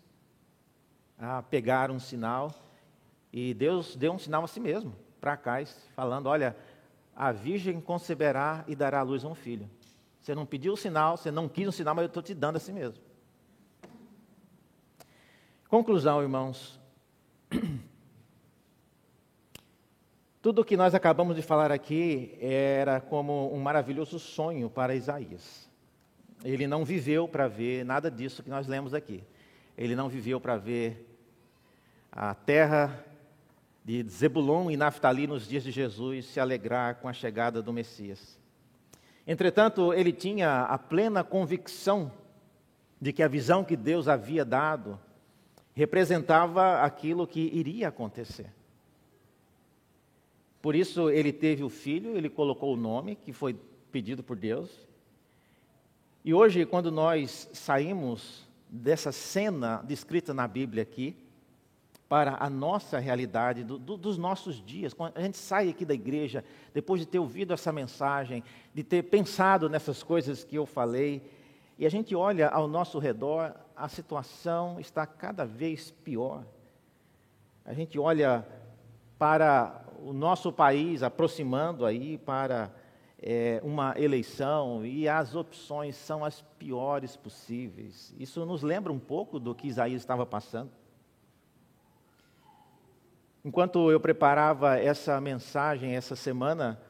ah, 1.18 1.42
pegar 1.42 1.90
um 1.90 2.00
sinal, 2.00 2.50
e 3.30 3.52
Deus 3.52 3.94
deu 3.94 4.14
um 4.14 4.18
sinal 4.18 4.44
a 4.44 4.48
si 4.48 4.58
mesmo, 4.58 4.94
para 5.20 5.34
Acais, 5.34 5.86
falando: 5.94 6.28
Olha, 6.28 6.56
a 7.16 7.32
virgem 7.32 7.80
conceberá 7.80 8.62
e 8.68 8.76
dará 8.76 9.00
à 9.00 9.02
luz 9.02 9.24
um 9.24 9.34
filho. 9.34 9.68
Você 10.20 10.34
não 10.34 10.44
pediu 10.44 10.74
o 10.74 10.76
sinal, 10.76 11.16
você 11.16 11.30
não 11.30 11.48
quis 11.48 11.66
um 11.66 11.72
sinal, 11.72 11.94
mas 11.94 12.02
eu 12.02 12.08
estou 12.08 12.22
te 12.22 12.34
dando 12.34 12.56
a 12.56 12.60
si 12.60 12.72
mesmo. 12.72 13.02
Conclusão, 15.66 16.20
irmãos. 16.20 16.78
Tudo 20.42 20.60
o 20.60 20.64
que 20.64 20.76
nós 20.76 20.94
acabamos 20.94 21.34
de 21.34 21.42
falar 21.42 21.72
aqui 21.72 22.36
era 22.40 23.00
como 23.00 23.52
um 23.52 23.58
maravilhoso 23.60 24.18
sonho 24.18 24.68
para 24.68 24.94
Isaías. 24.94 25.68
Ele 26.44 26.66
não 26.66 26.84
viveu 26.84 27.26
para 27.26 27.48
ver 27.48 27.84
nada 27.84 28.10
disso 28.10 28.42
que 28.42 28.50
nós 28.50 28.66
lemos 28.66 28.92
aqui. 28.92 29.24
Ele 29.76 29.96
não 29.96 30.08
viveu 30.08 30.40
para 30.40 30.56
ver 30.56 31.18
a 32.12 32.34
terra 32.34 33.04
de 33.86 34.02
Zebulon 34.08 34.68
e 34.68 34.76
Naftali 34.76 35.28
nos 35.28 35.46
dias 35.46 35.62
de 35.62 35.70
Jesus 35.70 36.24
se 36.24 36.40
alegrar 36.40 36.96
com 36.96 37.08
a 37.08 37.12
chegada 37.12 37.62
do 37.62 37.72
Messias. 37.72 38.36
Entretanto, 39.24 39.94
ele 39.94 40.12
tinha 40.12 40.62
a 40.62 40.76
plena 40.76 41.22
convicção 41.22 42.10
de 43.00 43.12
que 43.12 43.22
a 43.22 43.28
visão 43.28 43.62
que 43.62 43.76
Deus 43.76 44.08
havia 44.08 44.44
dado 44.44 44.98
representava 45.72 46.82
aquilo 46.82 47.28
que 47.28 47.38
iria 47.38 47.86
acontecer. 47.86 48.52
Por 50.60 50.74
isso, 50.74 51.08
ele 51.08 51.32
teve 51.32 51.62
o 51.62 51.68
filho, 51.68 52.16
ele 52.16 52.28
colocou 52.28 52.74
o 52.74 52.76
nome 52.76 53.14
que 53.14 53.32
foi 53.32 53.54
pedido 53.92 54.20
por 54.20 54.36
Deus, 54.36 54.68
e 56.24 56.34
hoje, 56.34 56.66
quando 56.66 56.90
nós 56.90 57.48
saímos 57.52 58.48
dessa 58.68 59.12
cena 59.12 59.80
descrita 59.86 60.34
na 60.34 60.48
Bíblia 60.48 60.82
aqui, 60.82 61.14
para 62.08 62.36
a 62.38 62.48
nossa 62.48 62.98
realidade, 62.98 63.64
do, 63.64 63.78
do, 63.78 63.96
dos 63.96 64.16
nossos 64.16 64.64
dias, 64.64 64.94
quando 64.94 65.16
a 65.16 65.20
gente 65.20 65.36
sai 65.36 65.68
aqui 65.68 65.84
da 65.84 65.94
igreja, 65.94 66.44
depois 66.72 67.00
de 67.00 67.06
ter 67.06 67.18
ouvido 67.18 67.52
essa 67.52 67.72
mensagem, 67.72 68.44
de 68.72 68.84
ter 68.84 69.02
pensado 69.04 69.68
nessas 69.68 70.02
coisas 70.02 70.44
que 70.44 70.56
eu 70.56 70.66
falei, 70.66 71.22
e 71.78 71.84
a 71.84 71.90
gente 71.90 72.14
olha 72.14 72.48
ao 72.48 72.68
nosso 72.68 72.98
redor, 72.98 73.54
a 73.74 73.88
situação 73.88 74.78
está 74.80 75.04
cada 75.04 75.44
vez 75.44 75.90
pior. 75.90 76.44
A 77.64 77.74
gente 77.74 77.98
olha 77.98 78.46
para 79.18 79.84
o 79.98 80.12
nosso 80.12 80.52
país 80.52 81.02
aproximando 81.02 81.84
aí 81.84 82.16
para 82.16 82.70
é, 83.20 83.60
uma 83.64 83.94
eleição 83.98 84.86
e 84.86 85.08
as 85.08 85.34
opções 85.34 85.96
são 85.96 86.24
as 86.24 86.42
piores 86.58 87.16
possíveis. 87.16 88.14
Isso 88.18 88.46
nos 88.46 88.62
lembra 88.62 88.92
um 88.92 88.98
pouco 88.98 89.40
do 89.40 89.54
que 89.54 89.66
Isaías 89.66 90.00
estava 90.00 90.24
passando. 90.24 90.70
Enquanto 93.46 93.92
eu 93.92 94.00
preparava 94.00 94.76
essa 94.76 95.20
mensagem 95.20 95.94
essa 95.94 96.16
semana, 96.16 96.82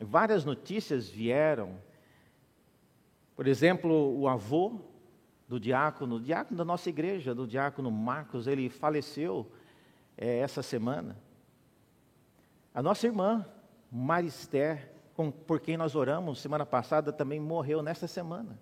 várias 0.00 0.44
notícias 0.44 1.08
vieram. 1.08 1.76
Por 3.36 3.46
exemplo, 3.46 4.18
o 4.18 4.26
avô 4.26 4.80
do 5.48 5.60
diácono, 5.60 6.18
diácono 6.18 6.58
da 6.58 6.64
nossa 6.64 6.88
igreja, 6.88 7.32
do 7.32 7.46
diácono 7.46 7.92
Marcos, 7.92 8.48
ele 8.48 8.68
faleceu 8.68 9.48
é, 10.18 10.38
essa 10.38 10.62
semana. 10.62 11.16
A 12.74 12.82
nossa 12.82 13.06
irmã, 13.06 13.46
Marister, 13.88 14.90
com, 15.14 15.30
por 15.30 15.60
quem 15.60 15.76
nós 15.76 15.94
oramos 15.94 16.40
semana 16.40 16.66
passada 16.66 17.12
também 17.12 17.38
morreu 17.38 17.84
nesta 17.84 18.08
semana. 18.08 18.58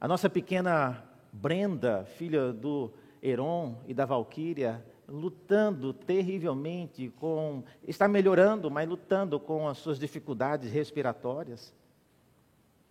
A 0.00 0.08
nossa 0.08 0.28
pequena 0.28 1.00
Brenda, 1.32 2.04
filha 2.06 2.52
do 2.52 2.92
Heron 3.22 3.76
e 3.86 3.94
da 3.94 4.04
Valquíria, 4.04 4.84
lutando 5.08 5.94
terrivelmente 5.94 7.08
com. 7.18 7.64
está 7.86 8.06
melhorando, 8.06 8.70
mas 8.70 8.86
lutando 8.86 9.40
com 9.40 9.66
as 9.66 9.78
suas 9.78 9.98
dificuldades 9.98 10.70
respiratórias. 10.70 11.74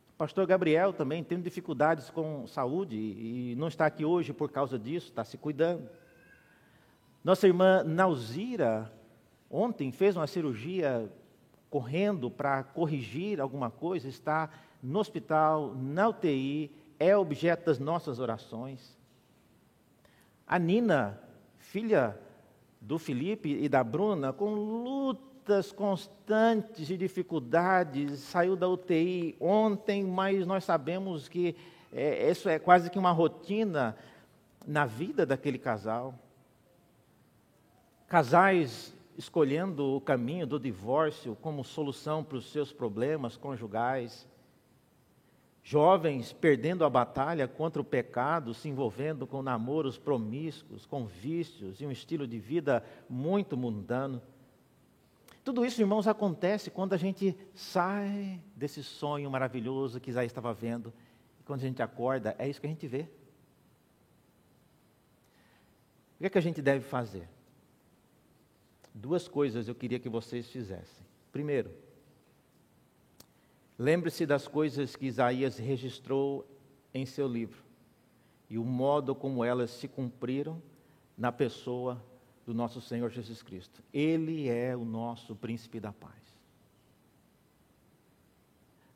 O 0.10 0.18
pastor 0.18 0.48
Gabriel 0.48 0.92
também 0.92 1.24
tem 1.24 1.40
dificuldades 1.40 2.10
com 2.10 2.48
saúde 2.48 2.98
e 2.98 3.56
não 3.56 3.68
está 3.68 3.86
aqui 3.86 4.04
hoje 4.04 4.34
por 4.34 4.52
causa 4.52 4.80
disso, 4.80 5.10
está 5.10 5.24
se 5.24 5.38
cuidando. 5.38 5.88
Nossa 7.24 7.46
irmã 7.46 7.84
Nauzira, 7.84 8.92
ontem 9.48 9.92
fez 9.92 10.16
uma 10.16 10.26
cirurgia 10.26 11.08
correndo 11.70 12.32
para 12.32 12.64
corrigir 12.64 13.40
alguma 13.40 13.70
coisa, 13.70 14.08
está 14.08 14.50
no 14.82 15.00
hospital, 15.00 15.76
na 15.76 16.10
UTI, 16.10 16.72
é 17.00 17.16
objeto 17.16 17.66
das 17.66 17.78
nossas 17.78 18.18
orações. 18.18 18.98
A 20.48 20.58
Nina, 20.58 21.20
filha 21.78 22.18
do 22.82 22.98
Felipe 22.98 23.50
e 23.50 23.70
da 23.70 23.84
Bruna, 23.84 24.34
com 24.34 24.56
lutas 24.56 25.72
constantes 25.72 26.90
e 26.90 26.98
dificuldades, 26.98 28.20
saiu 28.22 28.56
da 28.56 28.68
UTI 28.68 29.36
ontem, 29.40 30.04
mas 30.04 30.48
nós 30.48 30.64
sabemos 30.64 31.30
que 31.30 31.56
é, 31.94 32.32
isso 32.32 32.50
é 32.50 32.58
quase 32.58 32.90
que 32.90 32.98
uma 32.98 33.12
rotina 33.12 33.96
na 34.66 34.88
vida 34.88 35.24
daquele 35.24 35.60
casal. 35.60 36.16
Casais 38.08 38.92
escolhendo 39.16 39.98
o 39.98 40.02
caminho 40.02 40.48
do 40.48 40.60
divórcio 40.60 41.38
como 41.44 41.64
solução 41.64 42.24
para 42.24 42.40
os 42.40 42.52
seus 42.52 42.74
problemas 42.74 43.38
conjugais. 43.38 44.28
Jovens 45.70 46.32
perdendo 46.32 46.86
a 46.86 46.90
batalha 46.90 47.46
contra 47.46 47.82
o 47.82 47.84
pecado, 47.84 48.54
se 48.54 48.70
envolvendo 48.70 49.28
com 49.28 49.44
namoros 49.44 49.98
promíscuos, 49.98 50.86
com 50.86 51.06
vícios 51.06 51.82
e 51.82 51.86
um 51.86 51.92
estilo 51.92 52.26
de 52.26 52.40
vida 52.40 52.82
muito 53.10 53.58
mundano. 53.58 54.22
Tudo 55.44 55.66
isso, 55.66 55.82
irmãos, 55.82 56.08
acontece 56.08 56.72
quando 56.72 56.94
a 56.94 56.98
gente 56.98 57.38
sai 57.54 58.42
desse 58.56 58.82
sonho 58.82 59.30
maravilhoso 59.30 60.00
que 60.00 60.10
Isaías 60.10 60.32
estava 60.32 60.54
vendo. 60.54 60.94
E 61.38 61.44
quando 61.44 61.60
a 61.60 61.68
gente 61.68 61.82
acorda, 61.82 62.34
é 62.40 62.48
isso 62.48 62.62
que 62.62 62.68
a 62.68 62.70
gente 62.70 62.88
vê. 62.88 63.02
O 66.16 66.20
que 66.20 66.28
é 66.28 66.30
que 66.30 66.38
a 66.38 66.42
gente 66.42 66.62
deve 66.62 66.86
fazer? 66.86 67.28
Duas 68.94 69.28
coisas 69.28 69.68
eu 69.68 69.76
queria 69.76 70.00
que 70.00 70.08
vocês 70.08 70.50
fizessem. 70.50 71.06
Primeiro, 71.30 71.70
lembre-se 73.78 74.26
das 74.26 74.48
coisas 74.48 74.96
que 74.96 75.06
Isaías 75.06 75.58
registrou 75.58 76.48
em 76.94 77.06
seu 77.06 77.28
livro 77.28 77.64
e 78.50 78.58
o 78.58 78.64
modo 78.64 79.14
como 79.14 79.44
elas 79.44 79.72
se 79.72 79.88
cumpriram 79.88 80.62
na 81.18 81.32
pessoa 81.32 82.02
do 82.46 82.54
nosso 82.54 82.80
Senhor 82.80 83.10
Jesus 83.10 83.42
Cristo. 83.42 83.84
Ele 83.94 84.48
é 84.48 84.76
o 84.76 84.86
nosso 84.86 85.36
príncipe 85.36 85.80
da 85.80 85.92
paz. 85.92 86.14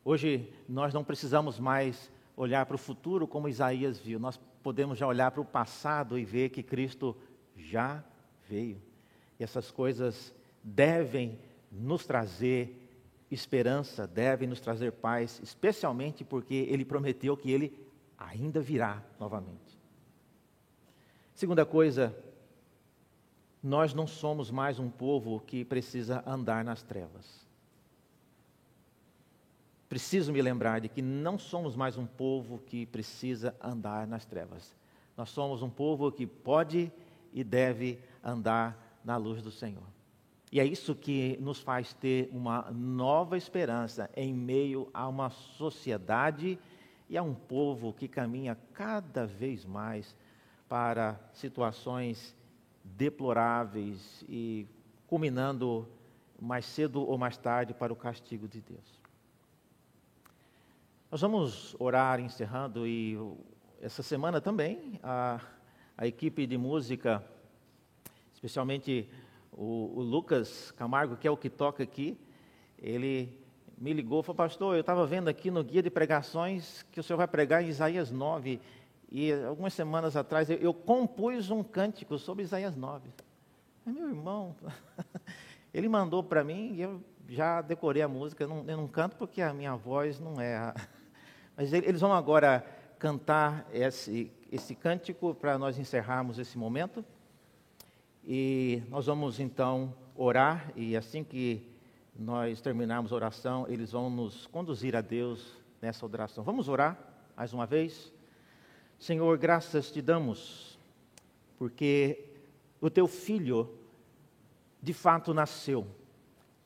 Hoje 0.03 0.51
nós 0.67 0.93
não 0.93 1.03
precisamos 1.03 1.59
mais 1.59 2.11
olhar 2.35 2.65
para 2.65 2.75
o 2.75 2.79
futuro 2.79 3.27
como 3.27 3.49
Isaías 3.49 3.99
viu, 3.99 4.19
nós 4.19 4.39
podemos 4.63 4.97
já 4.97 5.05
olhar 5.05 5.31
para 5.31 5.41
o 5.41 5.45
passado 5.45 6.17
e 6.17 6.25
ver 6.25 6.49
que 6.49 6.63
Cristo 6.63 7.15
já 7.55 8.03
veio. 8.47 8.81
E 9.39 9.43
essas 9.43 9.69
coisas 9.69 10.33
devem 10.63 11.37
nos 11.71 12.05
trazer 12.05 12.80
esperança, 13.31 14.05
devem 14.05 14.47
nos 14.47 14.59
trazer 14.59 14.91
paz, 14.91 15.39
especialmente 15.41 16.23
porque 16.23 16.53
ele 16.53 16.83
prometeu 16.83 17.37
que 17.37 17.49
ele 17.49 17.73
ainda 18.17 18.59
virá 18.59 19.01
novamente. 19.19 19.79
Segunda 21.33 21.65
coisa, 21.65 22.15
nós 23.63 23.93
não 23.93 24.05
somos 24.05 24.51
mais 24.51 24.79
um 24.79 24.89
povo 24.89 25.39
que 25.39 25.63
precisa 25.63 26.23
andar 26.27 26.63
nas 26.63 26.83
trevas. 26.83 27.47
Preciso 29.87 30.31
me 30.31 30.41
lembrar 30.41 30.79
de 30.79 30.87
que 30.87 31.01
não 31.01 31.37
somos 31.37 31.75
mais 31.75 31.97
um 31.97 32.05
povo 32.05 32.59
que 32.59 32.85
precisa 32.85 33.55
andar 33.61 34.07
nas 34.07 34.25
trevas. 34.25 34.73
Nós 35.17 35.29
somos 35.29 35.61
um 35.61 35.69
povo 35.69 36.11
que 36.11 36.25
pode 36.25 36.91
e 37.33 37.43
deve 37.43 37.99
andar 38.23 38.99
na 39.03 39.17
luz 39.17 39.41
do 39.41 39.51
Senhor. 39.51 39.83
E 40.51 40.59
é 40.59 40.65
isso 40.65 40.93
que 40.93 41.37
nos 41.39 41.61
faz 41.61 41.93
ter 41.93 42.29
uma 42.33 42.69
nova 42.71 43.37
esperança 43.37 44.09
em 44.15 44.33
meio 44.33 44.89
a 44.93 45.07
uma 45.07 45.29
sociedade 45.29 46.59
e 47.07 47.17
a 47.17 47.23
um 47.23 47.33
povo 47.33 47.93
que 47.93 48.07
caminha 48.07 48.57
cada 48.73 49.25
vez 49.25 49.65
mais 49.65 50.13
para 50.67 51.17
situações 51.33 52.35
deploráveis 52.83 54.25
e 54.27 54.67
culminando 55.07 55.87
mais 56.39 56.65
cedo 56.65 57.01
ou 57.07 57.17
mais 57.17 57.37
tarde 57.37 57.73
para 57.73 57.93
o 57.93 57.95
castigo 57.95 58.47
de 58.47 58.59
Deus. 58.59 58.99
Nós 61.09 61.21
vamos 61.21 61.75
orar 61.79 62.19
encerrando 62.19 62.85
e 62.85 63.17
essa 63.81 64.03
semana 64.03 64.41
também 64.41 64.99
a, 65.01 65.39
a 65.97 66.07
equipe 66.07 66.45
de 66.45 66.57
música 66.57 67.23
especialmente 68.33 69.07
o, 69.61 69.99
o, 69.99 70.01
Lucas 70.01 70.71
Camargo, 70.71 71.15
que 71.15 71.27
é 71.27 71.31
o 71.31 71.37
que 71.37 71.47
toca 71.47 71.83
aqui, 71.83 72.17
ele 72.79 73.39
me 73.77 73.93
ligou 73.93 74.21
e 74.21 74.23
falou, 74.23 74.35
pastor, 74.37 74.73
eu 74.75 74.81
estava 74.81 75.05
vendo 75.05 75.27
aqui 75.27 75.51
no 75.51 75.63
guia 75.63 75.83
de 75.83 75.89
pregações 75.91 76.83
que 76.91 76.99
o 76.99 77.03
senhor 77.03 77.17
vai 77.17 77.27
pregar 77.27 77.63
em 77.63 77.67
Isaías 77.67 78.09
9, 78.09 78.59
e 79.11 79.31
algumas 79.31 79.73
semanas 79.73 80.15
atrás 80.15 80.49
eu, 80.49 80.57
eu 80.57 80.73
compus 80.73 81.51
um 81.51 81.63
cântico 81.63 82.17
sobre 82.17 82.43
Isaías 82.43 82.75
9. 82.75 83.07
meu 83.85 84.09
irmão, 84.09 84.55
ele 85.71 85.87
mandou 85.87 86.23
para 86.23 86.43
mim 86.43 86.73
e 86.73 86.81
eu 86.81 86.99
já 87.29 87.61
decorei 87.61 88.01
a 88.01 88.07
música, 88.07 88.43
eu 88.43 88.47
não, 88.47 88.65
eu 88.67 88.77
não, 88.77 88.87
canto 88.87 89.15
porque 89.15 89.43
a 89.43 89.53
minha 89.53 89.75
voz 89.75 90.19
não 90.19 90.41
é. 90.41 90.55
A... 90.55 90.75
Mas 91.55 91.71
eles 91.71 92.01
vão 92.01 92.13
agora 92.13 92.65
cantar 92.97 93.67
esse, 93.71 94.31
esse 94.51 94.73
cântico 94.73 95.35
para 95.35 95.55
nós 95.59 95.77
encerrarmos 95.77 96.39
esse 96.39 96.57
momento. 96.57 97.05
E 98.25 98.83
nós 98.89 99.07
vamos 99.07 99.39
então 99.39 99.93
orar, 100.15 100.71
e 100.75 100.95
assim 100.95 101.23
que 101.23 101.65
nós 102.15 102.61
terminarmos 102.61 103.11
a 103.11 103.15
oração, 103.15 103.65
eles 103.67 103.91
vão 103.91 104.09
nos 104.09 104.45
conduzir 104.47 104.95
a 104.95 105.01
Deus 105.01 105.57
nessa 105.81 106.05
oração. 106.05 106.43
Vamos 106.43 106.69
orar 106.69 106.97
mais 107.35 107.53
uma 107.53 107.65
vez? 107.65 108.13
Senhor, 108.99 109.35
graças 109.37 109.91
te 109.91 110.01
damos, 110.01 110.77
porque 111.57 112.25
o 112.79 112.89
teu 112.89 113.07
filho 113.07 113.69
de 114.81 114.93
fato 114.93 115.33
nasceu, 115.33 115.87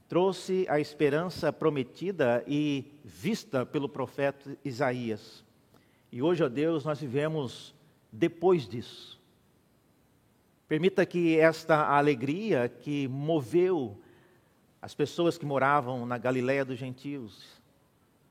trouxe 0.07 0.65
a 0.69 0.79
esperança 0.79 1.51
prometida 1.51 2.43
e 2.47 2.85
vista 3.03 3.65
pelo 3.65 3.87
profeta 3.87 4.57
Isaías. 4.63 5.43
E 6.11 6.21
hoje, 6.21 6.43
ó 6.43 6.49
Deus, 6.49 6.85
nós 6.85 6.99
vivemos 6.99 7.73
depois 8.11 8.67
disso. 8.67 9.19
Permita 10.67 11.05
que 11.05 11.39
esta 11.39 11.95
alegria 11.95 12.67
que 12.67 13.07
moveu 13.07 14.01
as 14.81 14.95
pessoas 14.95 15.37
que 15.37 15.45
moravam 15.45 16.07
na 16.07 16.17
Galiléia 16.17 16.65
dos 16.65 16.79
gentios, 16.79 17.61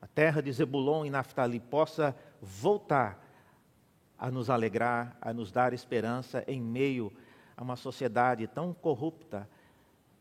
a 0.01 0.07
terra 0.07 0.41
de 0.41 0.51
Zebulon 0.51 1.05
e 1.05 1.09
Naftali, 1.09 1.61
possa 1.61 2.13
voltar 2.41 3.25
a 4.17 4.29
nos 4.29 4.49
alegrar, 4.49 5.17
a 5.21 5.33
nos 5.33 5.49
dar 5.49 5.71
esperança 5.71 6.43
em 6.45 6.61
meio 6.61 7.09
a 7.55 7.63
uma 7.63 7.77
sociedade 7.77 8.47
tão 8.47 8.73
corrupta, 8.73 9.49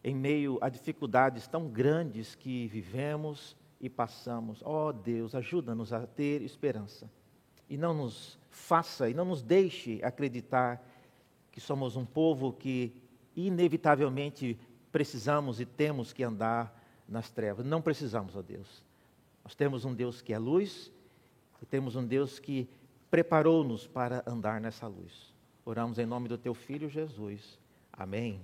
em 0.04 0.14
meio 0.14 0.56
a 0.60 0.68
dificuldades 0.68 1.48
tão 1.48 1.66
grandes 1.66 2.36
que 2.36 2.68
vivemos 2.68 3.56
e 3.80 3.90
passamos. 3.90 4.62
Ó 4.64 4.88
oh, 4.88 4.92
Deus, 4.92 5.34
ajuda-nos 5.34 5.92
a 5.92 6.06
ter 6.06 6.42
esperança. 6.42 7.10
E 7.68 7.76
não 7.76 7.92
nos 7.92 8.38
faça 8.50 9.10
e 9.10 9.14
não 9.14 9.24
nos 9.24 9.42
deixe 9.42 10.00
acreditar 10.04 10.80
que 11.54 11.60
somos 11.60 11.94
um 11.94 12.04
povo 12.04 12.52
que 12.52 12.92
inevitavelmente 13.36 14.58
precisamos 14.90 15.60
e 15.60 15.64
temos 15.64 16.12
que 16.12 16.24
andar 16.24 16.82
nas 17.08 17.30
trevas. 17.30 17.64
Não 17.64 17.80
precisamos, 17.80 18.34
ó 18.34 18.42
Deus. 18.42 18.82
Nós 19.44 19.54
temos 19.54 19.84
um 19.84 19.94
Deus 19.94 20.20
que 20.20 20.32
é 20.32 20.38
luz 20.38 20.90
e 21.62 21.64
temos 21.64 21.94
um 21.94 22.04
Deus 22.04 22.40
que 22.40 22.68
preparou-nos 23.08 23.86
para 23.86 24.24
andar 24.26 24.60
nessa 24.60 24.88
luz. 24.88 25.32
Oramos 25.64 25.96
em 26.00 26.06
nome 26.06 26.26
do 26.26 26.36
teu 26.36 26.54
filho 26.54 26.88
Jesus. 26.88 27.56
Amém. 27.92 28.40